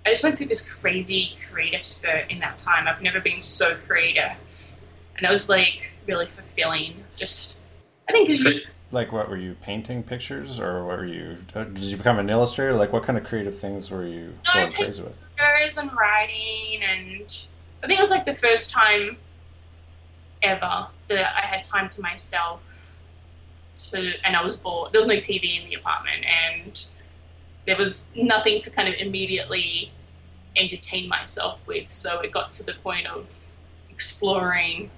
I 0.05 0.11
just 0.11 0.21
went 0.21 0.37
through 0.37 0.47
this 0.47 0.75
crazy 0.75 1.35
creative 1.49 1.83
spurt 1.83 2.29
in 2.29 2.39
that 2.39 2.59
time. 2.59 2.87
I've 2.87 3.01
never 3.01 3.19
been 3.19 3.39
so 3.39 3.75
creative. 3.87 4.33
And 5.17 5.25
it 5.25 5.29
was 5.31 5.49
like 5.49 5.91
really 6.05 6.27
fulfilling. 6.27 7.03
Just, 7.15 7.59
I 8.07 8.11
think 8.11 8.27
because 8.27 8.43
you. 8.43 8.61
Like, 8.91 9.11
what 9.11 9.29
were 9.29 9.37
you 9.37 9.55
painting 9.61 10.03
pictures 10.03 10.59
or 10.59 10.83
were 10.85 11.05
you, 11.05 11.37
did 11.53 11.79
you 11.79 11.97
become 11.97 12.19
an 12.19 12.29
illustrator? 12.29 12.75
Like, 12.75 12.93
what 12.93 13.03
kind 13.03 13.17
of 13.17 13.23
creative 13.23 13.57
things 13.57 13.89
were 13.89 14.05
you 14.05 14.33
No, 14.45 14.53
going 14.53 14.71
crazy 14.71 15.01
with? 15.01 15.19
pictures 15.35 15.77
and 15.77 15.91
writing. 15.93 16.83
And 16.83 17.47
I 17.83 17.87
think 17.87 17.99
it 17.99 18.03
was 18.03 18.11
like 18.11 18.25
the 18.25 18.35
first 18.35 18.69
time 18.71 19.17
ever 20.43 20.87
that 21.07 21.35
I 21.35 21.47
had 21.47 21.63
time 21.63 21.89
to 21.89 22.01
myself 22.01 22.74
to, 23.75 24.13
and 24.23 24.35
I 24.35 24.43
was 24.43 24.55
bored. 24.55 24.91
There 24.91 24.99
was 24.99 25.07
no 25.07 25.15
TV 25.15 25.61
in 25.61 25.69
the 25.69 25.75
apartment, 25.75 26.25
and 26.25 26.83
there 27.65 27.77
was 27.77 28.11
nothing 28.15 28.59
to 28.61 28.69
kind 28.69 28.87
of 28.87 28.95
immediately 28.95 29.91
entertain 30.55 31.09
myself 31.09 31.59
with. 31.67 31.89
So 31.89 32.19
it 32.21 32.31
got 32.31 32.53
to 32.53 32.63
the 32.63 32.73
point 32.73 33.07
of 33.07 33.39
exploring 33.89 34.91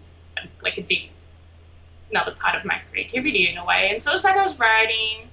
like 0.62 0.78
a 0.78 0.84
deep, 0.84 1.12
another 2.12 2.36
part 2.36 2.56
of 2.56 2.66
my 2.66 2.82
creativity 2.92 3.50
in 3.50 3.58
a 3.58 3.66
way. 3.66 3.90
And 3.92 4.02
so 4.02 4.14
it's 4.14 4.24
like 4.24 4.36
I 4.36 4.44
was 4.44 4.60
writing. 4.60 5.30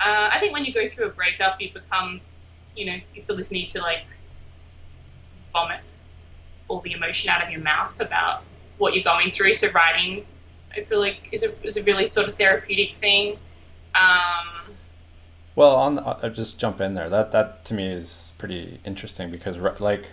Uh, 0.00 0.30
I 0.32 0.38
think 0.38 0.52
when 0.52 0.64
you 0.64 0.72
go 0.72 0.86
through 0.88 1.06
a 1.06 1.10
breakup, 1.10 1.60
you 1.60 1.72
become, 1.72 2.20
you 2.76 2.86
know, 2.86 2.98
you 3.14 3.22
feel 3.22 3.36
this 3.36 3.50
need 3.50 3.70
to 3.70 3.80
like 3.80 4.04
vomit 5.52 5.80
all 6.68 6.80
the 6.80 6.92
emotion 6.92 7.30
out 7.30 7.42
of 7.42 7.50
your 7.50 7.60
mouth 7.60 7.98
about 8.00 8.44
what 8.76 8.94
you're 8.94 9.04
going 9.04 9.30
through. 9.30 9.54
So 9.54 9.70
writing 9.72 10.26
I 10.76 10.82
feel 10.82 11.00
like 11.00 11.28
is 11.32 11.42
a 11.42 11.66
is 11.66 11.76
a 11.76 11.82
really 11.84 12.06
sort 12.06 12.28
of 12.28 12.36
therapeutic 12.36 12.96
thing. 13.00 13.38
Um, 13.94 14.74
Well, 15.54 15.74
on 15.76 15.96
the, 15.96 16.02
I'll 16.02 16.30
just 16.30 16.58
jump 16.60 16.80
in 16.80 16.94
there. 16.94 17.08
That 17.08 17.32
that 17.32 17.64
to 17.66 17.74
me 17.74 17.88
is 17.88 18.32
pretty 18.38 18.80
interesting 18.84 19.30
because 19.30 19.56
like 19.80 20.04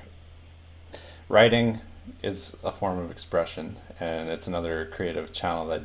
writing 1.30 1.82
is 2.22 2.56
a 2.64 2.72
form 2.72 3.00
of 3.00 3.12
expression 3.12 3.78
and 4.00 4.30
it's 4.30 4.48
another 4.48 4.86
creative 4.94 5.34
channel 5.34 5.66
that 5.68 5.82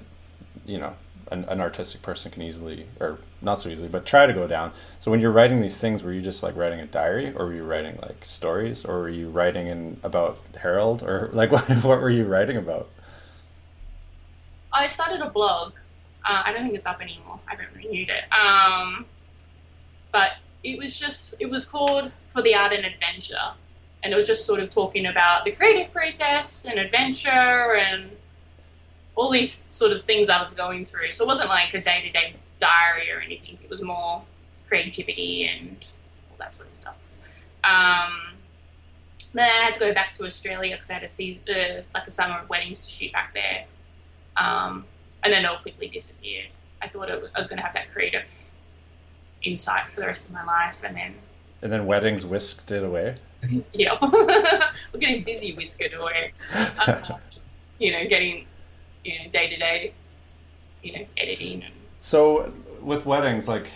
you 0.67 0.79
know 0.79 0.95
an, 1.31 1.45
an 1.45 1.61
artistic 1.61 2.03
person 2.03 2.31
can 2.31 2.43
easily 2.43 2.87
or 3.01 3.19
not 3.41 3.61
so 3.61 3.69
easily 3.69 3.89
but 3.89 4.05
try 4.07 4.27
to 4.27 4.33
go 4.33 4.47
down. 4.47 4.73
So 5.01 5.11
when 5.11 5.21
you're 5.21 5.31
writing 5.33 5.61
these 5.61 5.81
things, 5.81 6.03
were 6.03 6.13
you 6.13 6.23
just 6.23 6.43
like 6.43 6.57
writing 6.57 6.81
a 6.81 6.87
diary 6.87 7.33
or 7.35 7.47
were 7.47 7.55
you 7.55 7.65
writing 7.65 7.99
like 8.03 8.25
stories 8.25 8.85
or 8.85 9.01
were 9.01 9.09
you 9.09 9.29
writing 9.31 9.67
in 9.67 9.99
about 10.03 10.39
Harold 10.61 11.03
or 11.03 11.31
like 11.33 11.51
what 11.55 11.69
what 11.85 12.01
were 12.01 12.11
you 12.11 12.25
writing 12.25 12.57
about? 12.57 12.89
I 14.73 14.87
started 14.87 15.21
a 15.21 15.31
blog. 15.31 15.73
Uh, 16.25 16.43
I 16.45 16.53
don't 16.53 16.63
think 16.63 16.75
it's 16.75 16.87
up 16.87 17.01
anymore. 17.01 17.41
I 17.49 17.53
haven't 17.53 17.75
renewed 17.75 18.11
it. 18.11 18.25
Um, 18.33 19.07
but 20.13 20.33
it 20.63 20.79
was 20.79 20.99
just 20.99 21.41
it 21.41 21.49
was 21.49 21.65
called 21.65 22.13
for 22.29 22.43
the 22.43 22.55
art 22.55 22.73
and 22.73 22.85
adventure, 22.85 23.55
and 24.03 24.13
it 24.13 24.17
was 24.17 24.27
just 24.27 24.45
sort 24.47 24.61
of 24.61 24.71
talking 24.71 25.07
about 25.07 25.45
the 25.45 25.53
creative 25.53 25.93
process 25.93 26.65
and 26.65 26.79
adventure 26.79 27.75
and 27.77 28.11
all 29.17 29.31
these 29.31 29.65
sort 29.69 29.93
of 29.93 30.03
things 30.03 30.29
I 30.29 30.41
was 30.41 30.55
going 30.55 30.85
through. 30.85 31.13
So 31.13 31.25
it 31.25 31.27
wasn't 31.27 31.49
like 31.49 31.75
a 31.75 31.81
day 31.81 32.03
to 32.03 32.11
day 32.11 32.35
diary 32.59 33.11
or 33.11 33.21
anything. 33.21 33.59
It 33.63 33.71
was 33.71 33.83
more 33.83 34.23
creativity 34.69 35.47
and 35.47 35.87
all 36.31 36.37
that 36.39 36.55
sort 36.55 36.69
of 36.71 36.77
stuff. 36.77 36.97
Um, 37.65 38.37
then 39.33 39.49
I 39.49 39.65
had 39.65 39.75
to 39.75 39.81
go 39.81 39.95
back 39.95 40.13
to 40.15 40.25
Australia 40.25 40.75
because 40.75 40.91
I 40.91 40.95
had 40.95 41.03
to 41.03 41.09
see 41.09 41.41
uh, 41.49 41.83
like 41.95 42.07
a 42.07 42.11
summer 42.11 42.39
of 42.39 42.49
weddings 42.49 42.85
to 42.87 42.91
shoot 42.91 43.13
back 43.13 43.33
there. 43.35 43.65
Um, 44.41 44.85
and 45.23 45.33
then 45.33 45.45
it 45.45 45.49
all 45.49 45.59
quickly 45.59 45.89
disappeared. 45.89 46.47
I 46.83 46.89
thought 46.89 47.11
it 47.11 47.23
I 47.35 47.39
was 47.39 47.47
going 47.47 47.59
to 47.59 47.63
have 47.63 47.75
that 47.75 47.91
creative 47.93 48.27
insight 49.43 49.89
for 49.91 50.01
the 50.01 50.07
rest 50.07 50.27
of 50.29 50.35
my 50.35 50.45
life, 50.45 50.83
and 50.85 50.97
then 50.97 51.15
And 51.63 51.71
then 51.71 51.87
weddings 51.87 52.25
whisked 52.25 52.71
it 52.71 52.83
away. 52.83 53.17
yeah, 53.73 53.97
we're 54.03 55.01
getting 55.01 55.25
busy 55.25 55.55
whiskered 55.55 55.93
away. 55.95 56.33
Um, 56.87 57.03
you 57.79 57.93
know, 57.93 58.07
getting 58.07 58.47
you 59.05 59.19
know 59.19 59.31
day 59.31 59.49
to 59.51 59.57
day, 59.57 59.93
you 60.83 60.93
know, 60.93 61.07
editing 61.17 61.63
and 61.65 61.75
So 62.01 62.53
with 62.81 63.05
weddings, 63.05 63.47
like 63.47 63.69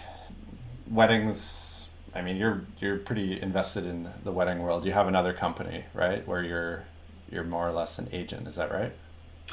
weddings, 0.90 1.88
I 2.14 2.22
mean, 2.22 2.36
you're 2.36 2.62
you're 2.80 2.98
pretty 2.98 3.40
invested 3.40 3.84
in 3.86 4.08
the 4.24 4.32
wedding 4.32 4.60
world. 4.60 4.84
You 4.86 4.92
have 4.92 5.08
another 5.08 5.32
company, 5.34 5.84
right, 5.92 6.26
where 6.26 6.42
you're 6.42 6.84
you're 7.30 7.44
more 7.44 7.68
or 7.68 7.72
less 7.72 7.98
an 7.98 8.08
agent. 8.12 8.46
Is 8.48 8.56
that 8.56 8.70
right? 8.72 8.92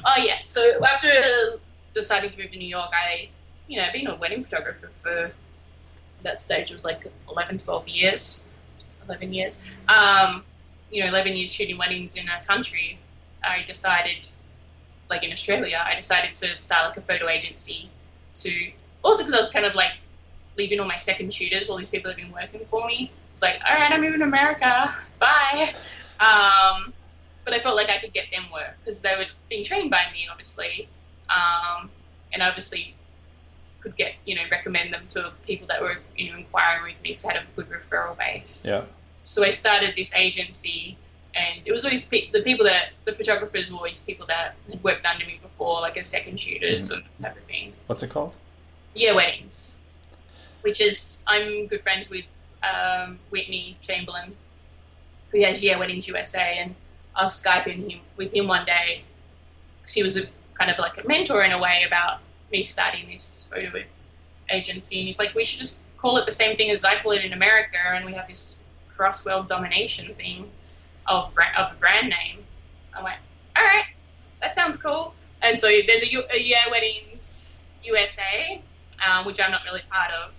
Oh 0.05 0.17
yes. 0.17 0.45
So 0.45 0.83
after 0.83 1.59
deciding 1.93 2.31
to 2.31 2.37
move 2.37 2.51
to 2.51 2.57
New 2.57 2.67
York, 2.67 2.91
I, 2.93 3.29
you 3.67 3.77
know, 3.77 3.87
being 3.91 4.07
a 4.07 4.15
wedding 4.15 4.43
photographer 4.43 4.89
for 5.01 5.31
that 6.23 6.39
stage 6.39 6.69
it 6.69 6.73
was 6.73 6.83
like 6.83 7.11
11, 7.29 7.57
12 7.57 7.87
years, 7.87 8.47
11 9.05 9.33
years. 9.33 9.63
Um, 9.87 10.43
you 10.91 11.01
know, 11.03 11.09
11 11.09 11.35
years 11.35 11.51
shooting 11.51 11.77
weddings 11.77 12.15
in 12.15 12.27
a 12.27 12.43
country. 12.45 12.99
I 13.43 13.63
decided, 13.63 14.27
like 15.09 15.23
in 15.23 15.31
Australia, 15.31 15.83
I 15.83 15.95
decided 15.95 16.35
to 16.35 16.55
start 16.55 16.89
like 16.89 16.97
a 16.97 17.01
photo 17.01 17.27
agency 17.27 17.89
to 18.33 18.71
also 19.03 19.23
because 19.23 19.33
I 19.33 19.41
was 19.41 19.49
kind 19.49 19.65
of 19.65 19.73
like 19.73 19.93
leaving 20.57 20.79
all 20.79 20.87
my 20.87 20.97
second 20.97 21.33
shooters, 21.33 21.69
all 21.69 21.77
these 21.77 21.89
people 21.89 22.11
that 22.11 22.19
have 22.19 22.27
been 22.27 22.33
working 22.33 22.67
for 22.69 22.85
me. 22.85 23.11
It's 23.31 23.41
like, 23.41 23.59
all 23.67 23.73
right, 23.73 23.91
I'm 23.91 24.01
moving 24.01 24.19
to 24.19 24.25
America. 24.25 24.93
Bye. 25.19 25.73
Um, 26.19 26.93
but 27.43 27.53
I 27.53 27.59
felt 27.59 27.75
like 27.75 27.89
I 27.89 27.99
could 27.99 28.13
get 28.13 28.25
them 28.31 28.45
work 28.51 28.77
because 28.79 29.01
they 29.01 29.15
were 29.15 29.25
being 29.49 29.63
trained 29.63 29.89
by 29.89 30.03
me, 30.13 30.27
obviously, 30.29 30.87
um, 31.29 31.89
and 32.33 32.41
obviously 32.41 32.95
could 33.81 33.95
get 33.95 34.13
you 34.25 34.35
know 34.35 34.43
recommend 34.51 34.93
them 34.93 35.07
to 35.07 35.31
people 35.45 35.67
that 35.67 35.81
were 35.81 35.97
you 36.15 36.31
know 36.31 36.37
inquiring 36.37 36.93
with 36.93 37.01
me 37.01 37.09
because 37.09 37.25
I 37.25 37.33
had 37.33 37.43
a 37.43 37.45
good 37.55 37.67
referral 37.69 38.17
base. 38.17 38.65
Yeah. 38.67 38.83
So 39.23 39.43
I 39.43 39.49
started 39.49 39.95
this 39.95 40.13
agency, 40.15 40.97
and 41.35 41.61
it 41.65 41.71
was 41.71 41.83
always 41.83 42.05
pe- 42.05 42.31
the 42.31 42.41
people 42.41 42.65
that 42.65 42.89
the 43.05 43.13
photographers 43.13 43.71
were 43.71 43.77
always 43.77 43.99
people 43.99 44.25
that 44.27 44.55
had 44.69 44.83
worked 44.83 45.05
under 45.05 45.25
me 45.25 45.39
before, 45.41 45.81
like 45.81 45.97
as 45.97 46.07
second 46.07 46.39
shooters 46.39 46.91
or 46.91 47.01
type 47.19 47.37
of 47.37 47.43
thing. 47.43 47.73
What's 47.87 48.03
it 48.03 48.09
called? 48.09 48.33
Yeah, 48.93 49.13
weddings, 49.13 49.79
which 50.61 50.81
is 50.81 51.23
I'm 51.27 51.67
good 51.67 51.81
friends 51.81 52.09
with 52.09 52.25
um, 52.63 53.19
Whitney 53.29 53.77
Chamberlain, 53.81 54.35
who 55.31 55.43
has 55.43 55.63
Yeah 55.63 55.77
Weddings 55.77 56.07
USA, 56.07 56.57
and 56.59 56.75
I 57.15 57.23
was 57.25 57.41
skyping 57.41 57.89
him 57.91 57.99
with 58.17 58.33
him 58.33 58.47
one 58.47 58.65
day. 58.65 59.03
'cause 59.81 59.93
he 59.93 60.03
was 60.03 60.15
a 60.17 60.27
kind 60.53 60.69
of 60.69 60.77
like 60.77 60.97
a 61.03 61.07
mentor 61.07 61.43
in 61.43 61.51
a 61.51 61.57
way 61.59 61.83
about 61.85 62.19
me 62.51 62.63
starting 62.63 63.09
this 63.09 63.49
photo 63.51 63.83
agency, 64.49 64.99
and 64.99 65.07
he's 65.07 65.17
like, 65.19 65.33
we 65.33 65.43
should 65.43 65.59
just 65.59 65.81
call 65.97 66.17
it 66.17 66.25
the 66.25 66.31
same 66.31 66.55
thing 66.55 66.69
as 66.69 66.83
I 66.83 67.01
call 67.01 67.13
it 67.13 67.23
in 67.25 67.33
America, 67.33 67.77
and 67.83 68.05
we 68.05 68.13
have 68.13 68.27
this 68.27 68.59
cross 68.89 69.25
world 69.25 69.47
domination 69.47 70.13
thing 70.15 70.51
of 71.07 71.33
of 71.57 71.71
a 71.71 71.75
brand 71.79 72.09
name. 72.09 72.45
I 72.93 73.01
went, 73.03 73.17
all 73.55 73.63
right, 73.65 73.85
that 74.39 74.53
sounds 74.53 74.77
cool. 74.77 75.15
And 75.41 75.59
so 75.59 75.67
there's 75.87 76.03
a, 76.03 76.11
U- 76.11 76.23
a 76.31 76.37
Year 76.39 76.59
Weddings 76.69 77.65
USA, 77.83 78.61
um, 79.05 79.25
which 79.25 79.39
I'm 79.41 79.49
not 79.51 79.63
really 79.65 79.81
part 79.89 80.11
of, 80.11 80.35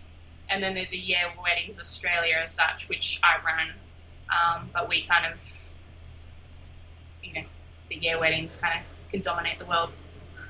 and 0.48 0.62
then 0.62 0.74
there's 0.74 0.92
a 0.92 0.96
Year 0.98 1.32
Weddings 1.42 1.80
Australia 1.80 2.36
as 2.44 2.52
such, 2.52 2.88
which 2.88 3.18
I 3.24 3.36
run. 3.44 3.68
Um, 4.30 4.70
but 4.72 4.88
we 4.88 5.02
kind 5.02 5.26
of, 5.26 5.61
you 7.22 7.34
know, 7.34 7.42
the 7.88 7.96
year 7.96 8.18
Weddings 8.18 8.56
kind 8.56 8.80
of 8.80 9.10
can 9.10 9.20
dominate 9.20 9.58
the 9.58 9.64
world. 9.64 9.90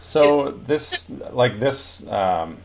So 0.00 0.50
this, 0.50 1.10
like 1.30 1.60
this 1.60 2.06
um, 2.08 2.58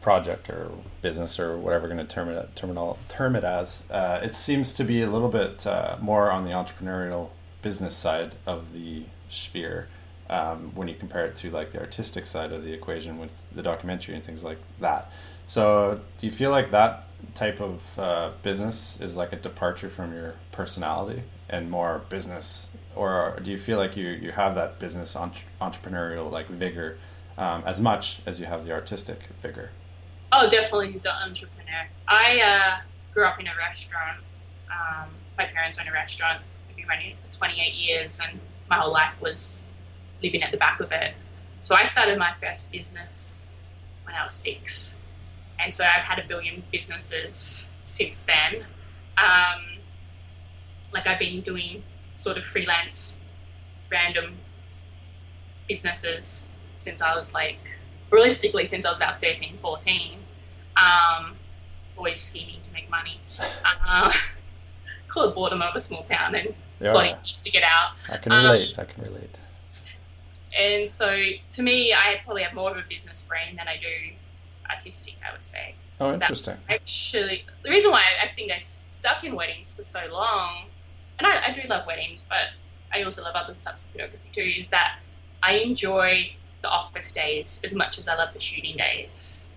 project 0.00 0.48
or 0.50 0.70
business 1.00 1.40
or 1.40 1.56
whatever 1.56 1.88
we're 1.88 1.94
going 1.94 2.06
to 2.06 2.12
term 2.12 2.28
it 2.28 2.54
terminal 2.54 2.98
term 3.08 3.34
it 3.34 3.44
as, 3.44 3.84
uh, 3.90 4.20
it 4.22 4.34
seems 4.34 4.72
to 4.74 4.84
be 4.84 5.02
a 5.02 5.10
little 5.10 5.28
bit 5.28 5.66
uh, 5.66 5.96
more 6.00 6.30
on 6.30 6.44
the 6.44 6.50
entrepreneurial 6.50 7.30
business 7.62 7.96
side 7.96 8.34
of 8.46 8.72
the 8.72 9.04
sphere 9.30 9.88
um, 10.28 10.72
when 10.74 10.88
you 10.88 10.94
compare 10.94 11.26
it 11.26 11.36
to 11.36 11.50
like 11.50 11.72
the 11.72 11.80
artistic 11.80 12.26
side 12.26 12.52
of 12.52 12.64
the 12.64 12.72
equation 12.72 13.18
with 13.18 13.30
the 13.54 13.62
documentary 13.62 14.14
and 14.14 14.24
things 14.24 14.42
like 14.42 14.58
that. 14.80 15.10
So 15.46 16.00
do 16.18 16.26
you 16.26 16.32
feel 16.32 16.50
like 16.50 16.70
that 16.70 17.04
type 17.34 17.60
of 17.60 17.98
uh, 17.98 18.30
business 18.42 19.00
is 19.00 19.16
like 19.16 19.32
a 19.32 19.36
departure 19.36 19.90
from 19.90 20.12
your 20.12 20.34
personality 20.50 21.22
and 21.48 21.70
more 21.70 22.02
business, 22.08 22.68
or 22.96 23.38
do 23.42 23.50
you 23.50 23.58
feel 23.58 23.78
like 23.78 23.96
you 23.96 24.08
you 24.08 24.32
have 24.32 24.54
that 24.54 24.78
business 24.78 25.16
entre- 25.16 25.44
entrepreneurial 25.60 26.30
like 26.30 26.48
vigor 26.48 26.98
um, 27.38 27.62
as 27.66 27.80
much 27.80 28.20
as 28.26 28.38
you 28.38 28.46
have 28.46 28.64
the 28.64 28.72
artistic 28.72 29.20
vigor? 29.40 29.70
Oh, 30.32 30.48
definitely 30.48 30.98
the 30.98 31.14
entrepreneur. 31.14 31.86
I 32.08 32.40
uh, 32.40 32.80
grew 33.12 33.24
up 33.24 33.38
in 33.40 33.46
a 33.46 33.56
restaurant. 33.56 34.18
Um, 34.70 35.10
my 35.36 35.46
parents 35.46 35.78
own 35.78 35.88
a 35.88 35.92
restaurant. 35.92 36.42
I've 36.68 36.76
been 36.76 36.86
running 36.86 37.10
it 37.10 37.16
for 37.24 37.38
28 37.38 37.74
years, 37.74 38.20
and 38.26 38.40
my 38.68 38.76
whole 38.76 38.92
life 38.92 39.14
was 39.20 39.64
living 40.22 40.42
at 40.42 40.50
the 40.50 40.56
back 40.56 40.80
of 40.80 40.90
it. 40.92 41.14
So 41.60 41.74
I 41.74 41.84
started 41.84 42.18
my 42.18 42.32
first 42.40 42.72
business 42.72 43.54
when 44.04 44.14
I 44.14 44.24
was 44.24 44.34
six, 44.34 44.96
and 45.58 45.74
so 45.74 45.84
I've 45.84 46.04
had 46.04 46.18
a 46.18 46.26
billion 46.26 46.62
businesses 46.72 47.70
since 47.86 48.20
then. 48.20 48.64
Um, 49.18 49.78
like 50.92 51.06
I've 51.06 51.18
been 51.18 51.40
doing 51.42 51.82
sort 52.22 52.38
of 52.38 52.44
freelance, 52.44 53.20
random 53.90 54.36
businesses 55.68 56.52
since 56.76 57.00
I 57.02 57.14
was 57.16 57.34
like, 57.34 57.58
realistically, 58.10 58.66
since 58.66 58.86
I 58.86 58.90
was 58.90 58.98
about 58.98 59.20
13, 59.20 59.58
14. 59.60 60.18
Um, 60.80 61.34
always 61.96 62.20
scheming 62.20 62.60
to 62.62 62.72
make 62.72 62.88
money. 62.90 63.20
Uh, 63.64 64.10
call 65.08 65.28
it 65.28 65.34
boredom 65.34 65.62
of 65.62 65.74
a 65.74 65.80
small 65.80 66.04
town 66.04 66.34
and 66.34 66.54
Yeah. 66.80 66.90
plotting 66.92 67.16
to 67.44 67.50
get 67.50 67.62
out. 67.62 67.90
I 68.10 68.16
can 68.16 68.32
Um, 68.32 68.44
relate. 68.46 68.74
I 68.78 68.84
can 68.84 69.02
relate. 69.02 69.34
And 70.58 70.88
so 70.88 71.08
to 71.50 71.62
me, 71.62 71.92
I 71.92 72.20
probably 72.24 72.42
have 72.42 72.54
more 72.54 72.70
of 72.70 72.76
a 72.76 72.82
business 72.88 73.22
brain 73.22 73.56
than 73.56 73.68
I 73.68 73.76
do 73.78 74.12
artistic, 74.70 75.14
I 75.26 75.32
would 75.32 75.44
say. 75.44 75.74
Oh, 76.00 76.12
interesting. 76.14 76.56
Actually, 76.68 77.44
the 77.62 77.70
reason 77.70 77.90
why 77.90 78.02
I 78.22 78.28
think 78.34 78.50
I 78.52 78.58
stuck 78.58 79.22
in 79.24 79.34
weddings 79.34 79.72
for 79.74 79.82
so 79.82 80.00
long, 80.10 80.64
and 81.18 81.26
I, 81.26 81.48
I 81.48 81.52
do 81.60 81.68
love 81.68 81.86
weddings, 81.86 82.20
but 82.20 82.48
I 82.92 83.02
also 83.02 83.22
love 83.22 83.34
other 83.34 83.54
types 83.62 83.84
of 83.84 83.90
photography 83.90 84.30
too, 84.32 84.52
is 84.58 84.68
that 84.68 84.98
I 85.42 85.54
enjoy 85.54 86.32
the 86.60 86.68
office 86.68 87.12
days 87.12 87.60
as 87.64 87.74
much 87.74 87.98
as 87.98 88.08
I 88.08 88.16
love 88.16 88.32
the 88.32 88.40
shooting 88.40 88.76
days. 88.76 89.48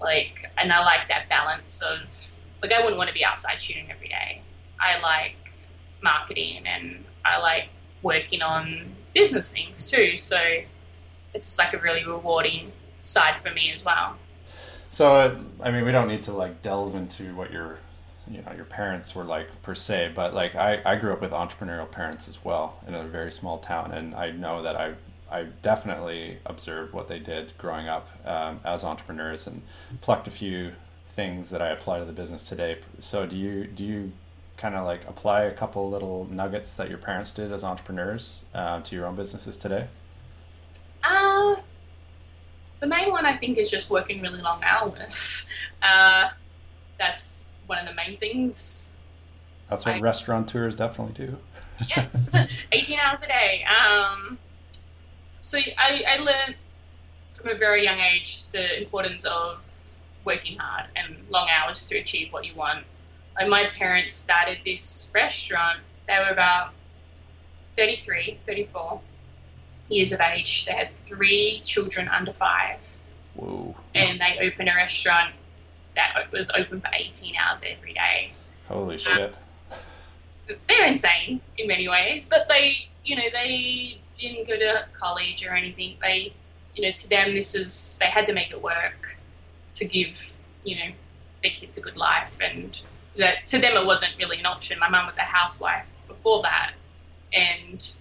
Like, 0.00 0.50
and 0.58 0.72
I 0.72 0.84
like 0.84 1.08
that 1.08 1.28
balance 1.28 1.82
of, 1.82 2.00
like, 2.62 2.72
I 2.72 2.80
wouldn't 2.80 2.98
want 2.98 3.08
to 3.08 3.14
be 3.14 3.24
outside 3.24 3.60
shooting 3.60 3.90
every 3.90 4.08
day. 4.08 4.42
I 4.80 5.00
like 5.00 5.36
marketing 6.02 6.66
and 6.66 7.04
I 7.24 7.38
like 7.38 7.68
working 8.02 8.42
on 8.42 8.94
business 9.14 9.50
things 9.50 9.90
too. 9.90 10.16
So 10.16 10.38
it's 11.32 11.46
just 11.46 11.58
like 11.58 11.72
a 11.72 11.78
really 11.78 12.04
rewarding 12.04 12.72
side 13.02 13.40
for 13.42 13.50
me 13.50 13.72
as 13.72 13.84
well. 13.84 14.16
So, 14.88 15.40
I 15.60 15.70
mean, 15.70 15.84
we 15.84 15.92
don't 15.92 16.08
need 16.08 16.22
to 16.24 16.32
like 16.32 16.62
delve 16.62 16.94
into 16.94 17.34
what 17.34 17.50
your, 17.50 17.78
you 18.28 18.42
know, 18.42 18.52
your 18.54 18.64
parents 18.64 19.14
were 19.14 19.24
like 19.24 19.62
per 19.62 19.74
se, 19.74 20.12
but 20.14 20.34
like 20.34 20.54
I, 20.54 20.80
I 20.84 20.96
grew 20.96 21.12
up 21.12 21.20
with 21.20 21.30
entrepreneurial 21.30 21.90
parents 21.90 22.28
as 22.28 22.44
well 22.44 22.80
in 22.86 22.94
a 22.94 23.04
very 23.04 23.30
small 23.30 23.58
town, 23.58 23.92
and 23.92 24.14
I 24.14 24.30
know 24.30 24.62
that 24.62 24.76
I, 24.76 24.94
I 25.30 25.44
definitely 25.62 26.38
observed 26.46 26.92
what 26.92 27.08
they 27.08 27.18
did 27.18 27.56
growing 27.58 27.88
up 27.88 28.08
um, 28.26 28.60
as 28.64 28.84
entrepreneurs 28.84 29.46
and 29.46 29.62
plucked 30.00 30.26
a 30.26 30.30
few 30.30 30.72
things 31.14 31.50
that 31.50 31.62
I 31.62 31.68
apply 31.68 31.98
to 31.98 32.04
the 32.04 32.12
business 32.12 32.48
today. 32.48 32.78
So, 33.00 33.26
do 33.26 33.36
you 33.36 33.66
do 33.66 33.84
you 33.84 34.12
kind 34.56 34.74
of 34.74 34.84
like 34.84 35.00
apply 35.08 35.42
a 35.42 35.52
couple 35.52 35.90
little 35.90 36.26
nuggets 36.30 36.76
that 36.76 36.88
your 36.88 36.98
parents 36.98 37.30
did 37.30 37.52
as 37.52 37.64
entrepreneurs 37.64 38.44
uh, 38.54 38.80
to 38.80 38.96
your 38.96 39.06
own 39.06 39.16
businesses 39.16 39.56
today? 39.56 39.88
Uh, 41.02 41.56
the 42.80 42.86
main 42.86 43.10
one 43.10 43.26
I 43.26 43.36
think 43.36 43.58
is 43.58 43.70
just 43.70 43.90
working 43.90 44.22
really 44.22 44.40
long 44.40 44.62
hours. 44.64 45.48
Uh, 45.82 46.30
that's 46.98 47.53
one 47.66 47.78
of 47.78 47.86
the 47.86 47.94
main 47.94 48.18
things. 48.18 48.96
That's 49.68 49.84
what 49.86 49.96
I- 49.96 50.00
restaurateurs 50.00 50.76
definitely 50.76 51.26
do. 51.26 51.38
Yes, 51.88 52.34
18 52.72 52.98
hours 53.00 53.22
a 53.22 53.26
day. 53.26 53.64
Um, 53.64 54.38
so 55.40 55.58
I, 55.76 56.04
I 56.06 56.16
learned 56.18 56.56
from 57.34 57.48
a 57.48 57.54
very 57.54 57.82
young 57.84 57.98
age 57.98 58.48
the 58.50 58.80
importance 58.80 59.24
of 59.24 59.58
working 60.24 60.58
hard 60.58 60.86
and 60.96 61.16
long 61.30 61.48
hours 61.50 61.88
to 61.88 61.98
achieve 61.98 62.32
what 62.32 62.44
you 62.44 62.54
want. 62.54 62.84
Like 63.38 63.48
my 63.48 63.66
parents 63.76 64.14
started 64.14 64.58
this 64.64 65.10
restaurant. 65.14 65.80
They 66.06 66.16
were 66.18 66.30
about 66.32 66.70
33, 67.72 68.38
34 68.46 69.00
years 69.88 70.12
of 70.12 70.20
age. 70.20 70.66
They 70.66 70.72
had 70.72 70.94
three 70.96 71.60
children 71.64 72.08
under 72.08 72.32
five. 72.32 72.98
Whoa. 73.34 73.74
and 73.96 74.20
they 74.20 74.38
opened 74.46 74.68
a 74.68 74.76
restaurant 74.76 75.34
that 75.96 76.30
was 76.32 76.50
open 76.50 76.80
for 76.80 76.90
18 76.94 77.34
hours 77.36 77.62
every 77.66 77.92
day. 77.92 78.32
Holy 78.68 78.94
um, 78.94 78.98
shit. 78.98 79.38
So 80.32 80.54
they're 80.68 80.86
insane 80.86 81.40
in 81.58 81.68
many 81.68 81.88
ways, 81.88 82.26
but 82.26 82.48
they, 82.48 82.88
you 83.04 83.16
know, 83.16 83.22
they 83.32 83.98
didn't 84.16 84.48
go 84.48 84.56
to 84.56 84.86
college 84.92 85.46
or 85.46 85.54
anything. 85.54 85.96
They, 86.00 86.32
you 86.74 86.82
know, 86.82 86.92
to 86.92 87.08
them, 87.08 87.34
this 87.34 87.54
is, 87.54 87.98
they 88.00 88.06
had 88.06 88.26
to 88.26 88.32
make 88.32 88.50
it 88.50 88.62
work 88.62 89.16
to 89.74 89.86
give, 89.86 90.32
you 90.64 90.76
know, 90.76 90.92
their 91.42 91.52
kids 91.52 91.78
a 91.78 91.80
good 91.80 91.96
life. 91.96 92.38
And 92.40 92.80
that 93.16 93.46
to 93.48 93.58
them, 93.58 93.76
it 93.76 93.86
wasn't 93.86 94.12
really 94.18 94.40
an 94.40 94.46
option. 94.46 94.78
My 94.78 94.88
mum 94.88 95.06
was 95.06 95.18
a 95.18 95.22
housewife 95.22 95.86
before 96.08 96.42
that. 96.42 96.72
And, 97.32 97.96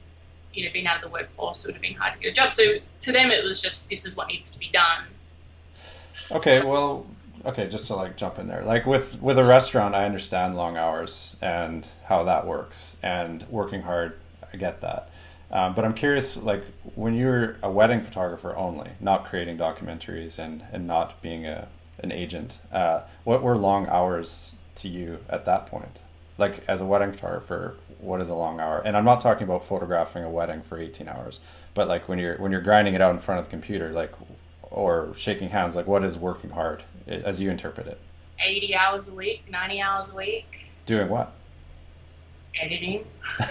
you 0.53 0.65
know, 0.65 0.71
being 0.71 0.87
out 0.87 0.97
of 0.97 1.01
the 1.03 1.09
workforce, 1.09 1.63
it 1.63 1.67
would 1.67 1.75
have 1.75 1.81
been 1.81 1.95
hard 1.95 2.13
to 2.13 2.19
get 2.19 2.29
a 2.29 2.33
job. 2.33 2.51
So 2.51 2.63
to 2.99 3.11
them, 3.11 3.31
it 3.31 3.43
was 3.43 3.61
just, 3.61 3.89
this 3.89 4.05
is 4.05 4.15
what 4.15 4.27
needs 4.27 4.49
to 4.51 4.59
be 4.59 4.69
done. 4.69 5.05
Okay, 6.31 6.63
well, 6.63 7.05
okay, 7.45 7.67
just 7.67 7.87
to 7.87 7.95
like 7.95 8.17
jump 8.17 8.39
in 8.39 8.47
there. 8.47 8.63
Like 8.63 8.85
with 8.85 9.21
with 9.21 9.37
a 9.37 9.45
restaurant, 9.45 9.95
I 9.95 10.05
understand 10.05 10.55
long 10.55 10.77
hours 10.77 11.37
and 11.41 11.87
how 12.05 12.23
that 12.23 12.45
works, 12.45 12.97
and 13.03 13.45
working 13.49 13.81
hard. 13.81 14.19
I 14.53 14.57
get 14.57 14.81
that. 14.81 15.09
Um, 15.51 15.75
but 15.75 15.85
I'm 15.85 15.93
curious, 15.93 16.35
like 16.35 16.63
when 16.95 17.13
you're 17.13 17.57
a 17.61 17.69
wedding 17.69 18.01
photographer 18.01 18.55
only, 18.55 18.91
not 18.99 19.25
creating 19.25 19.57
documentaries 19.57 20.39
and 20.39 20.63
and 20.71 20.87
not 20.87 21.21
being 21.21 21.45
a 21.45 21.67
an 21.99 22.11
agent, 22.11 22.57
uh, 22.71 23.01
what 23.23 23.43
were 23.43 23.57
long 23.57 23.87
hours 23.87 24.53
to 24.75 24.87
you 24.87 25.19
at 25.29 25.45
that 25.45 25.67
point? 25.67 25.99
Like 26.37 26.63
as 26.67 26.81
a 26.81 26.85
wedding 26.85 27.11
photographer, 27.11 27.75
what 27.99 28.19
is 28.19 28.29
a 28.29 28.33
long 28.33 28.59
hour? 28.59 28.81
And 28.83 28.97
I'm 28.97 29.05
not 29.05 29.21
talking 29.21 29.43
about 29.43 29.65
photographing 29.65 30.23
a 30.23 30.29
wedding 30.29 30.63
for 30.63 30.79
18 30.79 31.07
hours, 31.07 31.39
but 31.75 31.87
like 31.87 32.09
when 32.09 32.17
you're 32.19 32.37
when 32.37 32.51
you're 32.51 32.61
grinding 32.61 32.95
it 32.95 33.01
out 33.01 33.13
in 33.13 33.19
front 33.19 33.39
of 33.39 33.45
the 33.45 33.51
computer, 33.51 33.91
like 33.91 34.13
or 34.71 35.13
shaking 35.15 35.49
hands, 35.49 35.75
like 35.75 35.85
what 35.85 36.03
is 36.03 36.17
working 36.17 36.49
hard 36.49 36.83
as 37.07 37.39
you 37.39 37.49
interpret 37.49 37.87
it? 37.87 37.99
80 38.43 38.75
hours 38.75 39.07
a 39.07 39.13
week, 39.13 39.43
90 39.49 39.81
hours 39.81 40.13
a 40.13 40.15
week, 40.15 40.65
Doing 40.85 41.07
what? 41.09 41.33
editing. 42.61 43.05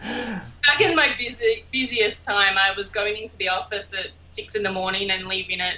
Back 0.00 0.80
in 0.80 0.94
my 0.94 1.10
busy, 1.18 1.64
busiest 1.72 2.24
time, 2.24 2.56
I 2.58 2.72
was 2.76 2.90
going 2.90 3.16
into 3.16 3.36
the 3.36 3.48
office 3.48 3.92
at 3.94 4.08
6 4.24 4.54
in 4.54 4.62
the 4.62 4.72
morning 4.72 5.10
and 5.10 5.26
leaving 5.26 5.60
at 5.60 5.76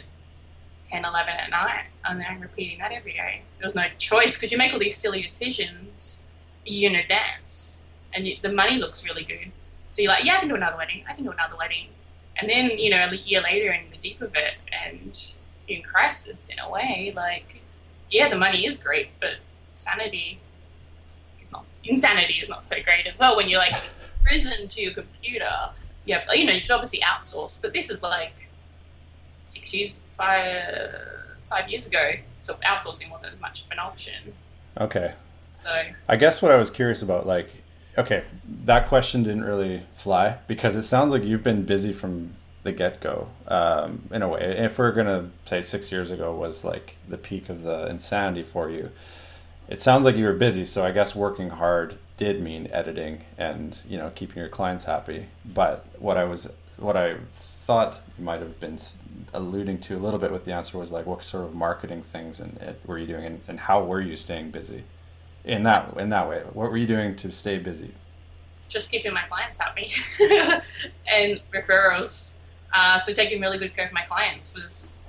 10, 0.84 1.04
11 1.04 1.32
at 1.32 1.50
night. 1.50 1.84
And 2.04 2.20
then 2.20 2.40
repeating 2.40 2.78
that 2.78 2.92
every 2.92 3.12
day. 3.12 3.42
There 3.58 3.66
was 3.66 3.74
no 3.74 3.84
choice 3.98 4.36
because 4.36 4.50
you 4.52 4.58
make 4.58 4.72
all 4.72 4.78
these 4.78 4.96
silly 4.96 5.22
decisions 5.22 6.26
year 6.64 6.90
in 6.90 6.96
advance. 6.96 7.84
And 8.12 8.26
you, 8.26 8.36
the 8.42 8.52
money 8.52 8.78
looks 8.78 9.04
really 9.04 9.24
good. 9.24 9.52
So 9.88 10.02
you're 10.02 10.10
like, 10.10 10.24
yeah, 10.24 10.36
I 10.36 10.40
can 10.40 10.48
do 10.48 10.54
another 10.54 10.76
wedding. 10.76 11.04
I 11.08 11.14
can 11.14 11.24
do 11.24 11.30
another 11.30 11.56
wedding. 11.56 11.88
And 12.36 12.48
then, 12.48 12.70
you 12.78 12.90
know, 12.90 13.08
a 13.10 13.14
year 13.14 13.42
later 13.42 13.72
in 13.72 13.90
the 13.90 13.96
deep 13.96 14.20
of 14.20 14.34
it 14.34 14.54
and 14.86 15.32
crisis 15.78 16.48
in 16.48 16.58
a 16.58 16.68
way, 16.68 17.12
like, 17.14 17.60
yeah, 18.10 18.28
the 18.28 18.36
money 18.36 18.66
is 18.66 18.82
great, 18.82 19.08
but 19.20 19.34
sanity 19.72 20.40
is 21.40 21.52
not 21.52 21.64
insanity 21.84 22.34
is 22.34 22.48
not 22.48 22.62
so 22.62 22.76
great 22.82 23.06
as 23.06 23.18
well 23.18 23.36
when 23.36 23.48
you're 23.48 23.60
like 23.60 23.74
prison 24.24 24.68
to 24.68 24.82
your 24.82 24.92
computer. 24.92 25.50
Yeah, 26.04 26.24
you 26.32 26.44
know, 26.44 26.52
you 26.52 26.62
could 26.62 26.70
obviously 26.70 27.00
outsource, 27.00 27.60
but 27.60 27.72
this 27.72 27.90
is 27.90 28.02
like 28.02 28.48
six 29.42 29.72
years, 29.72 30.02
five 30.16 30.90
five 31.48 31.68
years 31.68 31.86
ago, 31.86 32.12
so 32.38 32.54
outsourcing 32.66 33.10
wasn't 33.10 33.32
as 33.32 33.40
much 33.40 33.64
of 33.64 33.70
an 33.70 33.78
option. 33.78 34.32
okay. 34.78 35.14
So 35.42 35.82
I 36.08 36.16
guess 36.16 36.40
what 36.42 36.52
I 36.52 36.56
was 36.56 36.70
curious 36.70 37.02
about, 37.02 37.26
like, 37.26 37.50
okay, 37.98 38.22
that 38.64 38.88
question 38.88 39.24
didn't 39.24 39.44
really 39.44 39.82
fly 39.94 40.38
because 40.46 40.76
it 40.76 40.82
sounds 40.82 41.12
like 41.12 41.24
you've 41.24 41.42
been 41.42 41.64
busy 41.64 41.92
from 41.92 42.34
the 42.62 42.72
get 42.72 43.00
go, 43.00 43.28
um, 43.48 44.08
in 44.12 44.22
a 44.22 44.28
way. 44.28 44.40
If 44.58 44.78
we're 44.78 44.92
gonna 44.92 45.30
say 45.46 45.62
six 45.62 45.90
years 45.90 46.10
ago 46.10 46.34
was 46.34 46.64
like 46.64 46.96
the 47.08 47.16
peak 47.16 47.48
of 47.48 47.62
the 47.62 47.86
insanity 47.86 48.42
for 48.42 48.70
you, 48.70 48.90
it 49.68 49.80
sounds 49.80 50.04
like 50.04 50.16
you 50.16 50.24
were 50.24 50.34
busy. 50.34 50.64
So 50.64 50.84
I 50.84 50.90
guess 50.92 51.14
working 51.14 51.50
hard 51.50 51.96
did 52.16 52.42
mean 52.42 52.68
editing 52.72 53.22
and 53.38 53.78
you 53.88 53.96
know 53.96 54.10
keeping 54.14 54.36
your 54.36 54.48
clients 54.48 54.84
happy. 54.84 55.26
But 55.44 55.86
what 55.98 56.16
I 56.16 56.24
was, 56.24 56.52
what 56.76 56.96
I 56.96 57.16
thought 57.66 58.00
you 58.18 58.24
might 58.24 58.40
have 58.40 58.60
been 58.60 58.78
alluding 59.32 59.78
to 59.78 59.96
a 59.96 60.00
little 60.00 60.18
bit 60.18 60.32
with 60.32 60.44
the 60.44 60.52
answer 60.52 60.78
was 60.78 60.90
like, 60.90 61.06
what 61.06 61.24
sort 61.24 61.44
of 61.44 61.54
marketing 61.54 62.02
things 62.02 62.40
and 62.40 62.76
were 62.84 62.98
you 62.98 63.06
doing, 63.06 63.24
and, 63.24 63.40
and 63.48 63.60
how 63.60 63.82
were 63.84 64.00
you 64.00 64.16
staying 64.16 64.50
busy? 64.50 64.84
in 65.42 65.62
that 65.62 65.96
in 65.96 66.10
that 66.10 66.28
way 66.28 66.42
what 66.52 66.70
were 66.70 66.76
you 66.76 66.86
doing 66.86 67.16
to 67.16 67.32
stay 67.32 67.56
busy 67.56 67.94
just 68.70 68.90
keeping 68.90 69.12
my 69.12 69.22
clients 69.28 69.58
happy 69.58 69.90
and 71.12 71.40
referrals. 71.52 72.36
Uh, 72.72 72.98
so 72.98 73.12
taking 73.12 73.40
really 73.40 73.58
good 73.58 73.74
care 73.74 73.86
of 73.86 73.92
my 73.92 74.02
clients 74.02 74.54
was, 74.54 75.00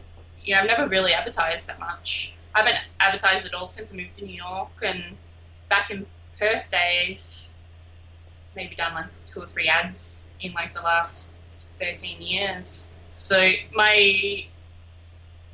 you 0.43 0.53
know, 0.53 0.61
I've 0.61 0.67
never 0.67 0.87
really 0.87 1.13
advertised 1.13 1.67
that 1.67 1.79
much. 1.79 2.33
I 2.55 2.59
haven't 2.59 2.77
advertised 2.99 3.45
at 3.45 3.53
all 3.53 3.69
since 3.69 3.93
I 3.93 3.95
moved 3.95 4.13
to 4.15 4.25
New 4.25 4.35
York. 4.35 4.71
And 4.81 5.17
back 5.69 5.91
in 5.91 6.05
Perth 6.39 6.69
days, 6.71 7.53
maybe 8.55 8.75
done 8.75 8.93
like 8.93 9.05
two 9.25 9.41
or 9.41 9.45
three 9.47 9.67
ads 9.67 10.25
in 10.41 10.53
like 10.53 10.73
the 10.73 10.81
last 10.81 11.31
13 11.79 12.21
years. 12.21 12.89
So 13.17 13.51
my 13.73 14.45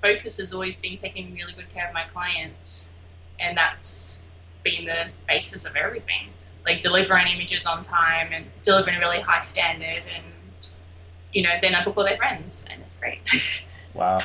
focus 0.01 0.37
has 0.37 0.53
always 0.53 0.77
been 0.77 0.97
taking 0.97 1.33
really 1.33 1.53
good 1.53 1.69
care 1.73 1.87
of 1.87 1.93
my 1.93 2.05
clients, 2.05 2.93
and 3.39 3.57
that's 3.57 4.21
been 4.63 4.85
the 4.85 5.07
basis 5.27 5.65
of 5.65 5.75
everything. 5.75 6.29
Like 6.65 6.81
delivering 6.81 7.27
images 7.27 7.65
on 7.65 7.83
time 7.83 8.29
and 8.33 8.45
delivering 8.63 8.97
a 8.97 8.99
really 8.99 9.21
high 9.21 9.41
standard, 9.41 10.03
and 10.13 10.25
you 11.37 11.43
know, 11.43 11.51
I 11.51 11.83
book 11.83 11.95
all 11.95 12.03
their 12.03 12.17
friends, 12.17 12.65
and 12.67 12.81
it's 12.81 12.95
great. 12.95 13.21
wow. 13.93 14.17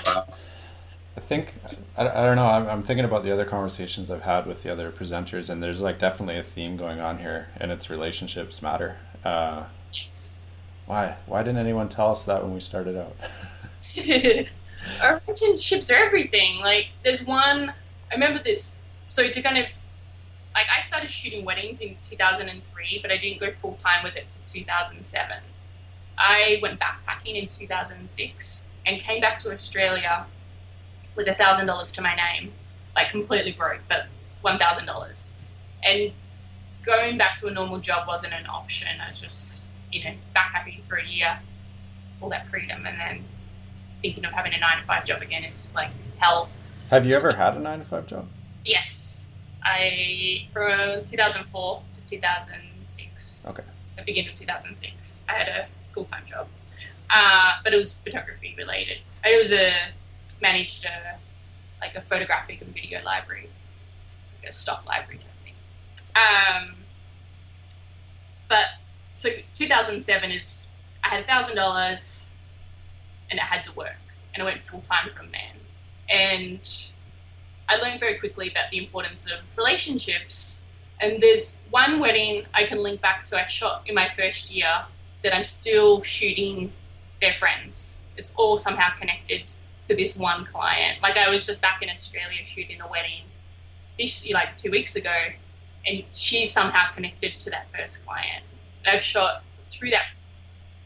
I 1.14 1.20
think 1.20 1.52
I, 1.94 2.08
I 2.08 2.24
don't 2.24 2.36
know. 2.36 2.46
I'm, 2.46 2.66
I'm 2.66 2.82
thinking 2.82 3.04
about 3.04 3.22
the 3.22 3.30
other 3.30 3.44
conversations 3.44 4.10
I've 4.10 4.22
had 4.22 4.46
with 4.46 4.62
the 4.62 4.72
other 4.72 4.90
presenters, 4.90 5.50
and 5.50 5.62
there's 5.62 5.82
like 5.82 5.98
definitely 5.98 6.38
a 6.38 6.42
theme 6.42 6.78
going 6.78 7.00
on 7.00 7.18
here, 7.18 7.48
and 7.60 7.70
it's 7.70 7.90
relationships 7.90 8.62
matter. 8.62 8.96
Uh, 9.22 9.64
yes. 9.92 10.40
Why? 10.86 11.16
Why 11.26 11.42
didn't 11.42 11.58
anyone 11.58 11.90
tell 11.90 12.10
us 12.10 12.22
that 12.24 12.42
when 12.42 12.54
we 12.54 12.60
started 12.60 12.96
out? 12.96 13.14
Our 15.02 15.20
relationships 15.28 15.90
are 15.90 16.02
everything. 16.02 16.60
Like, 16.60 16.86
there's 17.04 17.22
one. 17.26 17.74
I 18.10 18.14
remember 18.14 18.42
this. 18.42 18.80
So 19.04 19.28
to 19.28 19.42
kind 19.42 19.58
of 19.58 19.66
like, 20.54 20.66
I 20.74 20.80
started 20.80 21.10
shooting 21.10 21.44
weddings 21.44 21.82
in 21.82 21.98
2003, 22.00 23.00
but 23.02 23.10
I 23.10 23.18
didn't 23.18 23.38
go 23.38 23.52
full 23.52 23.74
time 23.74 24.02
with 24.02 24.16
it 24.16 24.30
to 24.30 24.50
2007. 24.50 25.36
I 26.18 26.58
went 26.62 26.80
backpacking 26.80 27.34
in 27.40 27.48
2006 27.48 28.66
and 28.86 29.00
came 29.00 29.20
back 29.20 29.38
to 29.38 29.52
Australia 29.52 30.26
with 31.14 31.28
a 31.28 31.34
thousand 31.34 31.66
dollars 31.66 31.92
to 31.92 32.02
my 32.02 32.14
name, 32.14 32.52
like 32.94 33.10
completely 33.10 33.52
broke, 33.52 33.80
but 33.88 34.06
one 34.40 34.58
thousand 34.58 34.86
dollars. 34.86 35.34
And 35.82 36.12
going 36.84 37.18
back 37.18 37.36
to 37.36 37.46
a 37.46 37.50
normal 37.50 37.78
job 37.78 38.06
wasn't 38.08 38.32
an 38.32 38.46
option. 38.46 38.88
I 39.00 39.08
was 39.08 39.20
just, 39.20 39.64
you 39.90 40.04
know, 40.04 40.14
backpacking 40.34 40.82
for 40.84 40.96
a 40.96 41.06
year, 41.06 41.38
all 42.20 42.28
that 42.30 42.48
freedom, 42.48 42.86
and 42.86 42.98
then 42.98 43.24
thinking 44.00 44.24
of 44.24 44.32
having 44.32 44.52
a 44.52 44.58
nine 44.58 44.78
to 44.80 44.84
five 44.84 45.04
job 45.04 45.22
again 45.22 45.44
is 45.44 45.72
like 45.74 45.90
hell. 46.18 46.48
Have 46.90 47.06
you 47.06 47.14
ever 47.14 47.32
had 47.32 47.56
a 47.56 47.60
nine 47.60 47.78
to 47.78 47.84
five 47.84 48.06
job? 48.06 48.28
Yes, 48.64 49.30
I 49.62 50.48
from 50.52 51.04
2004 51.04 51.82
to 51.94 52.04
2006. 52.04 53.46
Okay. 53.48 53.62
The 53.96 54.02
beginning 54.02 54.30
of 54.30 54.36
2006, 54.36 55.24
I 55.28 55.32
had 55.32 55.48
a 55.48 55.66
full 55.92 56.04
time 56.04 56.24
job, 56.26 56.48
uh, 57.10 57.52
but 57.64 57.72
it 57.72 57.76
was 57.76 57.92
photography 57.92 58.54
related. 58.56 58.98
I 59.24 59.36
was 59.36 59.52
a 59.52 59.72
managed 60.40 60.84
a 60.84 61.18
like 61.80 61.94
a 61.94 62.00
photographic 62.02 62.60
and 62.60 62.72
video 62.72 63.02
library, 63.02 63.48
like 64.40 64.50
a 64.50 64.52
stock 64.52 64.86
library 64.86 65.18
type 65.18 65.26
thing. 65.44 65.54
Um, 66.14 66.74
but 68.48 68.66
so 69.12 69.28
2007 69.54 70.30
is 70.30 70.68
I 71.04 71.08
had 71.08 71.20
a 71.24 71.26
thousand 71.26 71.56
dollars, 71.56 72.28
and 73.30 73.40
I 73.40 73.44
had 73.44 73.64
to 73.64 73.72
work, 73.72 73.96
and 74.34 74.42
I 74.42 74.46
went 74.46 74.62
full 74.62 74.80
time 74.80 75.10
from 75.16 75.30
then, 75.32 75.56
and 76.08 76.92
I 77.68 77.76
learned 77.76 78.00
very 78.00 78.18
quickly 78.18 78.50
about 78.50 78.70
the 78.70 78.78
importance 78.78 79.26
of 79.26 79.38
relationships. 79.56 80.64
And 81.00 81.20
there's 81.20 81.64
one 81.70 81.98
wedding 81.98 82.44
I 82.54 82.64
can 82.64 82.80
link 82.80 83.00
back 83.00 83.24
to 83.26 83.40
I 83.40 83.46
shot 83.46 83.82
in 83.86 83.94
my 83.94 84.10
first 84.16 84.52
year 84.52 84.84
that 85.22 85.34
I'm 85.34 85.44
still 85.44 86.02
shooting 86.02 86.72
their 87.20 87.34
friends. 87.34 88.02
It's 88.16 88.34
all 88.36 88.58
somehow 88.58 88.96
connected 88.98 89.52
to 89.84 89.96
this 89.96 90.16
one 90.16 90.46
client. 90.46 91.02
Like 91.02 91.16
I 91.16 91.28
was 91.28 91.46
just 91.46 91.60
back 91.60 91.82
in 91.82 91.88
Australia 91.90 92.44
shooting 92.44 92.80
a 92.80 92.88
wedding 92.88 93.24
this 93.98 94.28
like 94.30 94.56
two 94.56 94.70
weeks 94.70 94.96
ago, 94.96 95.14
and 95.86 96.04
she's 96.12 96.52
somehow 96.52 96.92
connected 96.92 97.38
to 97.40 97.50
that 97.50 97.66
first 97.76 98.04
client. 98.04 98.44
And 98.84 98.94
I've 98.94 99.02
shot 99.02 99.42
through 99.68 99.90
that 99.90 100.06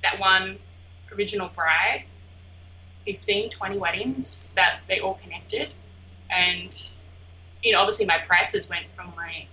that 0.02 0.20
one 0.20 0.58
original 1.12 1.48
bride 1.48 2.04
15 3.04 3.50
20 3.50 3.78
weddings 3.78 4.52
that 4.54 4.80
they 4.88 5.00
all 5.00 5.14
connected 5.14 5.70
and 6.30 6.92
you 7.62 7.72
know 7.72 7.80
obviously 7.80 8.04
my 8.04 8.18
prices 8.18 8.68
went 8.68 8.86
from 8.94 9.12
like 9.16 9.48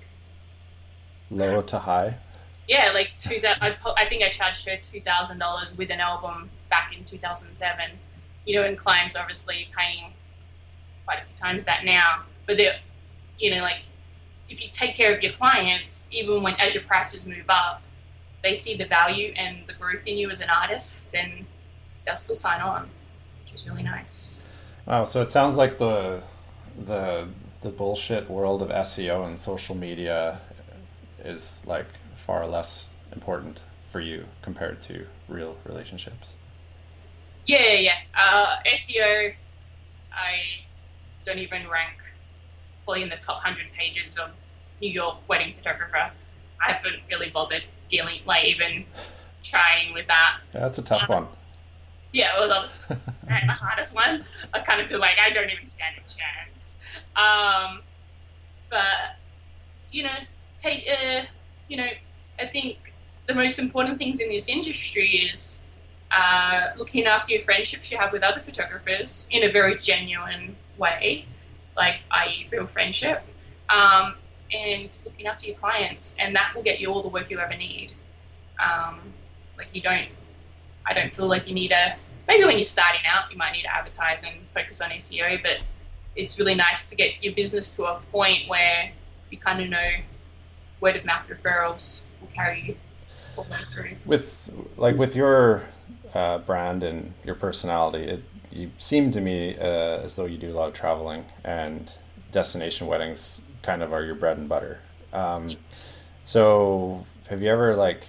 low 1.32 1.62
to 1.62 1.80
high 1.80 2.18
yeah 2.68 2.92
like 2.94 3.10
two 3.18 3.40
that 3.42 3.62
I, 3.62 3.76
I 3.98 4.06
think 4.08 4.24
i 4.24 4.30
charged 4.30 4.68
her 4.70 4.78
$2000 4.78 5.78
with 5.78 5.90
an 5.90 6.00
album 6.00 6.50
back 6.70 6.96
in 6.98 7.04
2007 7.04 7.92
you 8.46 8.56
know, 8.56 8.66
and 8.66 8.78
clients 8.78 9.16
obviously 9.16 9.68
paying 9.78 10.14
quite 11.06 11.20
a 11.20 11.26
few 11.26 11.38
times 11.38 11.64
that 11.66 11.86
now. 11.86 12.24
But 12.46 12.58
they're, 12.58 12.80
you 13.40 13.52
know, 13.52 13.62
like 13.62 13.84
if 14.50 14.62
you 14.62 14.70
take 14.72 14.96
care 14.96 15.16
of 15.16 15.24
your 15.24 15.34
clients, 15.34 16.10
even 16.12 16.44
when 16.44 16.56
as 16.56 16.74
your 16.74 16.84
prices 16.84 17.26
move 17.26 17.50
up, 17.50 17.82
they 18.42 18.56
see 18.56 18.76
the 18.76 18.86
value 18.86 19.34
and 19.38 19.66
the 19.68 19.74
growth 19.74 20.06
in 20.06 20.18
you 20.18 20.30
as 20.30 20.42
an 20.42 20.50
artist, 20.50 21.12
then 21.14 21.48
they'll 22.06 22.18
still 22.18 22.36
sign 22.36 22.60
on, 22.60 22.90
which 23.44 23.54
is 23.54 23.68
really 23.68 23.84
nice. 23.84 24.38
Wow, 24.86 25.06
so 25.06 25.22
it 25.22 25.32
sounds 25.32 25.56
like 25.56 25.78
the 25.78 26.22
the 26.86 27.28
the 27.62 27.70
bullshit 27.70 28.30
world 28.30 28.62
of 28.62 28.68
SEO 28.68 29.26
and 29.26 29.40
social 29.40 29.76
media 29.76 30.42
is 31.24 31.62
like 31.66 31.86
far 32.26 32.48
less 32.48 32.90
important 33.12 33.62
for 33.92 34.00
you 34.00 34.26
compared 34.42 34.82
to 34.82 35.06
real 35.28 35.58
relationships. 35.66 36.34
Yeah, 37.46 37.74
yeah. 37.74 37.98
Uh, 38.18 38.56
SEO, 38.74 39.34
I 40.12 40.36
don't 41.26 41.40
even 41.40 41.70
rank 41.70 41.98
fully 42.86 43.04
in 43.04 43.10
the 43.10 43.18
top 43.18 43.44
100 43.44 43.68
pages 43.78 44.18
of 44.18 44.32
New 44.82 44.90
York 44.90 45.18
wedding 45.28 45.54
photographer. 45.58 46.12
I 46.66 46.72
haven't 46.72 47.02
really 47.10 47.30
bothered 47.30 47.64
dealing, 47.90 48.22
like, 48.26 48.46
even 48.46 48.86
trying 49.42 49.94
with 49.94 50.08
that. 50.08 50.40
Yeah, 50.54 50.62
that's 50.62 50.78
a 50.78 50.82
tough 50.82 51.10
um, 51.10 51.24
one. 51.24 51.28
Yeah, 52.14 52.38
well, 52.38 52.48
that 52.48 52.62
was 52.62 52.86
the 52.88 53.52
hardest 53.52 53.96
one. 53.96 54.24
I 54.54 54.60
kind 54.60 54.80
of 54.82 54.90
feel 54.90 55.00
like 55.00 55.18
I 55.22 55.30
don't 55.32 55.50
even 55.50 55.68
stand 55.68 55.96
a 55.98 56.02
chance. 56.02 56.80
Um, 57.16 57.82
but, 58.70 59.18
you 59.92 60.04
know, 60.04 60.16
take, 60.58 60.88
uh, 60.90 61.24
you 61.68 61.78
know, 61.78 61.90
I 62.40 62.48
think 62.48 62.94
the 63.28 63.34
most 63.34 63.60
important 63.60 63.98
things 63.98 64.20
in 64.20 64.30
this 64.30 64.50
industry 64.50 65.30
is 65.32 65.64
uh, 66.12 66.72
looking 66.78 67.06
after 67.06 67.34
your 67.34 67.44
friendships 67.44 67.92
you 67.92 67.98
have 67.98 68.12
with 68.12 68.24
other 68.24 68.42
photographers 68.42 69.28
in 69.32 69.44
a 69.44 69.52
very 69.52 69.78
genuine 69.78 70.56
way, 70.78 71.26
like 71.76 72.02
i.e. 72.12 72.48
real 72.52 72.68
friendship, 72.68 73.24
um, 73.70 74.16
and 74.52 74.90
looking 75.06 75.26
after 75.26 75.48
your 75.48 75.56
clients, 75.56 76.18
and 76.20 76.36
that 76.36 76.54
will 76.56 76.64
get 76.64 76.80
you 76.80 76.90
all 76.90 77.02
the 77.02 77.10
work 77.10 77.30
you 77.30 77.40
ever 77.40 77.56
need. 77.56 77.94
Um, 78.60 79.00
like 79.58 79.68
you 79.74 79.82
don't, 79.82 80.10
I 80.86 80.94
don't 80.94 81.14
feel 81.14 81.28
like 81.28 81.48
you 81.48 81.54
need 81.54 81.72
a. 81.72 81.96
Maybe 82.28 82.46
when 82.46 82.58
you're 82.58 82.64
starting 82.64 83.02
out, 83.06 83.32
you 83.32 83.38
might 83.38 83.52
need 83.52 83.64
to 83.64 83.76
advertise 83.76 84.24
and 84.24 84.36
focus 84.54 84.82
on 84.82 84.92
SEO, 84.92 85.42
but 85.42 85.58
it's 86.16 86.40
really 86.40 86.56
nice 86.56 86.90
to 86.90 86.96
get 86.96 87.22
your 87.22 87.34
business 87.34 87.76
to 87.76 87.86
a 87.86 88.00
point 88.12 88.48
where 88.48 88.92
you 89.30 89.38
kind 89.38 89.62
of 89.62 89.70
know 89.70 89.90
word 90.80 90.96
of 90.96 91.06
mouth 91.06 91.28
referrals 91.28 92.04
will 92.34 92.44
carry 92.44 92.62
you 92.62 92.76
all 93.38 93.44
the 93.44 93.52
way 93.52 93.58
through. 93.66 93.96
With 94.06 94.50
like 94.78 94.98
with 94.98 95.16
your 95.16 95.64
uh, 96.14 96.40
brand 96.40 96.84
and 96.84 97.14
your 97.24 97.36
personality, 97.36 98.04
it 98.04 98.24
you 98.52 98.72
seem 98.78 99.12
to 99.12 99.22
me 99.22 99.58
uh, 99.58 99.64
as 100.04 100.16
though 100.16 100.26
you 100.26 100.38
do 100.38 100.52
a 100.52 100.56
lot 100.56 100.68
of 100.68 100.74
traveling 100.74 101.26
and 101.44 101.92
destination 102.32 102.88
weddings 102.88 103.42
kind 103.64 103.82
of 103.82 103.94
are 103.94 104.04
your 104.04 104.16
bread 104.16 104.38
and 104.38 104.48
butter. 104.48 104.80
Um, 105.12 105.58
so 106.26 107.06
have 107.30 107.42
you 107.42 107.50
ever 107.50 107.76
like 107.76 108.04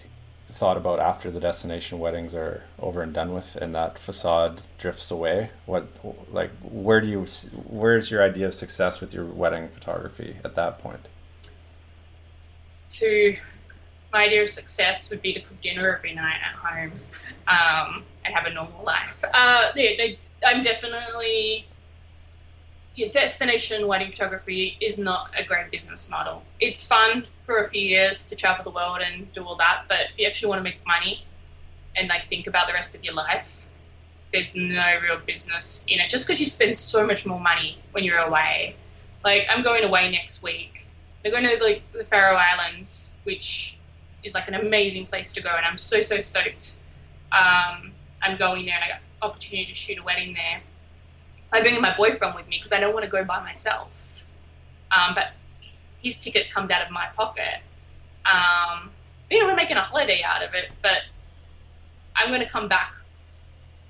thought 0.52 0.76
about 0.76 1.00
after 1.00 1.30
the 1.30 1.40
destination 1.40 1.98
weddings 1.98 2.34
are 2.34 2.62
over 2.78 3.02
and 3.02 3.12
done 3.12 3.34
with 3.34 3.56
and 3.56 3.74
that 3.74 3.98
facade 3.98 4.62
drifts 4.78 5.10
away 5.10 5.50
what 5.66 5.88
like 6.30 6.50
where 6.62 7.00
do 7.00 7.08
you 7.08 7.26
where's 7.66 8.08
your 8.08 8.22
idea 8.22 8.46
of 8.46 8.54
success 8.54 9.00
with 9.00 9.12
your 9.12 9.24
wedding 9.24 9.68
photography 9.68 10.36
at 10.44 10.54
that 10.54 10.78
point 10.78 11.08
to 12.88 13.36
my 14.14 14.26
idea 14.26 14.44
of 14.44 14.48
success 14.48 15.10
would 15.10 15.20
be 15.20 15.32
to 15.34 15.40
cook 15.40 15.60
dinner 15.60 15.96
every 15.96 16.14
night 16.14 16.38
at 16.48 16.54
home 16.54 16.92
um, 17.48 18.04
and 18.24 18.32
have 18.32 18.46
a 18.46 18.54
normal 18.54 18.84
life. 18.84 19.12
Uh, 19.34 19.72
yeah, 19.74 20.14
I'm 20.46 20.62
definitely. 20.62 21.66
Yeah, 22.94 23.08
destination 23.10 23.88
wedding 23.88 24.12
photography 24.12 24.78
is 24.80 24.98
not 24.98 25.32
a 25.36 25.42
great 25.42 25.72
business 25.72 26.08
model. 26.08 26.44
It's 26.60 26.86
fun 26.86 27.26
for 27.44 27.64
a 27.64 27.68
few 27.68 27.82
years 27.82 28.24
to 28.26 28.36
travel 28.36 28.62
the 28.62 28.70
world 28.70 29.00
and 29.04 29.32
do 29.32 29.42
all 29.42 29.56
that, 29.56 29.86
but 29.88 30.02
if 30.12 30.18
you 30.18 30.26
actually 30.28 30.48
want 30.50 30.60
to 30.60 30.62
make 30.62 30.86
money 30.86 31.24
and 31.96 32.06
like 32.06 32.28
think 32.28 32.46
about 32.46 32.68
the 32.68 32.72
rest 32.72 32.94
of 32.94 33.02
your 33.02 33.14
life, 33.14 33.66
there's 34.32 34.54
no 34.54 34.84
real 35.02 35.18
business 35.26 35.84
in 35.88 35.98
it. 35.98 36.08
Just 36.08 36.24
because 36.24 36.38
you 36.38 36.46
spend 36.46 36.76
so 36.76 37.04
much 37.04 37.26
more 37.26 37.40
money 37.40 37.78
when 37.90 38.04
you're 38.04 38.18
away. 38.18 38.76
Like 39.24 39.48
I'm 39.50 39.64
going 39.64 39.82
away 39.82 40.08
next 40.08 40.44
week. 40.44 40.86
They're 41.22 41.32
going 41.32 41.48
to 41.48 41.64
like 41.64 41.82
the 41.92 42.04
Faroe 42.04 42.36
Islands, 42.36 43.16
which 43.24 43.76
is 44.24 44.34
like 44.34 44.48
an 44.48 44.54
amazing 44.54 45.06
place 45.06 45.32
to 45.34 45.42
go, 45.42 45.50
and 45.50 45.64
I'm 45.64 45.78
so 45.78 46.00
so 46.00 46.18
stoked. 46.20 46.78
Um, 47.30 47.92
I'm 48.22 48.36
going 48.36 48.66
there, 48.66 48.74
and 48.74 48.84
I 48.84 48.88
got 48.88 49.00
opportunity 49.22 49.70
to 49.70 49.74
shoot 49.74 49.98
a 49.98 50.02
wedding 50.02 50.34
there. 50.34 50.62
I'm 51.52 51.62
bringing 51.62 51.80
my 51.80 51.96
boyfriend 51.96 52.34
with 52.34 52.48
me 52.48 52.56
because 52.56 52.72
I 52.72 52.80
don't 52.80 52.92
want 52.92 53.04
to 53.04 53.10
go 53.10 53.24
by 53.24 53.40
myself. 53.40 54.24
Um, 54.90 55.14
but 55.14 55.32
his 56.02 56.18
ticket 56.18 56.50
comes 56.50 56.70
out 56.70 56.84
of 56.84 56.90
my 56.90 57.06
pocket. 57.14 57.60
Um, 58.26 58.90
you 59.30 59.40
know, 59.40 59.46
we're 59.46 59.56
making 59.56 59.76
a 59.76 59.82
holiday 59.82 60.22
out 60.24 60.42
of 60.42 60.54
it, 60.54 60.70
but 60.82 61.02
I'm 62.16 62.28
going 62.28 62.40
to 62.40 62.48
come 62.48 62.68
back 62.68 62.94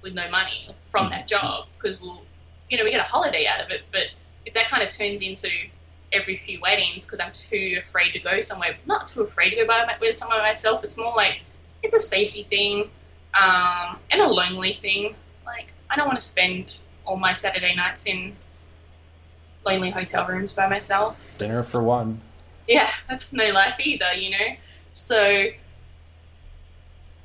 with 0.03 0.15
no 0.15 0.31
money 0.31 0.69
from 0.91 1.11
that 1.11 1.27
job 1.27 1.67
because 1.77 2.01
we'll, 2.01 2.23
you 2.69 2.79
know, 2.79 2.85
we 2.85 2.91
get 2.91 3.01
a 3.01 3.09
holiday 3.09 3.47
out 3.47 3.61
of 3.61 3.71
it. 3.71 3.83
But 3.91 4.09
if 4.47 4.55
that 4.55 4.69
kind 4.69 4.83
of 4.83 4.91
turns 4.91 5.23
into 5.23 5.49
every 6.15 6.37
few 6.37 6.61
weddings 6.61 7.05
because 7.05 7.21
I'm 7.21 7.33
too 7.33 7.79
afraid 7.81 8.13
to 8.13 8.21
go 8.21 8.41
somewhere, 8.41 8.77
not 8.87 9.09
too 9.09 9.23
afraid 9.23 9.51
to 9.51 9.57
go 9.57 9.67
by 9.67 9.85
my, 9.85 9.95
with 10.01 10.15
someone 10.15 10.39
myself, 10.39 10.85
it's 10.85 10.97
more 10.97 11.15
like 11.15 11.41
it's 11.83 11.95
a 11.95 12.01
safety 12.01 12.45
thing 12.45 12.91
um, 13.41 13.99
and 14.11 14.21
a 14.21 14.29
lonely 14.29 14.75
thing. 14.75 15.15
Like, 15.45 15.73
I 15.91 15.97
don't 15.97 16.07
want 16.07 16.19
to 16.19 16.25
spend 16.25 16.79
all 17.05 17.17
my 17.17 17.33
Saturday 17.33 17.75
nights 17.75 18.07
in 18.07 18.37
lonely 19.67 19.91
hotel 19.91 20.27
rooms 20.27 20.55
by 20.55 20.69
myself. 20.69 21.17
Dinner 21.39 21.63
for 21.63 21.83
one. 21.83 22.21
Yeah, 22.69 22.91
that's 23.09 23.33
no 23.33 23.51
life 23.51 23.75
either, 23.79 24.13
you 24.13 24.31
know? 24.31 24.57
So 24.93 25.49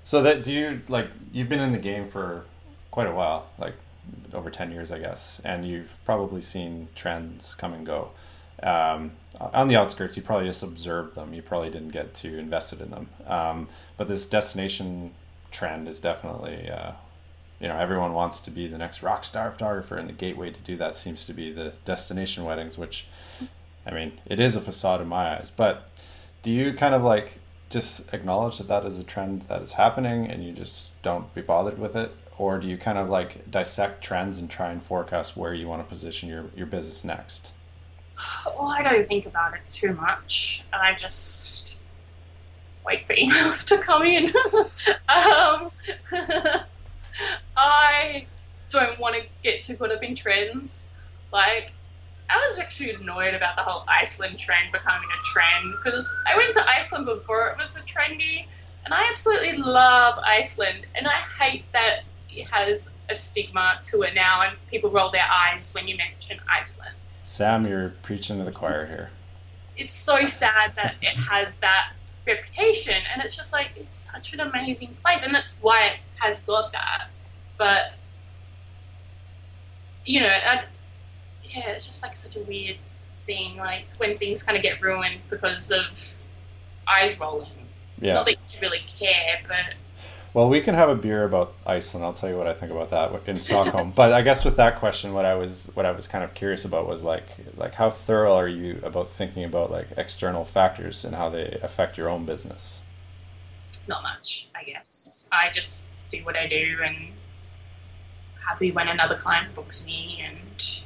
So 0.03 0.21
that 0.23 0.43
do 0.43 0.51
you 0.51 0.81
like 0.87 1.07
you've 1.31 1.49
been 1.49 1.61
in 1.61 1.71
the 1.71 1.77
game 1.77 2.09
for 2.09 2.45
quite 2.91 3.07
a 3.07 3.13
while, 3.13 3.47
like 3.57 3.75
over 4.33 4.49
ten 4.49 4.71
years, 4.71 4.91
I 4.91 4.99
guess, 4.99 5.39
and 5.45 5.65
you've 5.65 5.89
probably 6.03 6.41
seen 6.41 6.87
trends 6.95 7.53
come 7.55 7.73
and 7.73 7.85
go. 7.85 8.11
Um, 8.61 9.11
on 9.39 9.67
the 9.67 9.75
outskirts, 9.75 10.17
you 10.17 10.23
probably 10.23 10.47
just 10.47 10.63
observed 10.63 11.15
them. 11.15 11.33
You 11.33 11.41
probably 11.41 11.69
didn't 11.69 11.89
get 11.89 12.13
too 12.13 12.37
invested 12.37 12.81
in 12.81 12.91
them. 12.91 13.09
Um, 13.25 13.69
but 13.97 14.07
this 14.07 14.27
destination 14.27 15.11
trend 15.51 15.87
is 15.87 15.99
definitely, 15.99 16.69
uh, 16.69 16.91
you 17.59 17.67
know, 17.67 17.77
everyone 17.77 18.13
wants 18.13 18.39
to 18.39 18.51
be 18.51 18.67
the 18.67 18.77
next 18.77 19.01
rock 19.01 19.23
star 19.23 19.51
photographer, 19.51 19.97
and 19.97 20.09
the 20.09 20.13
gateway 20.13 20.51
to 20.51 20.59
do 20.61 20.75
that 20.77 20.95
seems 20.95 21.25
to 21.25 21.33
be 21.33 21.51
the 21.51 21.73
destination 21.85 22.43
weddings, 22.43 22.77
which, 22.77 23.07
I 23.85 23.91
mean, 23.91 24.19
it 24.25 24.39
is 24.39 24.55
a 24.55 24.61
facade 24.61 25.01
in 25.01 25.07
my 25.07 25.37
eyes. 25.37 25.51
But 25.51 25.89
do 26.43 26.51
you 26.51 26.73
kind 26.73 26.95
of 26.95 27.03
like 27.03 27.39
just 27.69 28.13
acknowledge 28.13 28.57
that 28.57 28.67
that 28.67 28.85
is 28.85 28.97
a 28.97 29.03
trend 29.03 29.43
that 29.43 29.61
is 29.61 29.73
happening, 29.73 30.27
and 30.27 30.43
you 30.43 30.51
just 30.51 31.01
don't 31.01 31.33
be 31.33 31.41
bothered 31.41 31.79
with 31.79 31.95
it, 31.95 32.11
or 32.37 32.59
do 32.59 32.67
you 32.67 32.77
kind 32.77 32.97
of 32.97 33.09
like 33.09 33.49
dissect 33.49 34.03
trends 34.03 34.37
and 34.37 34.49
try 34.49 34.71
and 34.71 34.81
forecast 34.81 35.37
where 35.37 35.53
you 35.53 35.67
want 35.67 35.81
to 35.81 35.87
position 35.87 36.29
your 36.29 36.45
your 36.55 36.65
business 36.65 37.03
next? 37.03 37.51
Well, 38.45 38.67
I 38.67 38.81
don't 38.83 39.07
think 39.07 39.25
about 39.25 39.53
it 39.53 39.61
too 39.69 39.93
much. 39.93 40.63
I 40.73 40.93
just 40.95 41.77
wait 42.85 43.05
for 43.05 43.13
emails 43.15 43.65
to 43.67 43.77
come 43.79 44.03
in. 44.03 44.25
um, 45.09 45.71
I 47.57 48.25
don't 48.69 48.99
want 48.99 49.15
to 49.15 49.23
get 49.43 49.63
too 49.63 49.75
caught 49.75 49.91
up 49.91 50.03
in 50.03 50.15
trends. 50.15 50.89
Like, 51.31 51.71
I 52.29 52.37
was 52.47 52.59
actually 52.59 52.91
annoyed 52.91 53.33
about 53.33 53.55
the 53.55 53.63
whole 53.63 53.83
Iceland 53.87 54.37
trend 54.37 54.71
becoming 54.71 55.09
a 55.09 55.23
trend 55.23 55.73
because 55.83 56.15
I 56.27 56.37
went 56.37 56.53
to 56.53 56.69
Iceland 56.69 57.05
before 57.05 57.47
it 57.49 57.57
was 57.57 57.75
a 57.75 57.81
trendy, 57.81 58.45
and 58.85 58.93
I 58.93 59.07
absolutely 59.09 59.57
love 59.57 60.19
Iceland, 60.23 60.85
and 60.95 61.07
I 61.07 61.21
hate 61.39 61.65
that 61.73 62.01
it 62.31 62.45
has 62.45 62.91
a 63.09 63.15
stigma 63.15 63.79
to 63.85 64.03
it 64.03 64.13
now, 64.13 64.43
and 64.43 64.57
people 64.69 64.91
roll 64.91 65.09
their 65.09 65.27
eyes 65.27 65.73
when 65.73 65.87
you 65.87 65.97
mention 65.97 66.39
Iceland. 66.47 66.95
Samm, 67.29 67.69
you're 67.69 67.91
preaching 68.01 68.39
to 68.39 68.43
the 68.43 68.51
choir 68.51 68.87
here. 68.87 69.11
It's 69.77 69.93
so 69.93 70.25
sad 70.25 70.73
that 70.75 70.95
it 70.99 71.15
has 71.29 71.57
that 71.59 71.91
reputation, 72.25 72.95
and 73.13 73.21
it's 73.23 73.35
just 73.35 73.53
like 73.53 73.67
it's 73.75 73.95
such 73.95 74.33
an 74.33 74.39
amazing 74.39 74.97
place, 75.03 75.23
and 75.23 75.33
that's 75.33 75.59
why 75.61 75.89
it 75.89 75.99
has 76.15 76.39
got 76.39 76.71
that. 76.71 77.09
But 77.55 77.93
you 80.05 80.21
know, 80.21 80.27
I, 80.27 80.63
yeah, 81.43 81.69
it's 81.69 81.85
just 81.85 82.01
like 82.01 82.17
such 82.17 82.35
a 82.35 82.41
weird 82.41 82.77
thing. 83.27 83.57
Like 83.57 83.85
when 83.97 84.17
things 84.17 84.41
kind 84.41 84.57
of 84.57 84.63
get 84.63 84.81
ruined 84.81 85.21
because 85.29 85.71
of 85.71 86.15
eyes 86.87 87.17
rolling. 87.19 87.67
Yeah. 88.01 88.15
Not 88.15 88.25
that 88.25 88.37
you 88.55 88.59
really 88.59 88.81
care, 88.87 89.39
but 89.47 89.75
Well, 90.33 90.47
we 90.47 90.61
can 90.61 90.75
have 90.75 90.89
a 90.89 90.95
beer 90.95 91.23
about 91.23 91.53
Iceland. 91.65 92.05
I'll 92.05 92.13
tell 92.13 92.29
you 92.29 92.37
what 92.37 92.45
I 92.45 92.53
think 92.53 92.71
about 92.71 92.91
that 92.91 93.27
in 93.27 93.39
Stockholm. 93.39 93.91
but 93.95 94.13
I 94.13 94.21
guess 94.21 94.45
with 94.45 94.57
that 94.57 94.77
question, 94.77 95.13
what 95.13 95.25
I 95.25 95.35
was 95.35 95.71
what 95.73 95.85
I 95.85 95.91
was 95.91 96.07
kind 96.07 96.23
of 96.23 96.33
curious 96.33 96.65
about 96.65 96.87
was 96.87 97.03
like 97.03 97.25
like 97.55 97.73
how 97.75 97.89
thorough 97.89 98.35
are 98.35 98.47
you 98.47 98.79
about 98.83 99.11
thinking 99.11 99.43
about 99.43 99.71
like 99.71 99.87
external 99.97 100.45
factors 100.45 101.03
and 101.03 101.15
how 101.15 101.29
they 101.29 101.59
affect 101.63 101.97
your 101.97 102.09
own 102.09 102.25
business? 102.25 102.83
not 103.89 104.03
much, 104.03 104.47
I 104.55 104.63
guess. 104.63 105.27
I 105.31 105.49
just 105.51 105.91
do 106.09 106.23
what 106.23 106.37
I 106.37 106.47
do 106.47 106.77
and 106.85 106.95
happy 108.47 108.71
when 108.71 108.87
another 108.87 109.15
client 109.15 109.53
books 109.53 109.85
me. 109.85 110.23
And 110.25 110.83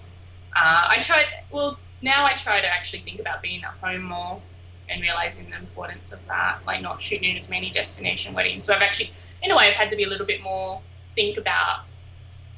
uh, 0.56 0.88
I 0.90 1.00
tried, 1.02 1.26
well, 1.52 1.78
now 2.02 2.26
I 2.26 2.34
try 2.34 2.62
to 2.62 2.68
actually 2.68 3.04
think 3.04 3.20
about 3.20 3.42
being 3.44 3.64
at 3.64 3.74
home 3.82 4.04
more 4.04 4.42
and 4.90 5.02
realizing 5.02 5.50
the 5.52 5.58
importance 5.58 6.12
of 6.12 6.26
that, 6.28 6.60
like 6.66 6.82
not 6.82 7.02
shooting 7.02 7.38
as 7.38 7.50
many 7.50 7.70
destination 7.70 8.34
weddings. 8.34 8.66
So 8.66 8.74
I've 8.74 8.82
actually, 8.82 9.12
in 9.44 9.52
a 9.52 9.58
way, 9.58 9.68
I've 9.68 9.76
had 9.76 9.90
to 9.90 9.96
be 9.96 10.04
a 10.04 10.10
little 10.10 10.26
bit 10.26 10.42
more 10.42 10.82
think 11.16 11.38
about 11.38 11.84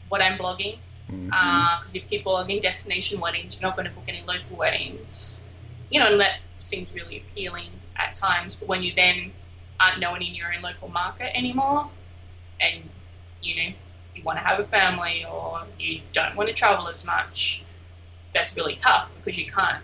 what 0.09 0.21
I'm 0.21 0.37
blogging. 0.37 0.77
Mm-hmm. 1.11 1.29
Uh, 1.33 1.79
because 1.79 1.95
if 1.95 2.03
you 2.03 2.09
keep 2.09 2.25
blogging 2.25 2.61
destination 2.61 3.19
weddings, 3.19 3.59
you're 3.59 3.67
not 3.67 3.75
going 3.75 3.87
to 3.87 3.93
book 3.93 4.05
any 4.07 4.21
local 4.21 4.57
weddings. 4.57 5.47
You 5.89 5.99
know, 5.99 6.07
and 6.07 6.19
that 6.19 6.39
seems 6.59 6.93
really 6.93 7.17
appealing 7.17 7.69
at 7.95 8.15
times. 8.15 8.55
But 8.55 8.69
when 8.69 8.83
you 8.83 8.93
then 8.95 9.33
aren't 9.79 9.99
known 9.99 10.21
in 10.21 10.33
your 10.33 10.53
own 10.53 10.61
local 10.61 10.87
market 10.87 11.35
anymore, 11.35 11.89
and 12.61 12.89
you 13.41 13.55
know 13.55 13.75
you 14.15 14.23
want 14.23 14.39
to 14.39 14.43
have 14.43 14.59
a 14.59 14.65
family 14.65 15.25
or 15.29 15.63
you 15.77 16.01
don't 16.13 16.35
want 16.35 16.47
to 16.49 16.55
travel 16.55 16.87
as 16.87 17.05
much, 17.05 17.63
that's 18.33 18.55
really 18.55 18.75
tough 18.75 19.09
because 19.17 19.37
you 19.37 19.51
can't 19.51 19.83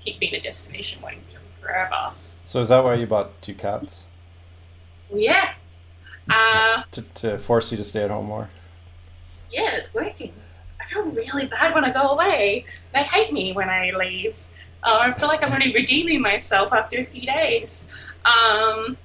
keep 0.00 0.20
being 0.20 0.34
a 0.34 0.40
destination 0.40 1.02
wedding 1.02 1.22
forever. 1.60 2.12
So 2.44 2.60
is 2.60 2.68
that 2.68 2.84
why 2.84 2.94
you 2.94 3.06
bought 3.06 3.40
two 3.42 3.54
cats 3.54 4.06
yeah, 5.14 5.54
uh, 6.30 6.82
to, 6.92 7.02
to 7.02 7.38
force 7.38 7.70
you 7.70 7.76
to 7.78 7.84
stay 7.84 8.02
at 8.02 8.10
home 8.10 8.26
more? 8.26 8.48
yeah, 9.56 9.76
it's 9.76 9.92
working. 9.94 10.32
I 10.80 10.84
feel 10.84 11.02
really 11.02 11.46
bad 11.46 11.74
when 11.74 11.84
I 11.84 11.90
go 11.90 12.10
away. 12.10 12.66
They 12.92 13.02
hate 13.02 13.32
me 13.32 13.52
when 13.52 13.68
I 13.68 13.90
leave. 13.90 14.38
Uh, 14.82 14.98
I 15.02 15.12
feel 15.18 15.28
like 15.28 15.42
I'm 15.42 15.52
only 15.52 15.72
redeeming 15.72 16.20
myself 16.20 16.72
after 16.72 16.98
a 16.98 17.04
few 17.04 17.26
days. 17.26 17.90
Um, 18.24 18.96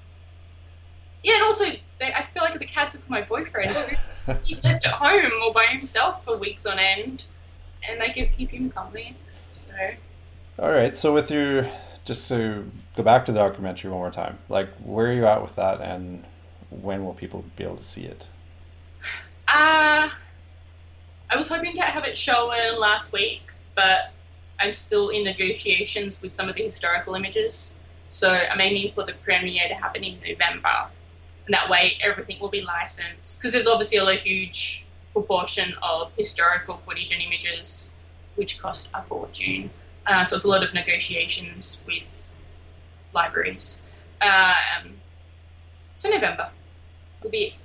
yeah, 1.23 1.35
and 1.35 1.43
also 1.43 1.65
they, 1.99 2.13
I 2.13 2.25
feel 2.33 2.43
like 2.43 2.59
the 2.59 2.65
cats 2.65 2.95
are 2.95 2.99
for 2.99 3.11
my 3.11 3.21
boyfriend. 3.21 3.75
He's 4.45 4.63
left 4.63 4.85
at 4.85 4.93
home 4.93 5.31
or 5.43 5.53
by 5.53 5.67
himself 5.67 6.23
for 6.25 6.37
weeks 6.37 6.65
on 6.65 6.77
end, 6.77 7.25
and 7.87 8.01
they 8.01 8.09
give, 8.09 8.31
keep 8.31 8.51
him 8.51 8.69
company. 8.69 9.15
So 9.49 9.71
All 10.59 10.71
right. 10.71 10.95
So 10.97 11.13
with 11.13 11.31
your 11.31 11.69
just 12.03 12.27
to 12.29 12.69
go 12.95 13.03
back 13.03 13.25
to 13.27 13.31
the 13.31 13.39
documentary 13.39 13.89
one 13.91 13.99
more 13.99 14.11
time, 14.11 14.39
like 14.49 14.69
where 14.83 15.07
are 15.07 15.13
you 15.13 15.25
at 15.25 15.41
with 15.41 15.55
that, 15.55 15.81
and 15.81 16.25
when 16.71 17.03
will 17.05 17.13
people 17.13 17.43
be 17.55 17.63
able 17.63 17.77
to 17.77 17.83
see 17.83 18.03
it? 18.03 18.27
Uh, 19.47 20.07
I 21.29 21.35
was 21.35 21.49
hoping 21.49 21.73
to 21.75 21.81
have 21.81 22.05
it 22.05 22.17
shown 22.17 22.79
last 22.79 23.11
week, 23.11 23.51
but 23.75 24.13
I'm 24.59 24.73
still 24.73 25.09
in 25.09 25.23
negotiations 25.23 26.21
with 26.21 26.33
some 26.33 26.47
of 26.47 26.55
the 26.55 26.63
historical 26.63 27.15
images. 27.15 27.77
So 28.09 28.31
I'm 28.31 28.61
aiming 28.61 28.93
for 28.93 29.05
the 29.05 29.13
premiere 29.13 29.67
to 29.67 29.75
happen 29.75 30.03
in 30.03 30.19
November. 30.25 30.87
And 31.45 31.53
that 31.53 31.69
way 31.69 31.97
everything 32.01 32.39
will 32.39 32.49
be 32.49 32.61
licensed. 32.61 33.39
Because 33.39 33.51
there's 33.53 33.67
obviously 33.67 33.97
a 33.97 34.15
huge 34.15 34.85
proportion 35.11 35.73
of 35.81 36.11
historical 36.15 36.77
footage 36.77 37.11
and 37.11 37.21
images 37.21 37.93
which 38.35 38.59
cost 38.59 38.89
a 38.93 39.03
fortune. 39.03 39.71
Uh, 40.05 40.23
so 40.23 40.35
it's 40.35 40.45
a 40.45 40.47
lot 40.47 40.63
of 40.63 40.73
negotiations 40.73 41.83
with 41.85 42.41
libraries. 43.13 43.85
Um, 44.21 44.93
so 45.95 46.09
November 46.09 46.49
will 47.21 47.29
be 47.29 47.55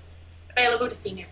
available 0.51 0.89
to 0.89 1.09
November. 1.09 1.29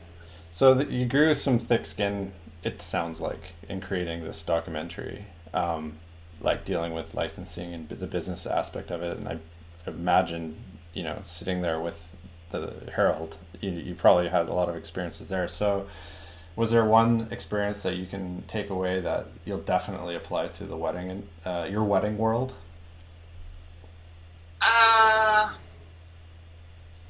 So 0.52 0.80
you 0.80 1.06
grew 1.06 1.34
some 1.34 1.58
thick 1.58 1.86
skin. 1.86 2.32
It 2.62 2.80
sounds 2.80 3.20
like 3.20 3.54
in 3.68 3.80
creating 3.80 4.24
this 4.24 4.42
documentary, 4.42 5.26
um, 5.52 5.98
like 6.40 6.64
dealing 6.64 6.94
with 6.94 7.14
licensing 7.14 7.74
and 7.74 7.88
the 7.88 8.06
business 8.06 8.46
aspect 8.46 8.90
of 8.90 9.02
it. 9.02 9.18
And 9.18 9.28
I 9.28 9.38
imagine, 9.86 10.56
you 10.92 11.02
know, 11.02 11.18
sitting 11.22 11.60
there 11.60 11.80
with 11.80 12.08
the 12.52 12.72
Harold, 12.94 13.36
you, 13.60 13.70
you 13.70 13.94
probably 13.94 14.28
had 14.28 14.48
a 14.48 14.52
lot 14.52 14.68
of 14.68 14.76
experiences 14.76 15.28
there. 15.28 15.48
So, 15.48 15.86
was 16.56 16.70
there 16.70 16.84
one 16.84 17.26
experience 17.32 17.82
that 17.82 17.96
you 17.96 18.06
can 18.06 18.44
take 18.46 18.70
away 18.70 19.00
that 19.00 19.26
you'll 19.44 19.58
definitely 19.58 20.14
apply 20.14 20.46
to 20.48 20.64
the 20.64 20.76
wedding 20.76 21.10
and 21.10 21.28
uh, 21.44 21.66
your 21.68 21.82
wedding 21.82 22.16
world? 22.16 22.54
Uh, 24.60 25.52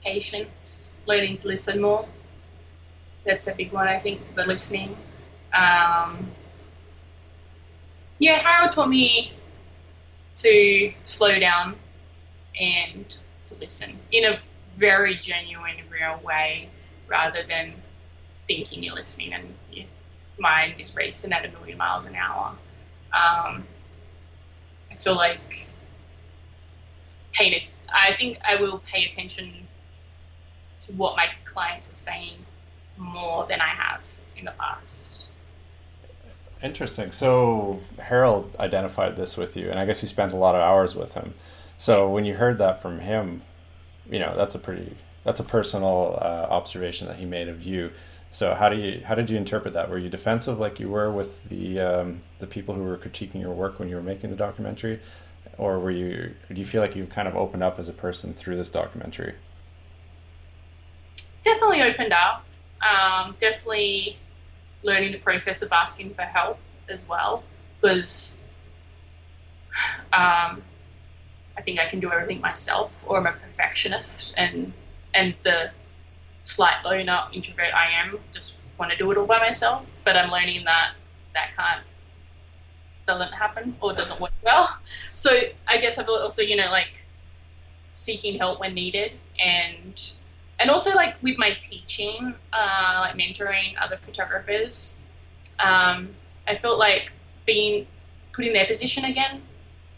patience, 0.03 0.93
learning 1.07 1.37
to 1.37 1.49
listen 1.49 1.81
more. 1.81 2.07
That's 3.25 3.47
a 3.49 3.55
big 3.55 3.73
one, 3.73 3.89
I 3.89 3.99
think, 3.99 4.35
the 4.35 4.47
listening. 4.47 4.97
Um, 5.53 6.31
yeah, 8.19 8.41
Harold 8.41 8.73
taught 8.73 8.89
me 8.89 9.33
to 10.35 10.93
slow 11.05 11.39
down 11.39 11.77
and 12.61 13.17
to 13.45 13.55
listen 13.57 13.99
in 14.13 14.25
a 14.25 14.41
very 14.73 15.17
genuine, 15.17 15.77
real 15.91 16.21
way 16.23 16.69
rather 17.07 17.43
than 17.49 17.75
thinking 18.47 18.83
you're 18.83 18.95
listening 18.95 19.33
and 19.33 19.55
your 19.73 19.87
mind 20.39 20.75
is 20.79 20.95
racing 20.97 21.33
at 21.33 21.45
a 21.45 21.51
million 21.51 21.79
miles 21.79 22.05
an 22.07 22.17
hour. 22.17 22.57
Um, 23.13 23.65
I 24.91 24.97
feel 24.97 25.17
like 25.17 25.67
paying 27.33 27.63
I 27.93 28.15
think 28.15 28.39
I 28.47 28.57
will 28.57 28.79
pay 28.79 29.05
attention 29.05 29.64
to 30.87 30.93
what 30.95 31.17
my 31.17 31.29
clients 31.45 31.91
are 31.91 31.97
saying 31.97 32.39
more 32.97 33.47
than 33.47 33.61
I 33.61 33.69
have 33.69 34.03
in 34.37 34.45
the 34.45 34.53
past. 34.53 35.27
Interesting. 36.63 37.13
So 37.13 37.81
Harold 37.99 38.55
identified 38.59 39.17
this 39.17 39.37
with 39.37 39.57
you, 39.57 39.71
and 39.71 39.79
I 39.79 39.85
guess 39.85 40.03
you 40.03 40.09
spent 40.09 40.33
a 40.33 40.37
lot 40.37 40.55
of 40.55 40.63
hours 40.63 40.95
with 40.95 41.13
him. 41.13 41.35
So 41.77 42.09
when 42.09 42.25
you 42.25 42.35
heard 42.35 42.59
that 42.59 42.81
from 42.81 43.01
him, 43.01 43.43
you 44.11 44.19
know 44.19 44.35
that's 44.37 44.55
a 44.55 44.59
pretty 44.59 44.97
that's 45.25 45.41
a 45.41 45.45
personal 45.45 46.19
uh, 46.21 46.47
observation 46.51 47.09
that 47.09 47.17
he 47.17 47.25
made 47.25 47.49
of 47.49 47.63
you. 47.63 47.91
So 48.31 48.55
how 48.55 48.69
do 48.69 48.77
you 48.77 49.03
how 49.05 49.15
did 49.15 49.31
you 49.31 49.37
interpret 49.37 49.75
that? 49.75 49.91
Were 49.91 49.99
you 49.99 50.09
defensive 50.09 50.59
like 50.59 50.81
you 50.81 50.89
were 50.89 51.11
with 51.11 51.49
the 51.49 51.81
um, 51.81 52.21
the 52.39 52.47
people 52.47 52.75
who 52.75 52.83
were 52.83 52.97
critiquing 52.97 53.41
your 53.41 53.53
work 53.53 53.79
when 53.79 53.89
you 53.89 53.97
were 53.97 54.03
making 54.03 54.31
the 54.31 54.37
documentary, 54.37 55.01
or 55.59 55.79
were 55.79 55.91
you 55.91 56.35
do 56.49 56.61
you 56.61 56.67
feel 56.67 56.81
like 56.81 56.97
you 56.97 57.07
kind 57.07 57.29
of 57.29 57.37
opened 57.37 57.63
up 57.63 57.79
as 57.79 57.89
a 57.89 57.93
person 57.93 58.33
through 58.33 58.57
this 58.57 58.69
documentary? 58.69 59.35
Definitely 61.45 61.83
opened 61.83 62.13
up. 62.13 62.45
Um, 62.83 63.37
definitely 63.39 64.19
learning 64.83 65.13
the 65.13 65.19
process 65.19 65.63
of 65.63 65.73
asking 65.73 66.15
for 66.15 66.23
help 66.23 66.59
as 66.89 67.09
well, 67.09 67.45
because 67.81 68.39
um, 70.13 70.63
I 71.57 71.63
think 71.65 71.79
I 71.79 71.87
can 71.87 72.01
do 72.01 72.11
everything 72.11 72.41
myself, 72.41 72.93
or 73.07 73.19
I'm 73.19 73.27
a 73.27 73.33
perfectionist, 73.33 74.35
and 74.37 74.73
and 75.15 75.35
the 75.43 75.71
slight 76.43 76.85
loner 76.85 77.25
introvert 77.33 77.73
I 77.75 77.91
am, 77.91 78.19
just 78.33 78.59
want 78.79 78.91
to 78.93 78.99
do 78.99 79.11
it 79.11 79.17
all 79.17 79.27
by 79.27 79.39
myself. 79.39 79.87
But 80.05 80.17
I'm 80.17 80.31
learning 80.31 80.65
that 80.65 80.93
that 81.35 81.51
can't 81.57 81.85
doesn't 83.07 83.33
happen 83.33 83.77
or 83.81 83.93
doesn't 83.93 84.21
work 84.21 84.33
well. 84.43 84.79
So 85.15 85.31
I 85.67 85.79
guess 85.79 85.99
I've 85.99 86.09
also 86.09 86.43
you 86.43 86.57
know 86.57 86.71
like 86.71 87.05
seeking 87.91 88.39
help 88.39 88.61
when 88.61 88.75
needed 88.75 89.13
and 89.39 90.13
and 90.59 90.71
also 90.71 90.95
like 90.95 91.17
with 91.23 91.39
my 91.39 91.53
teaching, 91.61 92.35
uh, 92.53 92.97
like 93.01 93.17
mentoring 93.17 93.75
other 93.81 93.99
photographers, 94.05 94.99
um, 95.59 96.11
I 96.47 96.57
felt 96.57 96.79
like 96.79 97.13
being 97.47 97.87
put 98.33 98.45
in 98.45 98.53
their 98.53 98.67
position 98.67 99.05
again. 99.05 99.43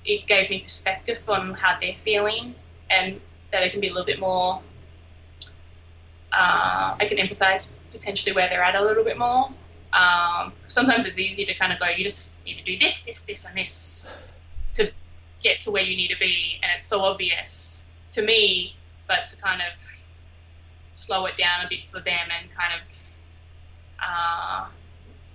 It 0.05 0.27
gave 0.27 0.51
me 0.51 0.61
perspective 0.61 1.19
on 1.29 1.55
how 1.55 1.79
they're 1.81 1.97
feeling, 1.97 2.55
and 2.89 3.21
that 3.51 3.63
I 3.63 3.69
can 3.69 3.81
be 3.81 3.89
a 3.89 3.91
little 3.91 4.07
bit 4.07 4.21
more 4.21 4.63
uh, 6.37 6.97
I 7.01 7.07
can 7.07 7.19
empathize 7.19 7.73
potentially 7.93 8.35
where 8.35 8.49
they're 8.49 8.63
at 8.63 8.75
a 8.75 8.83
little 8.83 9.05
bit 9.05 9.19
more. 9.19 9.51
Um, 9.93 10.53
sometimes 10.67 11.07
it's 11.07 11.19
easy 11.19 11.45
to 11.47 11.55
kind 11.55 11.73
of 11.73 11.81
go, 11.81 11.89
you 11.89 12.05
just 12.05 12.37
need 12.45 12.59
to 12.59 12.63
do 12.63 12.79
this, 12.79 13.05
this, 13.05 13.23
this, 13.23 13.47
and 13.47 13.57
this 13.57 14.11
to 14.75 14.93
get 15.41 15.61
to 15.61 15.71
where 15.71 15.83
you 15.83 15.97
need 15.97 16.09
to 16.09 16.19
be, 16.19 16.59
and 16.63 16.71
it's 16.77 16.87
so 16.87 17.01
obvious 17.01 17.89
to 18.11 18.23
me, 18.23 18.77
but 19.09 19.29
to 19.29 19.37
kind 19.37 19.63
of 19.63 19.96
slow 20.97 21.27
it 21.27 21.37
down 21.37 21.65
a 21.65 21.69
bit 21.69 21.87
for 21.89 22.01
them 22.01 22.29
and 22.41 22.49
kind 22.57 22.73
of, 22.81 22.91
uh, 24.01 24.67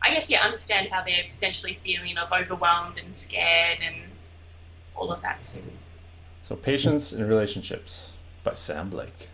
I 0.01 0.14
guess, 0.14 0.30
yeah, 0.30 0.41
understand 0.41 0.89
how 0.89 1.03
they're 1.03 1.26
potentially 1.32 1.78
feeling 1.84 2.18
of 2.18 2.32
overwhelmed 2.32 2.97
and 2.97 3.16
scared 3.16 3.78
and 3.86 3.95
all 4.95 5.12
of 5.12 5.22
that 5.22 5.43
too. 5.43 5.62
So, 6.41 6.55
Patience 6.55 7.14
in 7.14 7.28
Relationships 7.28 8.14
by 8.43 8.51
Samm 8.51 8.89
Blake. 8.89 9.30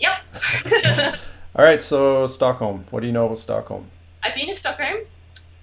Yep. 0.00 0.16
All 1.54 1.64
right, 1.64 1.80
so 1.82 2.26
Stockholm. 2.26 2.86
What 2.90 3.00
do 3.00 3.06
you 3.06 3.12
know 3.12 3.26
about 3.26 3.38
Stockholm? 3.38 3.90
I've 4.22 4.34
been 4.34 4.46
to 4.46 4.54
Stockholm. 4.54 4.98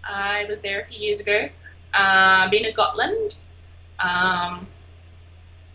I 0.04 0.46
was 0.48 0.62
there 0.62 0.82
a 0.82 0.86
few 0.86 1.00
years 1.00 1.20
ago. 1.20 1.50
Uh, 1.94 2.50
been 2.50 2.64
to 2.64 2.72
Gotland. 2.72 3.36
Um, 4.00 4.68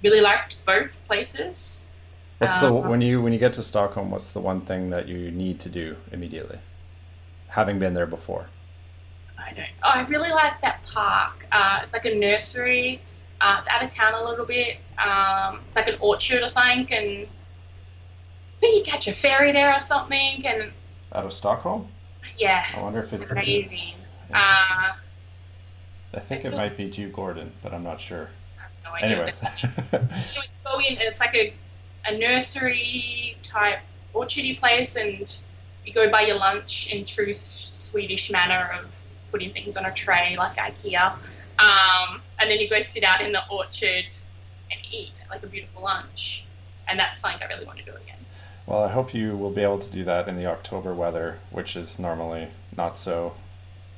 really 0.03 0.20
liked 0.20 0.64
both 0.64 1.05
places. 1.07 1.88
What's 2.41 2.59
the 2.59 2.68
Um, 2.68 2.88
when 2.88 3.03
you 3.03 3.20
when 3.20 3.34
you 3.34 3.38
get 3.38 3.53
to 3.55 3.62
Stockholm? 3.62 4.11
What's 4.11 4.30
the 4.32 4.41
one 4.41 4.62
thing 4.62 4.88
that 4.91 5.07
you 5.09 5.30
need 5.30 5.61
to 5.61 5.68
do 5.68 5.97
immediately, 6.11 6.59
having 7.49 7.78
been 7.78 7.93
there 7.93 8.07
before? 8.07 8.47
I 9.38 9.53
don't. 9.53 9.68
Oh, 9.82 9.91
I 9.93 10.07
really 10.07 10.30
like 10.30 10.61
that 10.62 10.82
park. 10.86 11.47
Uh, 11.53 11.80
it's 11.82 11.93
like 11.93 12.07
a 12.07 12.14
nursery. 12.14 13.03
Uh, 13.43 13.57
it's 13.59 13.68
out 13.68 13.82
of 13.82 13.91
town 13.91 14.14
a 14.14 14.24
little 14.24 14.47
bit. 14.47 14.78
Um, 14.99 15.61
it's 15.66 15.76
like 15.76 15.88
an 15.88 15.97
orchard 16.01 16.43
or 16.43 16.49
something, 16.49 16.91
and 16.93 17.26
I 17.26 18.61
think 18.61 18.76
you 18.86 18.91
catch 18.91 19.07
a 19.07 19.12
ferry 19.12 19.53
there 19.53 19.72
or 19.74 19.80
something. 19.80 20.47
And 20.47 20.72
Out 21.14 21.26
of 21.26 21.32
Stockholm? 21.34 21.88
yeah, 22.38 22.66
I 22.74 22.82
wonder 22.82 23.01
if 23.01 23.12
it's 23.12 23.22
it's 23.22 23.30
amazing. 23.30 23.95
Uh, 24.32 24.93
I 26.14 26.20
think 26.20 26.45
it 26.47 26.53
might 26.55 26.76
be 26.76 26.88
Djurgården, 26.91 27.51
but 27.62 27.74
I'm 27.74 27.82
not 27.82 28.01
sure. 28.01 28.30
no 28.84 28.93
idea. 28.93 29.09
Anyways, 29.11 29.41
you 29.93 30.43
go 30.64 30.78
in 30.80 30.93
and 30.95 31.03
it's 31.03 31.20
like 31.20 31.34
a, 31.34 31.53
a 32.07 32.16
nursery 32.16 33.36
type 33.42 33.78
orchardy 34.14 34.59
place 34.59 34.96
and 34.96 35.42
you 35.84 35.92
go 35.92 36.11
buy 36.11 36.22
your 36.22 36.36
lunch 36.36 36.92
in 36.92 37.05
true 37.05 37.32
Swedish 37.32 38.30
manner 38.30 38.78
of 38.82 39.03
putting 39.30 39.53
things 39.53 39.76
on 39.76 39.84
a 39.84 39.92
tray 39.92 40.36
like 40.36 40.57
IKEA. 40.57 41.12
Um, 41.59 42.22
and 42.38 42.51
then 42.51 42.59
you 42.61 42.68
go 42.68 42.80
sit 42.80 43.03
out 43.05 43.20
in 43.20 43.32
the 43.32 43.42
orchard 43.51 44.07
and 44.70 44.80
eat 44.90 45.12
like 45.30 45.42
a 45.42 45.46
beautiful 45.46 45.82
lunch. 45.82 46.44
And 46.88 46.98
that's 46.98 47.20
something 47.20 47.40
I 47.42 47.46
really 47.46 47.64
want 47.66 47.78
to 47.78 47.84
do 47.84 47.92
again. 47.92 48.16
well, 48.66 48.82
I 48.82 48.88
hope 48.88 49.14
you 49.14 49.36
will 49.36 49.51
be 49.51 49.62
able 49.62 49.78
to 49.78 49.90
do 49.90 50.05
that 50.05 50.28
in 50.28 50.36
the 50.36 50.46
October 50.46 50.94
weather, 50.94 51.38
which 51.51 51.76
is 51.76 51.98
normally 51.98 52.48
not 52.76 52.96
so 52.96 53.34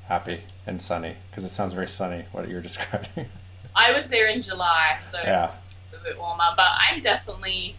happy 0.07 0.43
and 0.67 0.81
sunny, 0.83 1.17
because 1.31 1.45
it 1.45 1.51
sounds 1.51 1.73
very 1.73 1.89
sunny 1.89 2.25
what 2.33 2.49
you're 2.49 2.61
describing. 2.71 3.27
I 3.75 3.93
was 3.93 4.09
there 4.11 4.27
in 4.27 4.43
July, 4.43 4.99
so 5.01 5.19
Yeah. 5.23 5.47
it's 5.47 5.63
a 5.99 6.03
bit 6.05 6.19
warmer, 6.19 6.51
but 6.57 6.67
I'm 6.79 7.01
definitely 7.01 7.77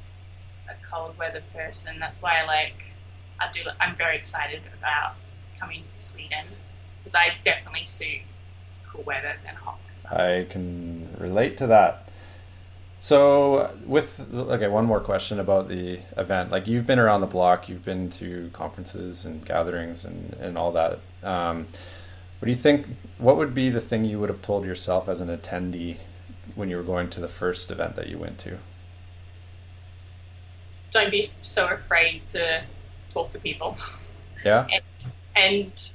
a 0.69 0.73
cold 0.89 1.17
weather 1.17 1.41
person. 1.53 1.99
That's 1.99 2.21
why 2.21 2.41
I 2.41 2.45
like, 2.45 2.93
I 3.39 3.51
do, 3.51 3.61
I'm 3.79 3.95
very 3.95 4.17
excited 4.17 4.61
about 4.77 5.15
coming 5.59 5.83
to 5.87 6.01
Sweden 6.01 6.45
because 6.99 7.15
I 7.15 7.33
definitely 7.43 7.85
suit 7.85 8.21
cool 8.87 9.03
weather 9.03 9.35
than 9.45 9.55
hot. 9.55 9.79
I 10.05 10.45
can 10.49 11.15
relate 11.17 11.57
to 11.57 11.67
that. 11.67 12.09
So, 12.99 13.75
with 13.85 14.25
okay, 14.33 14.69
one 14.69 14.85
more 14.85 15.01
question 15.01 15.39
about 15.39 15.67
the 15.67 15.99
event. 16.15 16.51
Like 16.51 16.67
you've 16.67 16.87
been 16.87 16.99
around 16.99 17.19
the 17.19 17.27
block, 17.27 17.67
you've 17.67 17.83
been 17.83 18.09
to 18.11 18.49
conferences 18.53 19.25
and 19.25 19.45
gatherings 19.45 20.05
and 20.05 20.33
and 20.39 20.57
all 20.57 20.71
that. 20.71 20.99
Um, 21.21 21.67
what 22.39 22.45
do 22.45 22.51
you 22.51 22.57
think? 22.57 22.87
What 23.17 23.35
would 23.35 23.53
be 23.53 23.69
the 23.69 23.81
thing 23.81 24.05
you 24.05 24.19
would 24.19 24.29
have 24.29 24.41
told 24.41 24.63
yourself 24.63 25.09
as 25.09 25.19
an 25.19 25.27
attendee 25.27 25.97
when 26.55 26.69
you 26.69 26.77
were 26.77 26.83
going 26.83 27.09
to 27.09 27.19
the 27.19 27.27
first 27.27 27.71
event 27.71 27.97
that 27.97 28.07
you 28.07 28.17
went 28.17 28.37
to? 28.39 28.59
Don't 30.93 31.11
be 31.11 31.31
so 31.41 31.67
afraid 31.67 32.27
to 32.27 32.63
talk 33.09 33.31
to 33.31 33.39
people. 33.39 33.77
Yeah. 34.45 34.67
and 35.37 35.93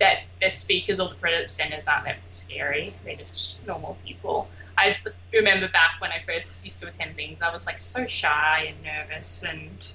that 0.00 0.20
the 0.40 0.50
speakers 0.50 0.98
or 0.98 1.10
the 1.10 1.14
presenters 1.14 1.86
aren't 1.86 2.06
that 2.06 2.16
scary. 2.30 2.94
They're 3.04 3.16
just 3.16 3.56
normal 3.66 3.98
people. 4.04 4.48
I 4.78 4.96
remember 5.32 5.68
back 5.68 6.00
when 6.00 6.10
I 6.10 6.22
first 6.26 6.64
used 6.64 6.80
to 6.80 6.88
attend 6.88 7.14
things, 7.14 7.42
I 7.42 7.52
was 7.52 7.66
like 7.66 7.82
so 7.82 8.06
shy 8.06 8.72
and 8.72 8.82
nervous 8.82 9.44
and 9.44 9.92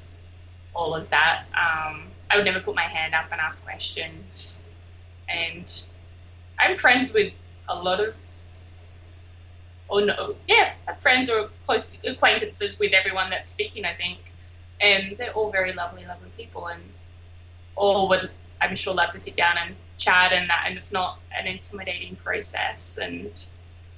all 0.74 0.94
of 0.94 1.10
that. 1.10 1.46
Um, 1.54 2.10
I 2.30 2.38
would 2.38 2.46
never 2.46 2.60
put 2.60 2.76
my 2.76 2.84
hand 2.84 3.16
up 3.16 3.26
and 3.32 3.42
ask 3.42 3.64
questions. 3.66 4.68
And 5.28 5.84
I'm 6.60 6.78
friends 6.78 7.14
with 7.14 7.34
a 7.68 7.76
lot 7.76 8.00
of, 8.00 8.14
or 9.90 10.02
no, 10.02 10.36
yeah, 10.48 10.74
friends 11.00 11.30
or 11.30 11.50
close 11.66 11.98
acquaintances 12.06 12.80
with 12.80 12.94
everyone 12.94 13.30
that's 13.30 13.50
speaking, 13.50 13.86
I 13.86 13.94
think. 13.94 14.18
And 14.80 15.18
they're 15.18 15.32
all 15.34 15.52
very 15.52 15.74
lovely, 15.74 16.06
lovely 16.06 16.30
people. 16.38 16.68
And 16.68 16.82
all 17.76 18.08
would 18.10 18.30
I'm 18.60 18.76
sure 18.76 18.94
love 18.94 19.12
to 19.12 19.20
sit 19.20 19.36
down 19.36 19.56
and 19.58 19.76
chat 19.98 20.34
and 20.34 20.50
that 20.50 20.66
and 20.68 20.78
it's 20.78 20.92
not 20.92 21.20
an 21.38 21.48
intimidating 21.48 22.16
process 22.18 23.00
and 23.02 23.46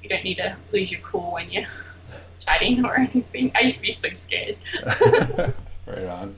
you 0.02 0.10
don't 0.10 0.24
need 0.24 0.36
to 0.36 0.56
lose 0.72 0.92
your 0.92 1.02
cool 1.02 1.34
when 1.34 1.50
you're 1.50 1.68
chatting 2.40 2.86
or 2.86 2.96
anything. 2.96 3.52
I 3.56 3.62
used 3.62 3.78
to 3.78 3.84
be 3.84 3.92
so 3.92 4.10
scared. 4.10 4.58
right 5.86 6.06
on. 6.06 6.36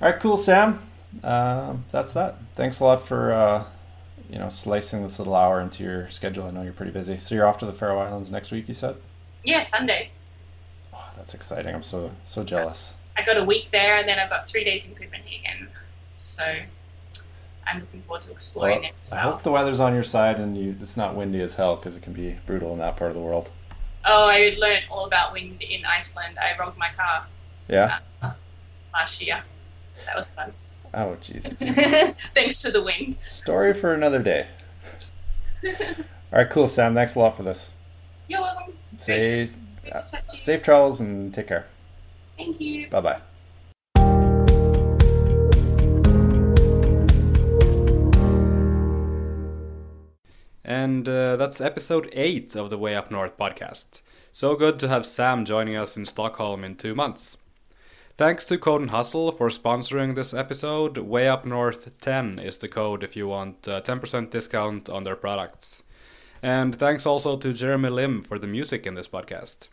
All 0.00 0.10
right, 0.10 0.20
cool, 0.20 0.36
Samm. 0.36 0.78
Um, 1.22 1.84
that's 1.92 2.12
that. 2.12 2.38
Thanks 2.56 2.80
a 2.80 2.84
lot 2.84 3.06
for 3.06 3.32
uh, 3.32 3.64
you 4.34 4.40
know 4.40 4.48
slicing 4.48 5.04
this 5.04 5.20
little 5.20 5.36
hour 5.36 5.60
into 5.60 5.84
your 5.84 6.10
schedule. 6.10 6.44
I 6.46 6.50
know 6.50 6.62
you're 6.62 6.72
pretty 6.72 6.90
busy. 6.90 7.18
So 7.18 7.36
you're 7.36 7.46
off 7.46 7.58
to 7.58 7.66
the 7.66 7.72
Faroe 7.72 8.00
Islands 8.00 8.32
next 8.32 8.50
week. 8.50 8.66
You 8.66 8.74
said. 8.74 8.96
Yeah, 9.44 9.60
Sunday. 9.60 10.10
Oh, 10.92 11.04
that's 11.16 11.34
exciting. 11.34 11.72
I'm 11.72 11.84
so 11.84 12.10
so 12.24 12.42
jealous. 12.42 12.96
I 13.16 13.22
got 13.24 13.36
a 13.36 13.44
week 13.44 13.68
there 13.70 13.96
and 13.96 14.08
then 14.08 14.18
I've 14.18 14.28
got 14.30 14.48
three 14.48 14.64
days 14.64 14.88
in 14.88 14.96
Copenhagen. 14.96 15.68
So 16.18 16.42
I'm 17.64 17.78
looking 17.80 18.02
forward 18.02 18.22
to 18.22 18.32
exploring 18.32 18.80
Well, 18.80 18.88
it. 18.90 18.94
as 19.04 19.12
I 19.12 19.20
hope 19.20 19.42
the 19.44 19.52
weather's 19.52 19.78
on 19.78 19.94
your 19.94 20.02
side 20.02 20.40
and 20.40 20.58
you 20.58 20.74
it's 20.80 20.96
not 20.96 21.14
windy 21.14 21.40
as 21.40 21.54
hell 21.54 21.76
because 21.76 21.94
it 21.94 22.02
can 22.02 22.12
be 22.12 22.36
brutal 22.44 22.72
in 22.72 22.80
that 22.80 22.96
part 22.96 23.10
of 23.12 23.14
the 23.14 23.22
world. 23.22 23.50
Oh, 24.04 24.24
I 24.26 24.56
learned 24.58 24.82
all 24.90 25.04
about 25.06 25.32
wind 25.32 25.62
in 25.62 25.84
Iceland. 25.84 26.38
I 26.40 26.58
rolled 26.60 26.76
my 26.76 26.88
car 26.96 27.26
Yeah. 27.68 28.00
Uh, 28.20 28.32
last 28.92 29.24
year. 29.24 29.44
That 30.06 30.16
was 30.16 30.30
fun. 30.30 30.52
Oh 30.96 31.16
Jesus. 31.20 31.52
Thanks 32.34 32.62
to 32.62 32.70
the 32.70 32.82
wind. 32.82 33.16
Story 33.24 33.74
for 33.74 33.92
another 33.92 34.22
day. 34.22 34.46
All 35.64 35.72
right, 36.32 36.50
cool, 36.50 36.66
Samm. 36.66 36.94
Thanks 36.94 37.16
a 37.16 37.18
lot 37.18 37.36
for 37.36 37.42
this. 37.42 37.74
You're 38.28 38.40
welcome. 38.40 38.74
Say 38.98 39.46
Good 39.84 39.94
to 39.94 40.06
touch 40.06 40.24
you. 40.32 40.38
Safe 40.38 40.62
travels 40.62 41.00
and 41.00 41.34
take 41.34 41.48
care. 41.48 41.66
Thank 42.36 42.60
you. 42.60 42.88
Bye 42.88 43.00
bye. 43.00 43.20
And 50.66 51.08
uh, 51.08 51.36
that's 51.36 51.60
episode 51.60 52.08
8 52.12 52.56
of 52.56 52.70
the 52.70 52.78
Way 52.78 52.96
Up 52.96 53.10
North 53.10 53.36
podcast. 53.36 54.00
So 54.32 54.56
good 54.56 54.78
to 54.78 54.88
have 54.88 55.02
Samm 55.02 55.44
joining 55.44 55.76
us 55.76 55.96
in 55.96 56.06
Stockholm 56.06 56.64
in 56.64 56.76
two 56.76 56.94
months. 56.94 57.36
Thanks 58.16 58.44
to 58.44 58.58
Code 58.58 58.80
and 58.80 58.92
Hustle 58.92 59.32
for 59.32 59.48
sponsoring 59.48 60.14
this 60.14 60.32
episode. 60.32 60.98
Way 60.98 61.28
Up 61.28 61.44
North 61.44 61.90
10 62.00 62.38
is 62.38 62.58
the 62.58 62.68
code 62.68 63.02
if 63.02 63.16
you 63.16 63.26
want 63.26 63.66
a 63.66 63.80
10% 63.80 64.30
discount 64.30 64.88
on 64.88 65.02
their 65.02 65.16
products. 65.16 65.82
And 66.40 66.76
thanks 66.76 67.06
also 67.06 67.36
to 67.36 67.52
Jeremy 67.52 67.88
Lim 67.88 68.22
for 68.22 68.38
the 68.38 68.46
music 68.46 68.86
in 68.86 68.94
this 68.94 69.08
podcast. 69.08 69.66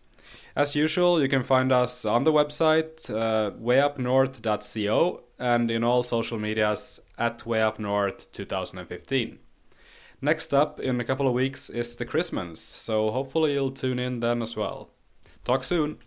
As 0.56 0.76
usual, 0.76 1.22
you 1.22 1.30
can 1.30 1.44
find 1.44 1.72
us 1.72 2.04
on 2.04 2.24
the 2.24 2.34
website 2.34 3.12
uh, 3.12 3.52
wayupnorth.co 3.52 5.24
and 5.38 5.70
in 5.70 5.84
all 5.84 6.02
social 6.02 6.40
medias 6.40 7.00
at 7.20 7.42
wayupnorth 7.42 8.32
2015. 8.32 9.38
Next 10.20 10.52
up 10.52 10.80
in 10.80 11.00
a 11.00 11.04
couple 11.04 11.28
of 11.28 11.36
weeks 11.36 11.70
is 11.70 11.96
the 11.96 12.06
Christmas, 12.06 12.60
so 12.60 13.12
hopefully 13.12 13.54
you'll 13.54 13.70
tune 13.70 14.00
in 14.00 14.20
then 14.20 14.42
as 14.42 14.58
well. 14.58 14.90
Talk 15.44 15.64
soon! 15.64 16.00